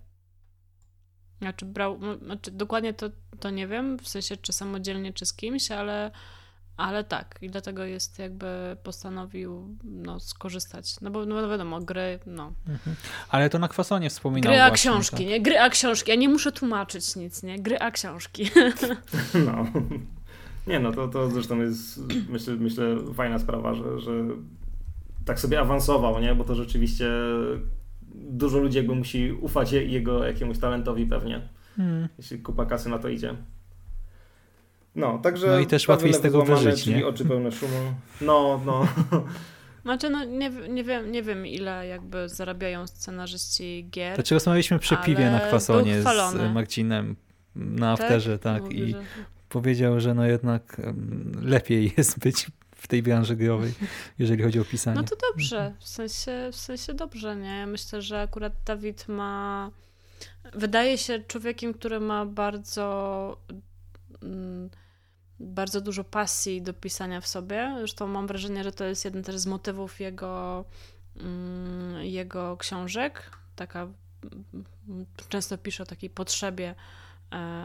Znaczy 1.42 1.66
brał, 1.66 2.00
znaczy 2.26 2.52
dokładnie 2.52 2.94
to, 2.94 3.10
to 3.40 3.50
nie 3.50 3.68
wiem, 3.68 3.98
w 3.98 4.08
sensie 4.08 4.38
czy 4.38 4.54
samodzielnie, 4.54 5.14
czy 5.14 5.26
z 5.26 5.34
kimś, 5.34 5.72
ale 5.72 6.12
ale 6.80 7.04
tak, 7.04 7.40
i 7.42 7.50
dlatego 7.50 7.84
jest 7.84 8.20
jakby 8.20 8.78
postanowił 8.84 9.78
no, 9.84 10.20
skorzystać. 10.20 11.02
No 11.02 11.12
bo 11.12 11.26
no 11.26 11.50
wiadomo, 11.50 11.80
gry, 11.80 12.20
no. 12.26 12.54
Mhm. 12.68 12.96
Ale 13.30 13.50
to 13.50 13.60
na 13.60 13.68
kwasonie 13.68 14.10
wspominał 14.10 14.52
Gry 14.52 14.62
a 14.62 14.68
właśnie, 14.68 14.92
książki, 14.92 15.18
tak. 15.18 15.28
nie? 15.28 15.42
Gry 15.42 15.60
a 15.60 15.70
książki. 15.70 16.10
Ja 16.10 16.16
nie 16.16 16.30
muszę 16.30 16.52
tłumaczyć 16.52 17.16
nic, 17.16 17.44
nie? 17.44 17.60
Gry 17.60 17.80
a 17.80 17.92
książki. 17.92 18.52
No. 19.46 19.66
Nie 20.68 20.80
no, 20.80 20.92
to, 20.92 21.08
to 21.08 21.30
zresztą 21.30 21.62
jest 21.62 22.00
myślę, 22.30 22.56
myślę 22.56 22.86
fajna 23.16 23.40
sprawa, 23.40 23.74
że, 23.74 24.00
że 24.00 24.12
tak 25.26 25.40
sobie 25.40 25.60
awansował, 25.60 26.20
nie? 26.20 26.36
Bo 26.36 26.44
to 26.44 26.56
rzeczywiście 26.56 27.10
dużo 28.30 28.60
ludzi 28.60 28.78
jakby 28.78 28.96
musi 28.96 29.32
ufać 29.32 29.72
jego 29.72 30.26
jakiemuś 30.26 30.58
talentowi 30.58 31.06
pewnie. 31.06 31.42
Hmm. 31.78 32.08
Jeśli 32.18 32.40
kupa 32.40 32.66
kasy 32.66 32.90
na 32.90 33.00
to 33.00 33.10
idzie. 33.10 33.36
No, 34.96 35.18
także. 35.18 35.48
No 35.48 35.60
i 35.60 35.68
też 35.68 35.88
łatwiej 35.88 36.14
z 36.14 36.20
tego 36.20 36.42
wyżyć, 36.46 36.88
nie? 36.88 37.08
oczy 37.08 37.26
pełne 37.26 37.52
szumu. 37.52 37.94
No, 38.22 38.62
no. 38.66 38.88
Znaczy, 39.84 40.10
no 40.10 40.24
nie, 40.24 40.50
nie, 40.50 40.84
wiem, 40.84 41.12
nie 41.12 41.24
wiem, 41.24 41.48
ile 41.48 41.88
jakby 41.88 42.30
zarabiają 42.30 42.88
scenarzyści 42.88 43.88
gier. 43.92 44.16
Znaczy, 44.16 44.34
rozmawialiśmy 44.34 44.80
przy 44.80 44.98
piwie 44.98 45.32
na 45.32 45.40
kwasonie 45.40 46.02
z 46.02 46.54
Marcinem 46.54 47.16
na 47.56 47.98
tak? 47.98 48.06
afterze, 48.06 48.40
tak, 48.40 48.64
tak 48.64 48.72
i 48.72 48.92
że... 48.92 49.02
powiedział, 49.50 50.00
że 50.00 50.14
no 50.14 50.26
jednak 50.26 50.82
lepiej 51.42 51.94
jest 51.98 52.20
być 52.20 52.48
w 52.80 52.88
tej 52.88 53.04
branży 53.04 53.36
growej, 53.36 53.74
jeżeli 54.20 54.44
chodzi 54.44 54.60
o 54.60 54.66
pisanie. 54.66 54.96
No 54.96 55.04
to 55.04 55.16
dobrze, 55.16 55.74
w 55.80 55.88
sensie, 55.88 56.50
w 56.52 56.56
sensie 56.56 56.94
dobrze, 56.94 57.36
nie? 57.36 57.68
Myślę, 57.68 58.02
że 58.02 58.22
akurat 58.22 58.54
Dawid 58.66 59.08
ma... 59.08 59.72
Wydaje 60.54 60.98
się 60.98 61.20
człowiekiem, 61.20 61.74
który 61.74 62.00
ma 62.00 62.26
bardzo 62.26 63.38
mm, 64.24 64.70
bardzo 65.40 65.82
dużo 65.82 66.04
pasji 66.04 66.62
do 66.62 66.74
pisania 66.74 67.22
w 67.22 67.28
sobie. 67.28 67.76
Zresztą 67.78 68.08
mam 68.08 68.28
wrażenie, 68.28 68.64
że 68.64 68.72
to 68.72 68.86
jest 68.86 69.06
jeden 69.06 69.24
też 69.24 69.38
z 69.38 69.46
motywów 69.46 70.00
jego, 70.00 70.66
mm, 71.16 72.04
jego 72.04 72.58
książek. 72.58 73.32
Taka 73.56 73.82
mm, 73.84 75.06
często 75.30 75.58
pisze 75.58 75.84
o 75.84 75.86
takiej 75.86 76.10
potrzebie 76.10 76.76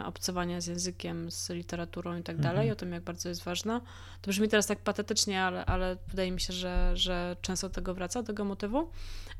obcowania 0.05 0.61
z 0.61 0.67
językiem, 0.67 1.31
z 1.31 1.51
literaturą 1.51 2.17
i 2.17 2.23
tak 2.23 2.37
dalej, 2.37 2.61
mhm. 2.61 2.73
o 2.73 2.77
tym, 2.77 2.93
jak 2.93 3.03
bardzo 3.03 3.29
jest 3.29 3.45
ważna. 3.45 3.81
To 4.23 4.31
brzmi 4.31 4.49
teraz 4.49 4.67
tak 4.67 4.79
patetycznie, 4.79 5.43
ale, 5.43 5.67
ale 5.67 5.97
wydaje 6.09 6.31
mi 6.31 6.41
się, 6.41 6.53
że, 6.53 6.93
że 6.95 7.37
często 7.41 7.69
do 7.69 7.75
tego 7.75 7.95
wraca, 7.95 8.23
do 8.23 8.27
tego 8.27 8.45
motywu. 8.45 8.91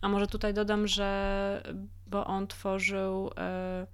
A 0.01 0.09
może 0.09 0.27
tutaj 0.27 0.55
dodam, 0.55 0.87
że 0.87 1.63
bo 2.07 2.27
on 2.27 2.47
tworzył 2.47 3.31
e, 3.39 3.87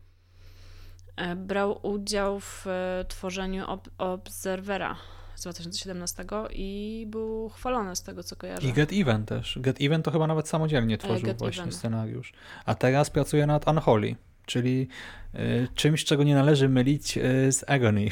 E, 1.20 1.36
brał 1.36 1.86
udział 1.86 2.40
w 2.40 2.66
e, 2.66 3.04
tworzeniu 3.08 3.66
ob 3.66 3.88
Observera 3.98 4.96
z 5.34 5.42
2017 5.42 6.24
i 6.50 7.04
był 7.08 7.48
chwalony 7.48 7.96
z 7.96 8.02
tego, 8.02 8.22
co 8.22 8.36
kojarzę. 8.36 8.68
I 8.68 8.72
Get 8.72 8.92
Even 8.92 9.26
też. 9.26 9.58
Get 9.60 9.80
Even 9.80 10.02
to 10.02 10.10
chyba 10.10 10.26
nawet 10.26 10.48
samodzielnie 10.48 10.94
e, 10.94 10.98
tworzył 10.98 11.26
Get 11.26 11.38
właśnie 11.38 11.62
Even. 11.62 11.72
scenariusz. 11.72 12.32
A 12.66 12.74
teraz 12.74 13.10
pracuje 13.10 13.46
nad 13.46 13.68
Unholy, 13.68 14.16
czyli 14.46 14.88
y, 15.34 15.68
czymś, 15.74 16.04
czego 16.04 16.22
nie 16.22 16.34
należy 16.34 16.68
mylić 16.68 17.18
y, 17.18 17.52
z 17.52 17.64
Agony. 17.70 18.08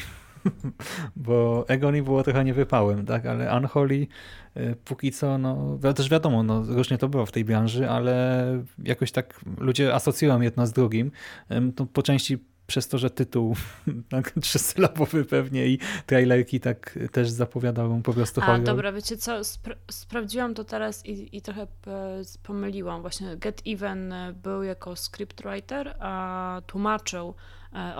Bo 1.15 1.65
Agony 1.69 2.03
było 2.03 2.23
trochę 2.23 2.43
niewypałem, 2.43 3.05
tak? 3.05 3.25
Ale 3.25 3.57
Unholy 3.57 4.07
y, 4.57 4.75
póki 4.85 5.11
co, 5.11 5.37
no 5.37 5.79
też 5.95 6.09
wiadomo, 6.09 6.43
no, 6.43 6.63
różnie 6.67 6.97
to 6.97 7.09
było 7.09 7.25
w 7.25 7.31
tej 7.31 7.45
branży, 7.45 7.89
ale 7.89 8.45
jakoś 8.83 9.11
tak 9.11 9.41
ludzie 9.57 9.95
asocjują 9.95 10.41
jedno 10.41 10.67
z 10.67 10.71
drugim. 10.71 11.11
To 11.75 11.85
po 11.85 12.03
części 12.03 12.37
przez 12.69 12.87
to, 12.87 12.97
że 12.97 13.09
tytuł 13.09 13.55
tak, 14.09 14.31
trzysylabowy 14.41 15.25
pewnie 15.25 15.67
i 15.67 15.79
trailerki 16.05 16.59
tak 16.59 16.99
też 17.11 17.29
zapowiadają 17.29 18.01
po 18.01 18.13
prostu 18.13 18.41
horror. 18.41 18.61
A 18.61 18.63
dobra, 18.63 18.91
wiecie 18.91 19.17
co, 19.17 19.43
Spra 19.43 19.75
sprawdziłam 19.91 20.53
to 20.53 20.63
teraz 20.63 21.05
i, 21.05 21.37
i 21.37 21.41
trochę 21.41 21.67
pomyliłam. 22.43 23.01
Właśnie 23.01 23.37
Get 23.37 23.61
Even 23.67 24.13
był 24.43 24.63
jako 24.63 24.95
scriptwriter, 24.95 25.95
a 25.99 26.61
tłumaczył 26.67 27.33
e, 27.73 27.95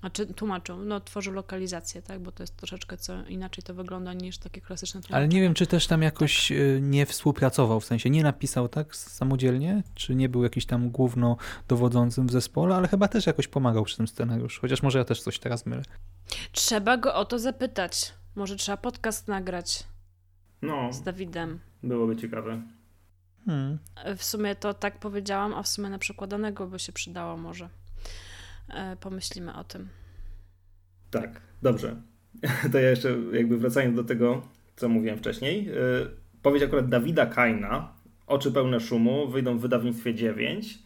Hmm, 0.00 0.10
znaczy 0.14 0.34
tłumaczą, 0.34 0.84
no 0.84 1.00
tworzył 1.00 1.32
lokalizację, 1.32 2.02
tak, 2.02 2.20
bo 2.20 2.32
to 2.32 2.42
jest 2.42 2.56
troszeczkę 2.56 2.96
co 2.96 3.26
inaczej 3.26 3.64
to 3.64 3.74
wygląda 3.74 4.12
niż 4.12 4.38
takie 4.38 4.60
klasyczne 4.60 5.00
tłumaczenie. 5.00 5.16
Ale 5.16 5.28
nie 5.28 5.40
wiem, 5.40 5.54
czy 5.54 5.66
też 5.66 5.86
tam 5.86 6.02
jakoś 6.02 6.48
tak. 6.48 6.56
nie 6.80 7.06
współpracował, 7.06 7.80
w 7.80 7.84
sensie 7.84 8.10
nie 8.10 8.22
napisał 8.22 8.68
tak 8.68 8.96
samodzielnie, 8.96 9.82
czy 9.94 10.14
nie 10.14 10.28
był 10.28 10.42
jakiś 10.42 10.66
tam 10.66 10.90
główno 10.90 11.36
dowodzącym 11.68 12.26
w 12.26 12.32
zespole, 12.32 12.76
ale 12.76 12.88
chyba 12.88 13.08
też 13.08 13.26
jakoś 13.26 13.48
pomagał 13.48 13.84
przy 13.84 13.96
tym 13.96 14.08
scenariuszu, 14.08 14.60
chociaż 14.60 14.82
może 14.82 14.98
ja 14.98 15.04
też 15.04 15.22
coś 15.22 15.38
teraz 15.38 15.66
mylę. 15.66 15.82
Trzeba 16.52 16.96
go 16.96 17.14
o 17.14 17.24
to 17.24 17.38
zapytać. 17.38 18.14
Może 18.34 18.56
trzeba 18.56 18.76
podcast 18.76 19.28
nagrać. 19.28 19.84
No. 20.62 20.92
Z 20.92 21.02
Dawidem. 21.02 21.60
Byłoby 21.82 22.16
ciekawe. 22.16 22.62
Hmm. 23.46 23.78
W 24.16 24.24
sumie 24.24 24.54
to 24.54 24.74
tak 24.74 24.98
powiedziałam, 24.98 25.54
a 25.54 25.62
w 25.62 25.68
sumie 25.68 25.88
na 25.88 25.98
przykładanego 25.98 26.66
by 26.66 26.78
się 26.78 26.92
przydało 26.92 27.36
może. 27.36 27.68
E, 28.74 28.96
pomyślimy 28.96 29.54
o 29.54 29.64
tym. 29.64 29.88
Tak, 31.10 31.40
dobrze. 31.62 31.96
To 32.72 32.78
ja 32.78 32.90
jeszcze 32.90 33.16
jakby 33.32 33.58
wracając 33.58 33.96
do 33.96 34.04
tego, 34.04 34.42
co 34.76 34.88
mówiłem 34.88 35.18
wcześniej. 35.18 35.68
E, 35.68 35.74
powieść 36.42 36.64
akurat 36.64 36.88
Dawida 36.88 37.26
Kaina, 37.26 37.98
Oczy 38.28 38.52
pełne 38.52 38.80
szumu, 38.80 39.28
wyjdą 39.28 39.58
w 39.58 39.60
wydawnictwie 39.60 40.14
9, 40.14 40.78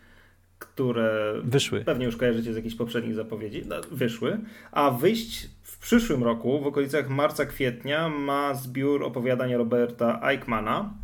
które 0.59 1.35
wyszły. 1.45 1.85
Pewnie 1.85 2.07
już 2.07 2.17
kojarzycie 2.17 2.53
z 2.53 2.57
jakichś 2.57 2.75
poprzednich 2.75 3.15
zapowiedzi. 3.15 3.63
No, 3.67 3.77
wyszły. 3.91 4.39
A 4.73 4.91
wyjść 4.91 5.49
w 5.63 5.79
przyszłym 5.79 6.25
roku, 6.25 6.61
w 6.61 6.67
okolicach 6.67 7.09
marca-kwietnia, 7.09 8.09
ma 8.09 8.55
zbiór 8.55 9.05
opowiadania 9.05 9.59
Roberta 9.59 10.21
Eichmana 10.31 10.95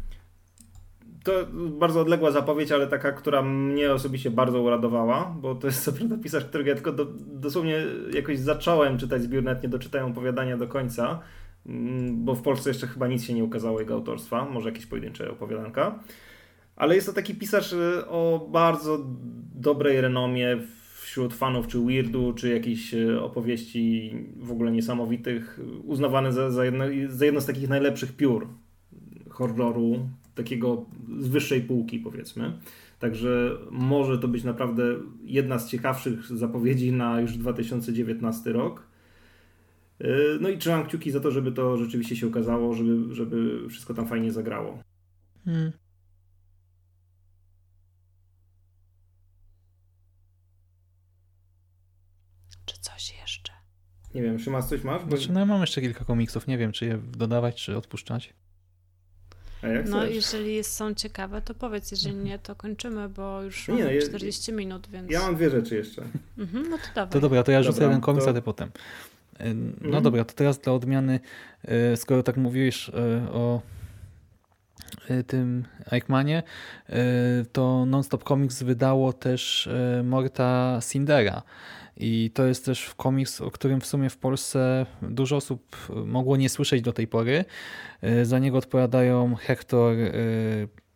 to 1.28 1.46
bardzo 1.52 2.00
odległa 2.00 2.30
zapowiedź, 2.30 2.72
ale 2.72 2.86
taka, 2.86 3.12
która 3.12 3.42
mnie 3.42 3.92
osobiście 3.92 4.30
bardzo 4.30 4.62
uradowała, 4.62 5.36
bo 5.40 5.54
to 5.54 5.66
jest 5.66 5.84
co 5.84 5.92
prawda 5.92 6.16
pisarz, 6.22 6.44
którego 6.44 6.68
ja 6.68 6.74
tylko 6.74 6.92
do, 6.92 7.06
dosłownie 7.26 7.84
jakoś 8.14 8.38
zacząłem 8.38 8.98
czytać 8.98 9.22
zbiór, 9.22 9.42
nawet 9.42 9.62
nie 9.62 9.68
doczytałem 9.68 10.10
opowiadania 10.10 10.56
do 10.56 10.68
końca, 10.68 11.20
mm, 11.66 12.24
bo 12.24 12.34
w 12.34 12.42
Polsce 12.42 12.70
jeszcze 12.70 12.86
chyba 12.86 13.08
nic 13.08 13.24
się 13.24 13.34
nie 13.34 13.44
ukazało 13.44 13.80
jego 13.80 13.94
autorstwa, 13.94 14.44
może 14.44 14.68
jakieś 14.68 14.86
pojedyncze 14.86 15.30
opowiadanka. 15.30 15.98
Ale 16.76 16.94
jest 16.94 17.06
to 17.06 17.12
taki 17.12 17.34
pisarz 17.34 17.72
y, 17.72 18.06
o 18.08 18.48
bardzo 18.52 18.98
dobrej 19.54 20.00
renomie 20.00 20.58
wśród 21.00 21.34
fanów 21.34 21.66
czy 21.66 21.78
weirdu, 21.78 22.32
czy 22.32 22.48
jakichś 22.48 22.94
y, 22.94 23.22
opowieści 23.22 24.12
w 24.36 24.52
ogóle 24.52 24.72
niesamowitych, 24.72 25.60
uznawany 25.84 26.32
za, 26.32 26.50
za, 26.50 26.64
jedno, 26.64 26.84
za 27.08 27.24
jedno 27.24 27.40
z 27.40 27.46
takich 27.46 27.68
najlepszych 27.68 28.16
piór 28.16 28.48
horroru 29.38 30.08
takiego 30.38 30.86
z 31.18 31.28
wyższej 31.28 31.62
półki, 31.62 31.98
powiedzmy. 31.98 32.58
Także 32.98 33.58
może 33.70 34.18
to 34.18 34.28
być 34.28 34.44
naprawdę 34.44 34.82
jedna 35.24 35.58
z 35.58 35.70
ciekawszych 35.70 36.26
zapowiedzi 36.26 36.92
na 36.92 37.20
już 37.20 37.36
2019 37.36 38.52
rok. 38.52 38.88
No 40.40 40.48
i 40.48 40.58
trzymam 40.58 40.86
kciuki 40.86 41.10
za 41.10 41.20
to, 41.20 41.30
żeby 41.30 41.52
to 41.52 41.76
rzeczywiście 41.76 42.16
się 42.16 42.26
okazało, 42.26 42.74
żeby, 42.74 43.14
żeby 43.14 43.68
wszystko 43.68 43.94
tam 43.94 44.08
fajnie 44.08 44.32
zagrało. 44.32 44.82
Hmm. 45.44 45.72
Czy 52.66 52.80
coś 52.80 53.20
jeszcze? 53.20 53.52
Nie 54.14 54.22
wiem, 54.22 54.38
Szymas, 54.38 54.68
coś 54.68 54.84
masz? 54.84 55.04
Bo... 55.04 55.16
Znaczy, 55.16 55.32
no 55.32 55.40
ja 55.40 55.46
mam 55.46 55.60
jeszcze 55.60 55.80
kilka 55.80 56.04
komiksów, 56.04 56.46
nie 56.46 56.58
wiem, 56.58 56.72
czy 56.72 56.86
je 56.86 56.98
dodawać, 56.98 57.64
czy 57.64 57.76
odpuszczać. 57.76 58.34
No, 59.62 60.00
chcesz? 60.00 60.14
jeżeli 60.14 60.64
są 60.64 60.94
ciekawe, 60.94 61.42
to 61.42 61.54
powiedz, 61.54 61.90
jeżeli 61.90 62.10
mhm. 62.10 62.26
nie, 62.26 62.38
to 62.38 62.54
kończymy, 62.54 63.08
bo 63.08 63.42
już 63.42 63.68
nie, 63.68 63.84
mamy 63.84 64.02
40 64.02 64.52
minut, 64.52 64.88
więc... 64.88 65.10
Ja 65.10 65.20
mam 65.20 65.36
dwie 65.36 65.50
rzeczy 65.50 65.76
jeszcze. 65.76 66.02
Mhm, 66.38 66.70
no 66.70 66.78
to 66.78 66.84
dawaj. 66.94 67.12
To 67.12 67.20
dobra, 67.20 67.42
to 67.42 67.52
ja 67.52 67.62
rzucę 67.62 67.84
jeden 67.84 68.00
komiks, 68.00 68.24
to... 68.24 68.30
a 68.30 68.34
ty 68.34 68.42
potem. 68.42 68.70
No 69.40 69.86
mhm. 69.86 70.02
dobra, 70.02 70.24
to 70.24 70.34
teraz 70.34 70.58
dla 70.58 70.72
odmiany, 70.72 71.20
e, 71.64 71.96
skoro 71.96 72.22
tak 72.22 72.36
mówiłeś 72.36 72.88
e, 72.88 72.92
o 73.32 73.62
tym 75.26 75.64
Eichmanie, 75.92 76.42
to 77.52 77.86
Nonstop 77.86 78.24
Comics 78.24 78.62
wydało 78.62 79.12
też 79.12 79.68
Morta 80.04 80.78
Sindera. 80.82 81.42
I 82.00 82.30
to 82.34 82.46
jest 82.46 82.64
też 82.64 82.94
komiks, 82.96 83.40
o 83.40 83.50
którym 83.50 83.80
w 83.80 83.86
sumie 83.86 84.10
w 84.10 84.16
Polsce 84.16 84.86
dużo 85.02 85.36
osób 85.36 85.76
mogło 86.06 86.36
nie 86.36 86.48
słyszeć 86.48 86.82
do 86.82 86.92
tej 86.92 87.06
pory. 87.06 87.44
Za 88.22 88.38
niego 88.38 88.58
odpowiadają 88.58 89.34
Hector 89.34 89.96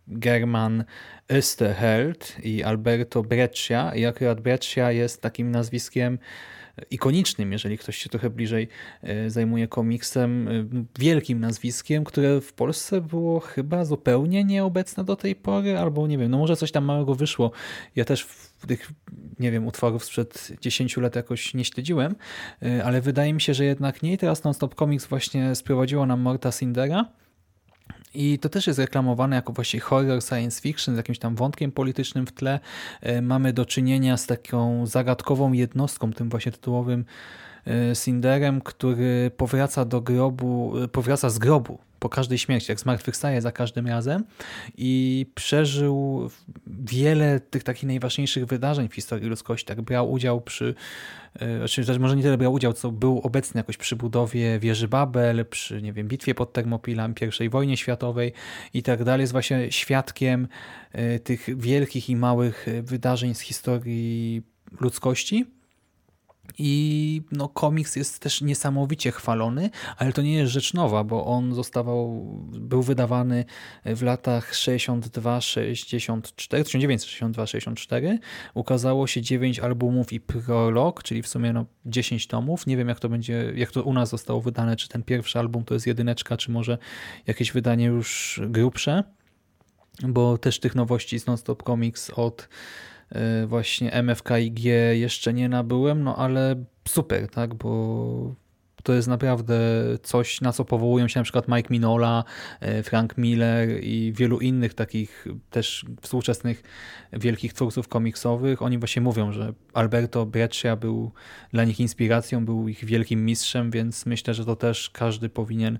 German 0.09 0.85
Österheld 1.29 2.41
i 2.43 2.63
Alberto 2.63 3.23
Breccia. 3.23 3.95
I 3.95 4.07
akurat 4.07 4.41
Breccia 4.41 4.93
jest 4.93 5.23
takim 5.23 5.51
nazwiskiem 5.51 6.19
ikonicznym, 6.91 7.53
jeżeli 7.53 7.79
ktoś 7.79 7.97
się 7.97 8.11
trochę 8.11 8.31
bliżej 8.31 8.69
zajmuje 9.27 9.69
komiksem, 9.69 10.49
wielkim 10.99 11.41
nazwiskiem, 11.41 12.05
które 12.05 12.41
w 12.41 12.53
Polsce 12.53 13.01
było 13.01 13.41
chyba 13.41 13.85
zupełnie 13.85 14.45
nieobecne 14.45 15.05
do 15.05 15.17
tej 15.17 15.35
pory, 15.35 15.79
albo 15.79 16.07
nie 16.07 16.19
wiem, 16.19 16.31
no 16.31 16.39
może 16.39 16.57
coś 16.57 16.73
tam 16.73 16.85
małego 16.85 17.15
wyszło. 17.15 17.53
Ja 17.97 18.05
też 18.05 18.27
tych, 18.67 18.93
nie 19.39 19.51
wiem, 19.51 19.67
utworów 19.67 20.05
sprzed 20.05 20.53
10 20.61 20.97
lat 20.97 21.17
jakoś 21.17 21.55
nie 21.55 21.65
śledziłem, 21.65 22.15
e, 22.63 22.85
ale 22.85 23.01
wydaje 23.01 23.35
mi 23.35 23.41
się, 23.41 23.55
że 23.55 23.65
jednak 23.65 24.03
nie. 24.03 24.13
I 24.13 24.19
teraz 24.19 24.45
Non-Stop 24.45 24.75
Comics 24.75 25.07
właśnie 25.07 25.55
sprowadziło 25.55 26.07
nam 26.07 26.21
Morta 26.21 26.53
Sindera, 26.53 27.05
i 28.15 28.39
to 28.39 28.49
też 28.49 28.67
jest 28.67 28.79
reklamowane 28.79 29.37
jako 29.37 29.53
właśnie 29.53 29.81
horror 29.81 30.23
science 30.23 30.61
fiction 30.61 30.95
z 30.95 30.97
jakimś 30.97 31.19
tam 31.19 31.35
wątkiem 31.35 31.73
politycznym 31.73 32.27
w 32.27 32.33
tle. 32.33 32.61
E, 33.01 33.23
mamy 33.23 33.53
do 33.53 33.67
czynienia 33.67 34.17
z 34.17 34.27
taką 34.27 34.87
zagadkową 34.87 35.53
jednostką, 35.53 36.13
tym 36.13 36.31
właśnie 36.31 36.53
tytułowym 36.53 37.05
Cinderem, 38.05 38.61
który 38.61 39.31
powraca 39.37 39.85
do 39.85 40.01
grobu, 40.01 40.75
powraca 40.93 41.31
z 41.31 41.39
grobu 41.39 41.79
po 42.03 42.09
każdej 42.09 42.39
śmierci, 42.39 42.73
jak 42.73 42.81
zmartwychwstaje 42.81 43.41
za 43.41 43.53
każdym 43.53 43.87
razem 43.87 44.25
i 44.77 45.27
przeżył 45.35 46.29
wiele 46.67 47.41
tych 47.41 47.65
takich 47.65 47.85
najważniejszych 47.85 48.47
wydarzeń 48.47 48.89
w 48.89 48.95
historii 48.95 49.29
ludzkości. 49.29 49.67
Tak 49.67 49.83
brał 49.83 50.13
udział 50.13 50.41
przy, 50.41 50.75
znaczy 51.59 51.85
też 51.85 51.99
może 51.99 52.17
nie 52.17 52.23
tyle 52.23 52.39
brał 52.39 52.53
udział, 52.53 52.73
co 52.73 52.93
był 52.93 53.19
obecny 53.19 53.59
jakoś 53.59 53.77
przy 53.77 53.97
budowie 53.97 54.59
wieży 54.59 54.89
Babel, 54.89 55.47
przy 55.47 55.83
nie 55.83 55.93
wiem, 55.93 56.09
bitwie 56.09 56.35
pod 56.35 56.53
Termopilami, 56.53 57.15
I 57.41 57.49
wojnie 57.49 57.77
światowej 57.77 58.33
i 58.75 58.83
tak 58.83 59.05
dalej. 59.05 59.23
Jest 59.23 59.33
właśnie 59.33 59.73
świadkiem 59.73 60.49
e, 60.93 61.19
tych 61.19 61.59
wielkich 61.59 62.11
i 62.11 62.17
małych 62.17 62.67
wydarzeń 62.83 63.35
z 63.35 63.41
historii 63.41 64.43
ludzkości 64.81 65.47
i 66.59 67.23
no, 67.33 67.49
komiks 67.49 67.97
jest 67.97 68.19
też 68.19 68.41
niesamowicie 68.41 69.13
chwalony, 69.13 69.71
ale 69.97 70.13
to 70.13 70.23
nie 70.23 70.35
jest 70.35 70.53
rzecz 70.53 70.75
nowa, 70.75 71.05
bo 71.05 71.27
on 71.27 71.55
zostawał, 71.55 72.23
był 72.53 72.83
wydawany 72.83 73.45
w 73.85 74.03
latach 74.03 74.53
62-64, 74.53 76.23
1962-64. 76.49 78.19
Ukazało 78.55 79.07
się 79.07 79.23
9 79.23 79.61
albumów 79.61 80.13
i 80.13 80.21
prolog, 80.21 81.03
czyli 81.03 81.23
w 81.23 81.29
sumie 81.29 81.53
no 81.53 81.67
10 81.87 82.27
tomów. 82.27 82.67
Nie 82.67 82.77
wiem 82.77 82.89
jak 82.89 83.01
to 83.01 83.09
będzie, 83.09 83.53
jak 83.55 83.71
to 83.71 83.83
u 83.83 83.93
nas 83.93 84.09
zostało 84.09 84.41
wydane, 84.41 84.77
czy 84.77 84.89
ten 84.89 85.03
pierwszy 85.03 85.39
album 85.39 85.65
to 85.65 85.75
jest 85.75 85.87
jedyneczka, 85.87 86.37
czy 86.37 86.51
może 86.51 86.79
jakieś 87.27 87.53
wydanie 87.53 87.87
już 87.87 88.41
grubsze, 88.49 89.05
bo 90.03 90.39
też 90.39 90.61
tych 90.61 90.75
nowości 90.75 91.21
z 91.21 91.27
Nonstop 91.27 91.63
Comics 91.63 92.11
od 92.11 92.49
właśnie 93.47 94.03
MFKIG 94.03 94.65
jeszcze 94.93 95.33
nie 95.33 95.49
nabyłem, 95.49 96.03
no 96.03 96.17
ale 96.17 96.65
super, 96.85 97.29
tak, 97.29 97.55
bo 97.55 98.43
to 98.83 98.93
jest 98.93 99.09
naprawdę 99.09 99.59
coś, 100.03 100.41
na 100.41 100.53
co 100.53 100.65
powołują 100.65 101.09
się 101.09 101.21
na 101.21 101.25
przykład 101.25 101.49
Mike 101.49 101.69
Minola, 101.71 102.25
y, 102.63 102.83
Frank 102.83 103.19
Miller 103.19 103.85
i 103.85 104.13
wielu 104.17 104.41
innych 104.41 104.75
takich 104.75 105.27
też 105.51 105.85
współczesnych 106.01 106.63
wielkich 107.13 107.53
twórców 107.53 107.89
komiksowych. 107.89 108.63
Oni 108.63 108.79
właśnie 108.79 109.03
mówią, 109.03 109.33
że 109.33 109.53
Alberto 109.75 110.27
Breccia 110.27 110.77
był 110.77 111.13
dla 111.53 111.65
nich 111.65 111.81
inspiracją, 111.81 112.45
był 112.45 112.69
ich 112.69 112.85
wielkim 112.85 113.25
mistrzem, 113.25 113.71
więc 113.71 114.07
myślę, 114.07 114.35
że 114.35 114.45
to 114.45 114.57
też 114.57 114.91
każdy 114.91 115.29
powinien 115.29 115.79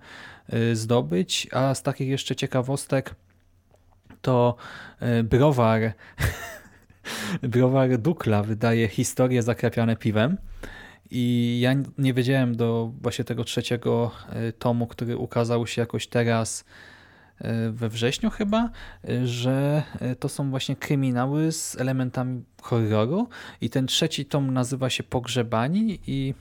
y, 0.55 0.77
zdobyć. 0.77 1.49
A 1.53 1.75
z 1.75 1.83
takich 1.83 2.09
jeszcze 2.09 2.37
ciekawostek 2.37 3.15
to 4.23 4.57
browar 5.25 5.81
browar 7.43 7.99
Dukla 7.99 8.43
wydaje 8.43 8.89
historie 8.89 9.43
zakrapiane 9.43 9.97
piwem. 9.97 10.37
I 11.15 11.59
ja 11.61 11.75
nie 11.99 12.15
wiedziałem 12.15 12.57
do 12.57 12.93
właśnie 13.03 13.25
tego 13.25 13.45
trzeciego 13.45 14.11
e, 14.29 14.53
tomu, 14.53 14.87
który 14.87 15.17
ukazał 15.17 15.67
się 15.67 15.83
jakoś 15.83 16.07
teraz 16.07 16.65
e, 17.39 17.71
we 17.71 17.89
wrześniu 17.89 18.31
chyba, 18.31 18.71
e, 19.09 19.27
że 19.27 19.83
to 20.21 20.29
są 20.29 20.51
właśnie 20.51 20.77
kryminały 20.77 21.53
z 21.53 21.81
elementami 21.81 22.45
horroru 22.63 23.29
i 23.61 23.71
ten 23.71 23.87
trzeci 23.87 24.27
tom 24.27 24.55
nazywa 24.55 24.91
się 24.91 25.03
Pogrzebani 25.03 25.99
i 26.07 26.35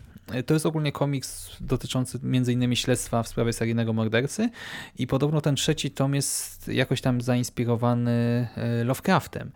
to 0.45 0.53
jest 0.53 0.65
ogólnie 0.65 0.91
komiks 0.91 1.57
dotyczący 1.61 2.19
m.in. 2.23 2.75
śledztwa 2.75 3.23
w 3.23 3.27
sprawie 3.27 3.53
seryjnego 3.53 3.93
mordercy 3.93 4.49
i 4.97 5.07
podobno 5.07 5.41
ten 5.41 5.55
trzeci 5.55 5.91
tom 5.91 6.15
jest 6.15 6.67
jakoś 6.67 7.01
tam 7.01 7.21
zainspirowany 7.21 8.47
Lovecraftem. 8.83 9.51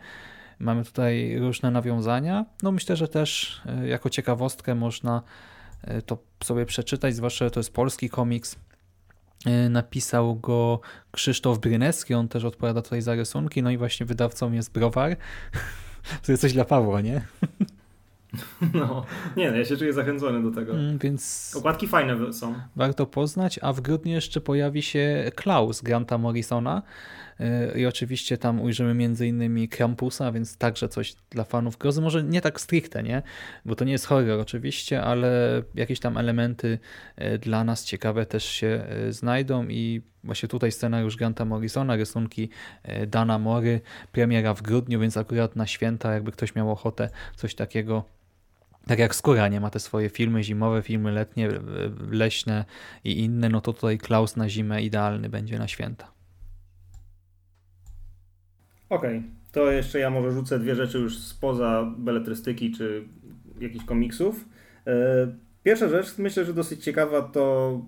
Mamy 0.59 0.85
tutaj 0.85 1.39
różne 1.39 1.71
nawiązania. 1.71 2.45
No 2.63 2.71
myślę, 2.71 2.95
że 2.95 3.07
też 3.07 3.61
e, 3.65 3.87
jako 3.87 4.09
ciekawostkę 4.09 4.75
można 4.75 5.21
e, 5.81 6.01
to 6.01 6.17
sobie 6.43 6.65
przeczytać, 6.65 7.15
zwłaszcza, 7.15 7.45
że 7.45 7.51
to 7.51 7.59
jest 7.59 7.73
polski 7.73 8.09
komiks. 8.09 8.55
E, 9.45 9.69
napisał 9.69 10.35
go 10.35 10.79
Krzysztof 11.11 11.59
Brynecki, 11.59 12.13
on 12.13 12.27
też 12.27 12.43
odpowiada 12.43 12.81
tutaj 12.81 13.01
za 13.01 13.15
rysunki, 13.15 13.63
no 13.63 13.71
i 13.71 13.77
właśnie 13.77 14.05
wydawcą 14.05 14.51
jest 14.51 14.71
Browar. 14.71 15.15
To 16.25 16.31
jest 16.31 16.41
coś 16.41 16.53
dla 16.53 16.65
Pawła, 16.65 17.01
nie? 17.01 17.21
No, 18.73 19.05
nie, 19.37 19.51
no, 19.51 19.57
ja 19.57 19.65
się 19.65 19.77
czuję 19.77 19.93
zachęcony 19.93 20.43
do 20.43 20.51
tego. 20.51 20.73
Mm, 20.73 20.97
więc 20.97 21.53
Okładki 21.57 21.87
fajne 21.87 22.33
są. 22.33 22.55
Warto 22.75 23.05
poznać, 23.05 23.59
a 23.61 23.73
w 23.73 23.81
grudniu 23.81 24.11
jeszcze 24.11 24.41
pojawi 24.41 24.81
się 24.81 25.31
Klaus 25.35 25.81
Granta 25.81 26.17
Morrisona, 26.17 26.81
i 27.75 27.85
oczywiście 27.85 28.37
tam 28.37 28.61
ujrzymy 28.61 29.09
innymi 29.27 29.69
Krampusa, 29.69 30.31
więc 30.31 30.57
także 30.57 30.89
coś 30.89 31.15
dla 31.29 31.43
fanów 31.43 31.77
grozy. 31.77 32.01
Może 32.01 32.23
nie 32.23 32.41
tak 32.41 32.61
stricte, 32.61 33.03
nie? 33.03 33.21
Bo 33.65 33.75
to 33.75 33.85
nie 33.85 33.91
jest 33.91 34.05
horror 34.05 34.39
oczywiście, 34.39 35.01
ale 35.01 35.61
jakieś 35.75 35.99
tam 35.99 36.17
elementy 36.17 36.79
e, 37.15 37.37
dla 37.37 37.63
nas 37.63 37.85
ciekawe 37.85 38.25
też 38.25 38.45
się 38.45 38.67
e, 38.67 39.11
znajdą 39.13 39.67
i 39.67 40.01
właśnie 40.23 40.49
tutaj 40.49 40.71
scenariusz 40.71 41.15
Granta 41.17 41.45
Morrisona, 41.45 41.95
rysunki 41.95 42.49
e, 42.83 43.07
Dana 43.07 43.39
Mory, 43.39 43.81
premiera 44.11 44.53
w 44.53 44.61
grudniu, 44.61 44.99
więc 44.99 45.17
akurat 45.17 45.55
na 45.55 45.67
święta, 45.67 46.13
jakby 46.13 46.31
ktoś 46.31 46.55
miał 46.55 46.71
ochotę 46.71 47.09
coś 47.35 47.55
takiego 47.55 48.03
tak 48.87 48.99
jak 48.99 49.15
Skóra 49.15 49.47
nie 49.47 49.61
ma 49.61 49.69
te 49.69 49.79
swoje 49.79 50.09
filmy 50.09 50.43
zimowe, 50.43 50.81
filmy 50.81 51.11
letnie, 51.11 51.49
leśne 52.11 52.65
i 53.03 53.19
inne, 53.19 53.49
no 53.49 53.61
to 53.61 53.73
tutaj 53.73 53.97
Klaus 53.97 54.35
na 54.35 54.49
zimę 54.49 54.83
idealny 54.83 55.29
będzie 55.29 55.59
na 55.59 55.67
święta. 55.67 56.14
Okej, 58.89 59.17
okay. 59.17 59.29
to 59.51 59.71
jeszcze 59.71 59.99
ja 59.99 60.09
może 60.09 60.31
rzucę 60.31 60.59
dwie 60.59 60.75
rzeczy 60.75 60.99
już 60.99 61.17
spoza 61.17 61.93
beletrystyki 61.97 62.71
czy 62.71 63.07
jakichś 63.59 63.85
komiksów. 63.85 64.45
E, 64.87 64.93
pierwsza 65.63 65.89
rzecz, 65.89 66.17
myślę, 66.17 66.45
że 66.45 66.53
dosyć 66.53 66.83
ciekawa, 66.83 67.21
to 67.21 67.81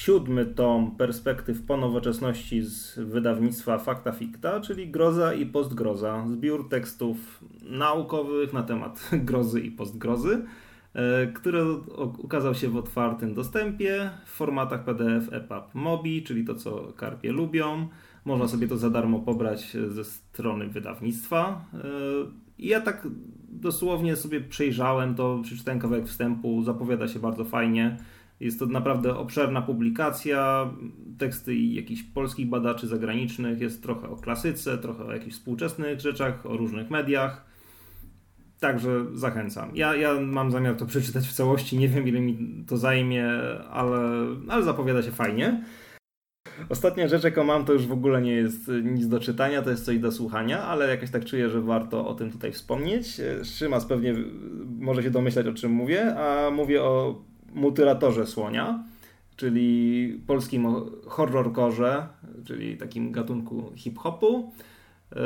siódmy 0.00 0.46
tom 0.46 0.96
perspektyw 0.96 1.62
po 1.62 1.76
nowoczesności 1.76 2.62
z 2.62 2.98
wydawnictwa 2.98 3.78
Fakta 3.78 4.12
Ficta, 4.12 4.60
czyli 4.60 4.90
Groza 4.90 5.34
i 5.34 5.46
Postgroza. 5.46 6.24
Zbiór 6.28 6.68
tekstów 6.68 7.44
naukowych 7.62 8.52
na 8.52 8.62
temat 8.62 9.10
grozy 9.28 9.60
i 9.60 9.70
postgrozy, 9.70 10.44
e, 10.94 11.26
który 11.26 11.64
ukazał 12.18 12.54
się 12.54 12.68
w 12.68 12.76
otwartym 12.76 13.34
dostępie 13.34 14.10
w 14.24 14.30
formatach 14.30 14.84
PDF, 14.84 15.32
EPUB, 15.32 15.74
MOBI, 15.74 16.22
czyli 16.22 16.44
to 16.44 16.54
co 16.54 16.92
karpie 16.92 17.32
lubią. 17.32 17.88
Można 18.24 18.48
sobie 18.48 18.68
to 18.68 18.76
za 18.76 18.90
darmo 18.90 19.18
pobrać 19.18 19.76
ze 19.88 20.04
strony 20.04 20.68
wydawnictwa. 20.68 21.64
I 22.58 22.68
ja 22.68 22.80
tak 22.80 23.08
dosłownie 23.48 24.16
sobie 24.16 24.40
przejrzałem 24.40 25.14
to, 25.14 25.40
przeczytałem 25.42 25.80
kawałek 25.80 26.06
wstępu, 26.06 26.62
zapowiada 26.62 27.08
się 27.08 27.18
bardzo 27.18 27.44
fajnie. 27.44 27.96
Jest 28.40 28.58
to 28.58 28.66
naprawdę 28.66 29.16
obszerna 29.16 29.62
publikacja, 29.62 30.70
teksty 31.18 31.56
jakichś 31.56 32.02
polskich 32.02 32.48
badaczy 32.48 32.86
zagranicznych, 32.86 33.60
jest 33.60 33.82
trochę 33.82 34.08
o 34.08 34.16
klasyce, 34.16 34.78
trochę 34.78 35.04
o 35.04 35.12
jakichś 35.12 35.36
współczesnych 35.36 36.00
rzeczach, 36.00 36.46
o 36.46 36.56
różnych 36.56 36.90
mediach. 36.90 37.44
Także 38.60 39.06
zachęcam. 39.14 39.70
Ja, 39.74 39.94
ja 39.96 40.20
mam 40.20 40.50
zamiar 40.50 40.76
to 40.76 40.86
przeczytać 40.86 41.26
w 41.26 41.32
całości, 41.32 41.78
nie 41.78 41.88
wiem 41.88 42.08
ile 42.08 42.20
mi 42.20 42.64
to 42.66 42.76
zajmie, 42.76 43.28
ale, 43.70 44.26
ale 44.48 44.62
zapowiada 44.62 45.02
się 45.02 45.10
fajnie. 45.10 45.64
Ostatnia 46.68 47.08
rzecz, 47.08 47.24
jaką 47.24 47.44
mam, 47.44 47.64
to 47.64 47.72
już 47.72 47.86
w 47.86 47.92
ogóle 47.92 48.22
nie 48.22 48.32
jest 48.32 48.70
nic 48.82 49.08
do 49.08 49.20
czytania, 49.20 49.62
to 49.62 49.70
jest 49.70 49.84
coś 49.84 49.98
do 49.98 50.12
słuchania, 50.12 50.62
ale 50.62 50.88
jakoś 50.88 51.10
tak 51.10 51.24
czuję, 51.24 51.50
że 51.50 51.60
warto 51.60 52.08
o 52.08 52.14
tym 52.14 52.30
tutaj 52.30 52.52
wspomnieć. 52.52 53.20
Szymas 53.44 53.86
pewnie 53.86 54.14
może 54.78 55.02
się 55.02 55.10
domyślać, 55.10 55.46
o 55.46 55.54
czym 55.54 55.72
mówię, 55.72 56.16
a 56.16 56.50
mówię 56.50 56.82
o 56.82 57.22
mutylatorze 57.54 58.26
słonia, 58.26 58.84
czyli 59.36 60.20
polskim 60.26 60.66
horrorkorze, 61.06 62.06
czyli 62.44 62.76
takim 62.76 63.12
gatunku 63.12 63.72
hip-hopu, 63.76 64.52
e, 65.12 65.16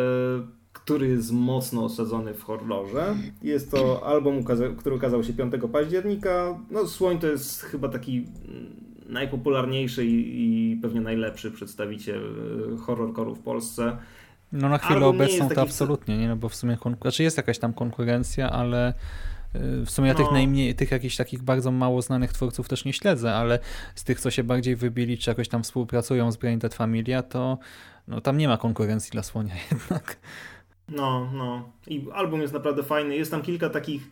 który 0.73 1.09
jest 1.09 1.33
mocno 1.33 1.85
osadzony 1.85 2.35
w 2.35 2.43
horrorze. 2.43 3.15
Jest 3.43 3.71
to 3.71 4.07
album, 4.07 4.45
który 4.79 4.97
ukazał 4.97 5.25
się 5.25 5.33
5 5.33 5.53
października. 5.73 6.59
No, 6.71 6.87
Słoń 6.87 7.19
to 7.19 7.27
jest 7.27 7.63
chyba 7.63 7.89
taki 7.89 8.17
mm, 8.49 8.85
najpopularniejszy 9.07 10.05
i, 10.07 10.73
i 10.73 10.77
pewnie 10.77 11.01
najlepszy 11.01 11.51
przedstawiciel 11.51 12.35
e, 12.75 12.77
horrorkoru 12.77 13.35
w 13.35 13.41
Polsce. 13.41 13.97
No 14.53 14.69
na 14.69 14.79
chwilę 14.79 15.07
obecną 15.07 15.49
to 15.49 15.61
absolutnie, 15.61 16.19
nie? 16.19 16.29
No 16.29 16.37
bo 16.37 16.49
w 16.49 16.55
sumie 16.55 16.77
znaczy 17.03 17.23
jest 17.23 17.37
jakaś 17.37 17.59
tam 17.59 17.73
konkurencja, 17.73 18.51
ale 18.51 18.95
w 19.85 19.91
sumie 19.91 20.09
ja 20.09 20.15
no. 20.15 20.21
tych 20.21 20.33
najmniej, 20.33 20.75
tych 20.75 20.91
jakichś 20.91 21.17
takich 21.17 21.43
bardzo 21.43 21.71
mało 21.71 22.03
znanych 22.03 22.33
twórców 22.33 22.69
też 22.69 22.85
nie 22.85 22.93
śledzę, 22.93 23.35
ale 23.35 23.59
z 23.95 24.05
tych, 24.05 24.21
co 24.21 24.31
się 24.31 24.45
bardziej 24.45 24.77
wybili, 24.77 25.19
czy 25.19 25.31
jakoś 25.31 25.49
tam 25.49 25.63
współpracują 25.63 26.33
z 26.33 26.37
Brain 26.37 26.59
Dead 26.59 26.75
Familia, 26.75 27.23
to 27.23 27.59
no, 28.09 28.21
tam 28.21 28.39
nie 28.39 28.49
ma 28.49 28.57
konkurencji 28.57 29.11
dla 29.11 29.23
Słonia 29.23 29.55
jednak. 29.71 30.17
No, 30.89 31.31
no. 31.33 31.71
I 31.87 32.07
album 32.13 32.41
jest 32.41 32.55
naprawdę 32.55 32.83
fajny. 32.83 33.17
Jest 33.17 33.31
tam 33.31 33.43
kilka 33.43 33.71
takich 33.71 34.11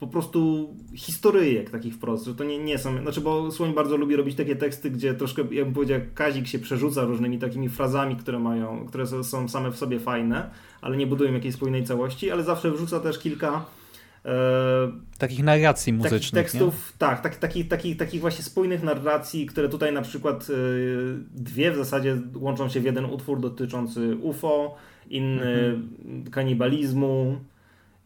po 0.00 0.06
prostu 0.06 0.68
historyjek 0.94 1.70
takich 1.70 1.94
wprost, 1.94 2.24
że 2.24 2.34
to 2.34 2.44
nie, 2.44 2.58
nie 2.58 2.78
są, 2.78 3.02
znaczy 3.02 3.20
bo 3.20 3.50
Słoń 3.50 3.74
bardzo 3.74 3.96
lubi 3.96 4.16
robić 4.16 4.36
takie 4.36 4.56
teksty, 4.56 4.90
gdzie 4.90 5.14
troszkę, 5.14 5.42
ja 5.50 5.64
bym 5.64 5.74
powiedział, 5.74 6.00
Kazik 6.14 6.46
się 6.46 6.58
przerzuca 6.58 7.04
różnymi 7.04 7.38
takimi 7.38 7.68
frazami, 7.68 8.16
które 8.16 8.38
mają, 8.38 8.86
które 8.86 9.06
są 9.06 9.48
same 9.48 9.70
w 9.70 9.76
sobie 9.76 10.00
fajne, 10.00 10.50
ale 10.80 10.96
nie 10.96 11.06
budują 11.06 11.32
jakiejś 11.32 11.54
spójnej 11.54 11.84
całości, 11.84 12.30
ale 12.30 12.42
zawsze 12.42 12.70
wrzuca 12.70 13.00
też 13.00 13.18
kilka 13.18 13.66
E, 14.26 14.92
takich 15.18 15.42
narracji 15.42 15.92
muzycznych. 15.92 16.20
Takich 16.20 16.32
tekstów, 16.32 16.74
nie? 16.74 16.98
tak, 16.98 17.20
tak, 17.20 17.36
takich, 17.36 17.68
takich, 17.68 17.96
takich 17.96 18.20
właśnie 18.20 18.44
spójnych 18.44 18.82
narracji, 18.82 19.46
które 19.46 19.68
tutaj 19.68 19.92
na 19.92 20.02
przykład 20.02 20.46
e, 20.50 20.54
dwie 21.34 21.72
w 21.72 21.76
zasadzie 21.76 22.16
łączą 22.34 22.68
się 22.68 22.80
w 22.80 22.84
jeden 22.84 23.04
utwór 23.04 23.40
dotyczący 23.40 24.16
UFO, 24.16 24.76
inny 25.10 25.42
mhm. 25.42 26.30
kanibalizmu, 26.30 27.40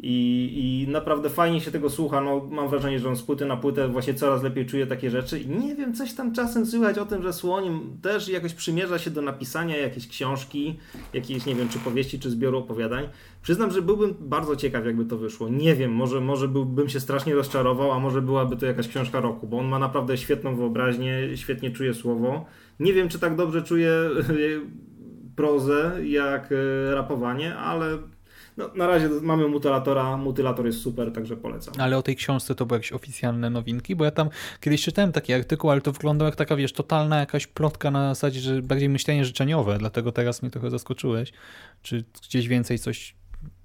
i, 0.03 0.84
I 0.86 0.92
naprawdę 0.92 1.30
fajnie 1.30 1.61
się 1.61 1.70
tego 1.70 1.90
słucha. 1.90 2.20
No, 2.20 2.48
mam 2.51 2.68
wrażenie, 2.68 2.98
że 2.98 3.09
on 3.09 3.16
z 3.16 3.22
płyty 3.22 3.46
na 3.46 3.57
płytę 3.57 3.88
właśnie 3.88 4.14
coraz 4.14 4.42
lepiej 4.42 4.66
czuje 4.66 4.86
takie 4.86 5.11
rzeczy. 5.11 5.40
I 5.40 5.48
nie 5.48 5.74
wiem, 5.74 5.94
coś 5.94 6.12
tam 6.12 6.34
czasem 6.34 6.66
słychać 6.66 6.98
o 6.98 7.07
tym, 7.07 7.22
że 7.22 7.32
Słoń 7.32 7.80
też 8.03 8.28
jakoś 8.28 8.55
przymierza 8.55 8.98
się 8.98 9.11
do 9.11 9.22
napisania 9.22 9.76
jakiejś 9.76 10.09
książki, 10.09 10.78
jakiejś, 11.12 11.46
nie 11.46 11.55
wiem, 11.55 11.68
czy 11.68 11.78
powieści, 11.78 12.20
czy 12.20 12.30
zbioru 12.30 12.59
opowiadań. 12.59 13.09
Przyznam, 13.42 13.70
że 13.70 13.82
byłbym 13.82 14.14
bardzo 14.20 14.57
ciekaw, 14.57 14.86
jakby 14.86 15.05
to 15.05 15.16
wyszło. 15.16 15.48
Nie 15.48 15.74
wiem, 15.74 15.92
może, 15.92 16.20
może 16.20 16.48
byłbym 16.48 16.88
się 16.88 17.01
strasznie 17.01 17.34
rozczarował, 17.34 17.92
a 17.92 17.98
może 17.98 18.22
byłaby 18.22 18.57
to 18.57 18.66
jakaś 18.66 18.88
książka 18.88 19.20
roku, 19.20 19.46
bo 19.46 19.59
on 19.59 19.66
ma 19.66 19.78
naprawdę 19.78 20.18
świetną 20.18 20.57
wyobraźnię, 20.57 21.36
świetnie 21.36 21.70
czuje 21.70 21.94
słowo. 21.94 22.46
Nie 22.80 22.92
wiem, 22.92 23.09
czy 23.09 23.18
tak 23.18 23.36
dobrze 23.36 23.62
czuje 23.62 23.92
prozę 25.36 25.92
jak 26.05 26.53
e, 26.53 26.94
rapowanie, 26.94 27.57
ale 27.57 27.98
no, 28.57 28.70
na 28.74 28.86
razie 28.86 29.09
mamy 29.22 29.48
mutylatora, 29.48 30.16
mutylator 30.16 30.66
jest 30.66 30.80
super, 30.80 31.12
także 31.12 31.36
polecam. 31.36 31.74
Ale 31.78 31.98
o 31.98 32.03
tej 32.03 32.16
książce 32.16 32.55
to 32.55 32.66
były 32.66 32.78
jakieś 32.78 32.92
oficjalne 32.92 33.51
nowinki, 33.51 33.96
bo 33.96 34.05
ja 34.05 34.11
tam 34.11 34.28
kiedyś 34.61 34.82
czytałem 34.84 35.12
taki 35.12 35.32
artykuł, 35.32 35.70
ale 35.70 35.80
to 35.80 35.92
wyglądało 35.92 36.26
jak 36.26 36.36
taka, 36.36 36.57
wiesz, 36.57 36.72
totalna 36.72 37.20
jakaś 37.20 37.46
plotka 37.46 37.90
na 37.90 38.14
zasadzie, 38.14 38.40
że 38.40 38.62
bardziej 38.62 38.88
myślenie 38.88 39.24
życzeniowe, 39.24 39.78
dlatego 39.78 40.12
teraz 40.12 40.42
mnie 40.42 40.51
trochę 40.51 40.70
zaskoczyłeś. 40.70 41.32
Czy 41.82 42.05
gdzieś 42.22 42.48
więcej 42.48 42.78
coś 42.78 43.19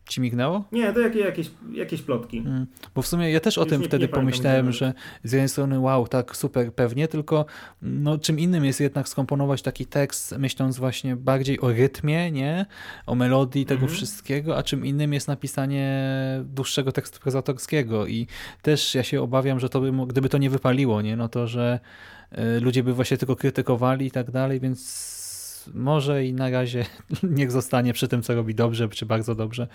ci 0.09 0.21
mignęło? 0.21 0.63
Nie, 0.71 0.93
to 0.93 0.99
jakieś, 0.99 1.21
jakieś, 1.21 1.51
jakieś 1.73 2.01
plotki. 2.01 2.37
Mm, 2.37 2.67
bo 2.95 3.01
w 3.01 3.07
sumie 3.07 3.31
ja 3.31 3.39
też 3.39 3.57
o 3.57 3.65
tym 3.65 3.81
nie, 3.81 3.87
wtedy 3.87 4.05
nie 4.05 4.07
pomyślałem, 4.07 4.71
że 4.71 4.93
z 5.23 5.31
jednej 5.31 5.49
strony 5.49 5.79
wow, 5.79 6.07
tak 6.07 6.35
super 6.35 6.73
pewnie, 6.73 7.07
tylko 7.07 7.45
no, 7.81 8.17
czym 8.17 8.39
innym 8.39 8.65
jest 8.65 8.79
jednak 8.79 9.09
skomponować 9.09 9.61
taki 9.61 9.85
tekst, 9.85 10.35
myśląc 10.37 10.77
właśnie 10.77 11.15
bardziej 11.15 11.61
o 11.61 11.69
rytmie, 11.69 12.31
nie? 12.31 12.65
O 13.05 13.15
melodii 13.15 13.65
tego 13.65 13.81
mhm. 13.81 13.95
wszystkiego, 13.95 14.57
a 14.57 14.63
czym 14.63 14.85
innym 14.85 15.13
jest 15.13 15.27
napisanie 15.27 16.15
dłuższego 16.43 16.91
tekstu 16.91 17.19
prezatorskiego 17.19 18.07
i 18.07 18.27
też 18.61 18.95
ja 18.95 19.03
się 19.03 19.21
obawiam, 19.21 19.59
że 19.59 19.69
to 19.69 19.81
by, 19.81 19.91
gdyby 20.07 20.29
to 20.29 20.37
nie 20.37 20.49
wypaliło, 20.49 21.01
nie? 21.01 21.15
No 21.15 21.29
to, 21.29 21.47
że 21.47 21.79
y, 22.57 22.59
ludzie 22.59 22.83
by 22.83 22.93
właśnie 22.93 23.17
tylko 23.17 23.35
krytykowali 23.35 24.05
i 24.05 24.11
tak 24.11 24.31
dalej, 24.31 24.59
więc 24.59 25.15
może 25.73 26.25
i 26.25 26.33
na 26.33 26.49
razie 26.49 26.85
niech 27.23 27.51
zostanie 27.51 27.93
przy 27.93 28.07
tym, 28.07 28.21
co 28.21 28.35
robi 28.35 28.55
dobrze, 28.55 28.89
czy 28.89 29.05
bardzo 29.05 29.35
dobrze, 29.35 29.67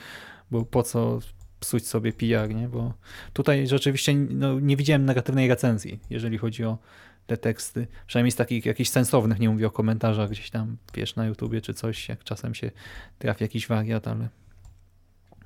bo 0.51 0.65
po 0.65 0.83
co 0.83 1.19
psuć 1.61 1.87
sobie 1.87 2.13
PR, 2.13 2.55
nie? 2.55 2.69
Bo 2.69 2.95
tutaj 3.33 3.67
rzeczywiście 3.67 4.15
no, 4.15 4.61
nie 4.61 4.77
widziałem 4.77 5.05
negatywnej 5.05 5.49
recenzji, 5.49 6.01
jeżeli 6.11 6.39
chodzi 6.39 6.65
o 6.65 6.79
te 7.27 7.37
teksty, 7.37 7.87
przynajmniej 8.07 8.33
z 8.33 8.37
takich 8.37 8.67
jakichś 8.67 8.91
sensownych, 8.91 9.39
nie 9.39 9.51
mówię 9.51 9.67
o 9.67 9.71
komentarzach 9.71 10.31
gdzieś 10.31 10.51
tam, 10.51 10.77
wiesz, 10.95 11.17
na 11.17 11.27
YouTubie 11.27 11.61
czy 11.61 11.75
coś, 11.75 12.09
jak 12.09 12.25
czasem 12.25 12.55
się 12.55 12.71
trafi 13.19 13.45
jakiś 13.45 13.67
wariat, 13.67 14.09
ale 14.09 14.29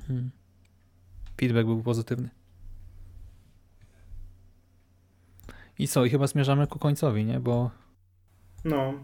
hmm. 0.06 0.30
feedback 1.40 1.66
był 1.66 1.82
pozytywny. 1.82 2.28
I 5.78 5.88
co? 5.88 6.04
I 6.04 6.10
chyba 6.10 6.26
zmierzamy 6.26 6.66
ku 6.66 6.78
końcowi, 6.78 7.24
nie? 7.24 7.40
Bo 7.40 7.70
no, 8.64 8.94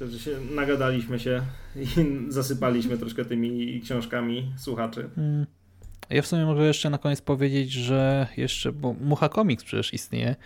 Myślę, 0.00 0.18
się 0.18 0.40
nagadaliśmy 0.40 1.18
się 1.18 1.42
i 1.76 1.86
zasypaliśmy 2.28 2.98
troszkę 2.98 3.24
tymi 3.24 3.80
książkami 3.80 4.52
słuchaczy. 4.58 5.10
Hmm. 5.14 5.46
Ja 6.10 6.22
w 6.22 6.26
sumie 6.26 6.46
mogę 6.46 6.66
jeszcze 6.66 6.90
na 6.90 6.98
koniec 6.98 7.20
powiedzieć, 7.20 7.72
że 7.72 8.26
jeszcze, 8.36 8.72
bo 8.72 8.92
Mucha 9.00 9.28
Comics 9.28 9.64
przecież 9.64 9.94
istnieje. 9.94 10.36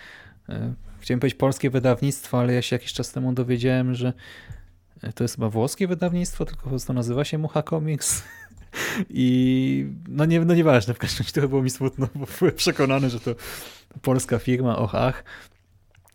E, 0.49 0.75
chciałem 1.01 1.21
powiedzieć 1.21 1.39
polskie 1.39 1.71
wydawnictwo, 1.71 2.41
ale 2.41 2.55
ja 2.55 2.63
się 2.63 2.77
jakiś 2.77 2.93
czas 2.93 3.13
temu 3.13 3.33
dowiedziałem, 3.33 3.95
że 3.95 4.13
e, 5.03 5.13
to 5.13 5.25
jest 5.25 5.35
chyba 5.35 5.51
włoskie 5.51 5.89
wydawnictwo, 5.89 6.45
tylko 6.45 6.63
po 6.63 6.69
prostu 6.69 6.93
nazywa 6.93 7.25
się 7.25 7.39
Mucha 7.39 7.63
Comics. 7.63 8.23
I 9.11 9.87
no, 10.09 10.25
nie, 10.25 10.41
no 10.41 10.55
nieważne, 10.55 10.95
w 10.95 10.99
każdym 10.99 11.27
razie 11.27 11.41
to 11.41 11.49
było 11.49 11.63
mi 11.63 11.71
smutno, 11.71 12.09
bo 12.15 12.27
byłem 12.39 12.55
przekonany, 12.55 13.11
że 13.11 13.21
to 13.21 13.35
polska 14.03 14.39
firma, 14.39 14.77
och 14.77 14.95
ach. 14.95 15.25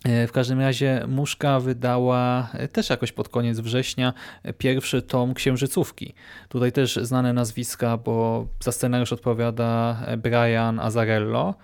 E, 0.06 0.28
w 0.28 0.32
każdym 0.32 0.60
razie 0.60 1.06
Muszka 1.08 1.60
wydała 1.60 2.50
e, 2.54 2.68
też 2.68 2.90
jakoś 2.90 3.12
pod 3.12 3.30
koniec 3.30 3.60
września 3.60 4.14
e, 4.44 4.54
pierwszy 4.54 5.02
tom 5.02 5.34
Księżycówki. 5.34 6.14
Tutaj 6.50 6.72
też 6.72 6.96
znane 6.96 7.34
nazwiska, 7.34 7.98
bo 7.98 8.48
za 8.60 8.72
scenariusz 8.72 9.14
odpowiada 9.14 10.02
Brian 10.18 10.80
Azarello. 10.80 11.56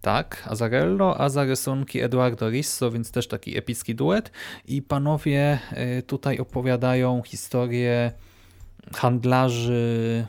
Tak, 0.00 0.44
Azarello, 0.46 1.20
a 1.20 1.28
za 1.28 1.44
rysunki 1.44 2.00
Eduardo 2.00 2.50
Risso, 2.50 2.90
więc 2.90 3.10
też 3.10 3.28
taki 3.28 3.58
epicki 3.58 3.94
duet. 3.94 4.30
I 4.66 4.82
panowie 4.82 5.58
tutaj 6.06 6.38
opowiadają 6.38 7.22
historię 7.22 8.12
handlarzy 8.94 10.26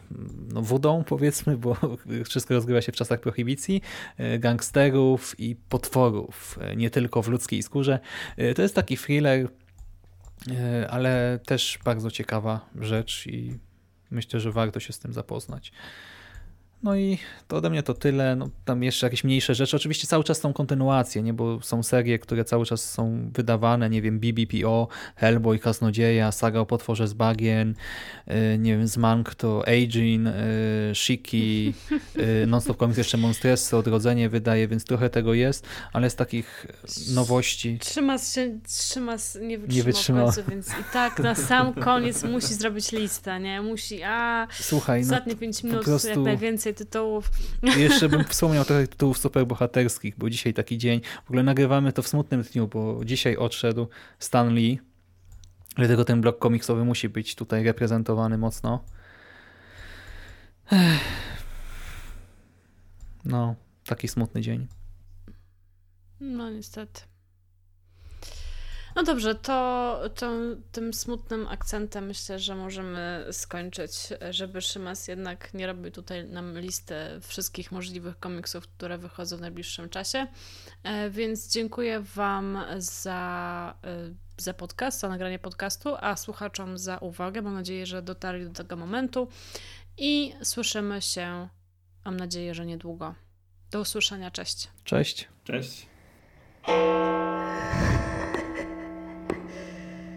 no, 0.54 0.62
wodą, 0.62 1.04
powiedzmy, 1.08 1.58
bo 1.58 1.78
wszystko 2.26 2.54
rozgrywa 2.54 2.82
się 2.82 2.92
w 2.92 2.96
czasach 2.96 3.20
prohibicji, 3.20 3.82
e, 4.18 4.40
gangsterów 4.40 5.40
i 5.40 5.56
potworów, 5.56 6.60
e, 6.62 6.76
nie 6.76 6.90
tylko 6.90 7.22
w 7.22 7.28
ludzkiej 7.28 7.64
skórze. 7.64 8.00
E, 8.38 8.54
to 8.54 8.62
jest 8.62 8.76
taki 8.76 8.98
thriller, 8.98 9.50
ale 10.90 11.40
też 11.46 11.80
bardzo 11.84 12.12
ciekawa 12.12 12.70
rzecz 12.76 13.28
i 13.28 13.60
myślę, 14.12 14.40
że 14.40 14.52
warto 14.52 14.80
się 14.80 14.94
z 14.94 15.00
tym 15.00 15.14
zapoznać. 15.14 15.72
No 16.84 16.96
i 16.96 17.18
to 17.48 17.58
ode 17.58 17.70
mnie 17.70 17.84
to 17.84 17.94
tyle. 17.94 18.36
No, 18.36 18.50
tam 18.66 18.84
jeszcze 18.84 19.06
jakieś 19.06 19.24
mniejsze 19.24 19.56
rzeczy. 19.56 19.76
Oczywiście 19.76 20.08
cały 20.08 20.24
czas 20.24 20.42
są 20.42 20.54
kontynuacje, 20.54 21.22
nie? 21.22 21.34
bo 21.34 21.62
są 21.62 21.84
serie, 21.84 22.20
które 22.20 22.46
cały 22.46 22.66
czas 22.66 22.92
są 22.92 23.32
wydawane. 23.34 23.90
Nie 23.90 24.02
wiem, 24.02 24.20
BBPO, 24.20 24.88
Hellboy, 25.16 25.60
Kasnodzieja, 25.60 26.32
Saga 26.32 26.60
o 26.60 26.66
potworze 26.66 27.08
z 27.08 27.14
bagien, 27.14 27.76
y, 28.28 28.58
nie 28.58 28.78
wiem, 28.78 28.88
z 28.88 28.98
Mank 28.98 29.36
to 29.36 29.64
Aging, 29.68 30.28
y, 30.28 30.96
Shiki, 30.96 31.74
y, 32.18 32.48
Nonstop 32.48 32.78
Comics 32.78 32.98
jeszcze 32.98 33.18
Monstresy, 33.18 33.78
Odrodzenie 33.78 34.30
wydaje, 34.30 34.68
więc 34.68 34.86
trochę 34.86 35.10
tego 35.10 35.34
jest, 35.34 35.68
ale 35.94 36.10
z 36.10 36.16
takich 36.16 36.66
nowości... 37.14 37.78
Trzymas 37.80 38.36
się, 38.36 38.60
Trzymas 38.68 39.38
nie 39.42 39.58
wytrzymał, 39.58 39.78
nie 39.78 39.84
wytrzymał. 39.84 40.26
Końcu, 40.26 40.44
więc 40.50 40.70
i 40.70 40.84
tak 40.94 41.20
na 41.20 41.36
sam 41.36 41.74
koniec 41.74 42.24
musi 42.24 42.54
zrobić 42.54 42.92
listę, 42.92 43.40
nie? 43.40 43.62
Musi, 43.62 44.04
a 44.04 44.48
Słuchaj, 44.52 45.02
no 45.02 45.06
ostatnie 45.06 45.34
no, 45.34 45.40
5 45.40 45.64
minut 45.64 45.84
prostu... 45.84 46.10
jak 46.10 46.18
najwięcej 46.18 46.69
więcej 46.70 46.86
tytułów. 46.86 47.32
Jeszcze 47.78 48.10
bym 48.10 48.24
wspomniał 48.24 48.66
trochę 48.66 48.88
tytułów 48.88 49.18
superbohaterskich, 49.18 50.18
bo 50.18 50.30
dzisiaj 50.30 50.54
taki 50.54 50.78
dzień. 50.78 51.02
W 51.26 51.30
ogóle 51.30 51.44
nagrywamy 51.44 51.94
to 51.94 52.02
w 52.02 52.08
smutnym 52.08 52.44
dniu, 52.44 52.68
bo 52.68 53.06
dzisiaj 53.06 53.38
odszedł 53.38 53.88
Stan 54.20 54.54
Lee. 54.54 54.80
Dlatego 55.76 56.06
ten 56.06 56.22
blok 56.22 56.40
komiksowy 56.40 56.86
musi 56.86 57.10
być 57.10 57.36
tutaj 57.36 57.64
reprezentowany 57.64 58.38
mocno. 58.38 58.84
No, 63.26 63.56
taki 63.86 64.08
smutny 64.08 64.42
dzień. 64.42 64.68
No 66.20 66.50
niestety. 66.50 67.02
No 69.00 69.04
dobrze, 69.04 69.36
to, 69.36 70.00
to 70.16 70.32
tym 70.72 70.94
smutnym 70.94 71.48
akcentem 71.48 72.06
myślę, 72.06 72.40
że 72.40 72.56
możemy 72.56 73.26
skończyć, 73.32 73.92
żeby 74.30 74.62
Szymas 74.62 75.08
jednak 75.08 75.54
nie 75.54 75.68
robił 75.68 75.92
tutaj 75.92 76.26
nam 76.26 76.60
listy 76.60 76.96
wszystkich 77.22 77.72
możliwych 77.72 78.20
komiksów, 78.20 78.68
które 78.68 78.98
wychodzą 78.98 79.38
w 79.38 79.42
najbliższym 79.42 79.90
czasie. 79.90 80.28
E, 80.84 81.10
więc 81.10 81.52
dziękuję 81.52 82.00
Wam 82.16 82.58
za, 82.78 83.76
e, 83.84 84.14
za 84.38 84.54
podcast, 84.54 85.00
za 85.00 85.10
nagranie 85.10 85.40
podcastu, 85.40 85.96
a 86.00 86.16
słuchaczom 86.16 86.78
za 86.78 86.98
uwagę. 86.98 87.42
Mam 87.42 87.54
nadzieję, 87.54 87.86
że 87.86 88.02
dotarli 88.02 88.46
do 88.46 88.54
tego 88.54 88.76
momentu 88.76 89.28
i 89.98 90.34
słyszymy 90.44 91.02
się, 91.02 91.48
mam 92.06 92.18
nadzieję, 92.18 92.56
że 92.56 92.66
niedługo. 92.66 93.16
Do 93.72 93.82
usłyszenia, 93.82 94.32
cześć. 94.32 94.68
Cześć. 94.84 95.28
Cześć. 95.44 95.88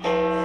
Thank 0.03 0.37
you. 0.37 0.42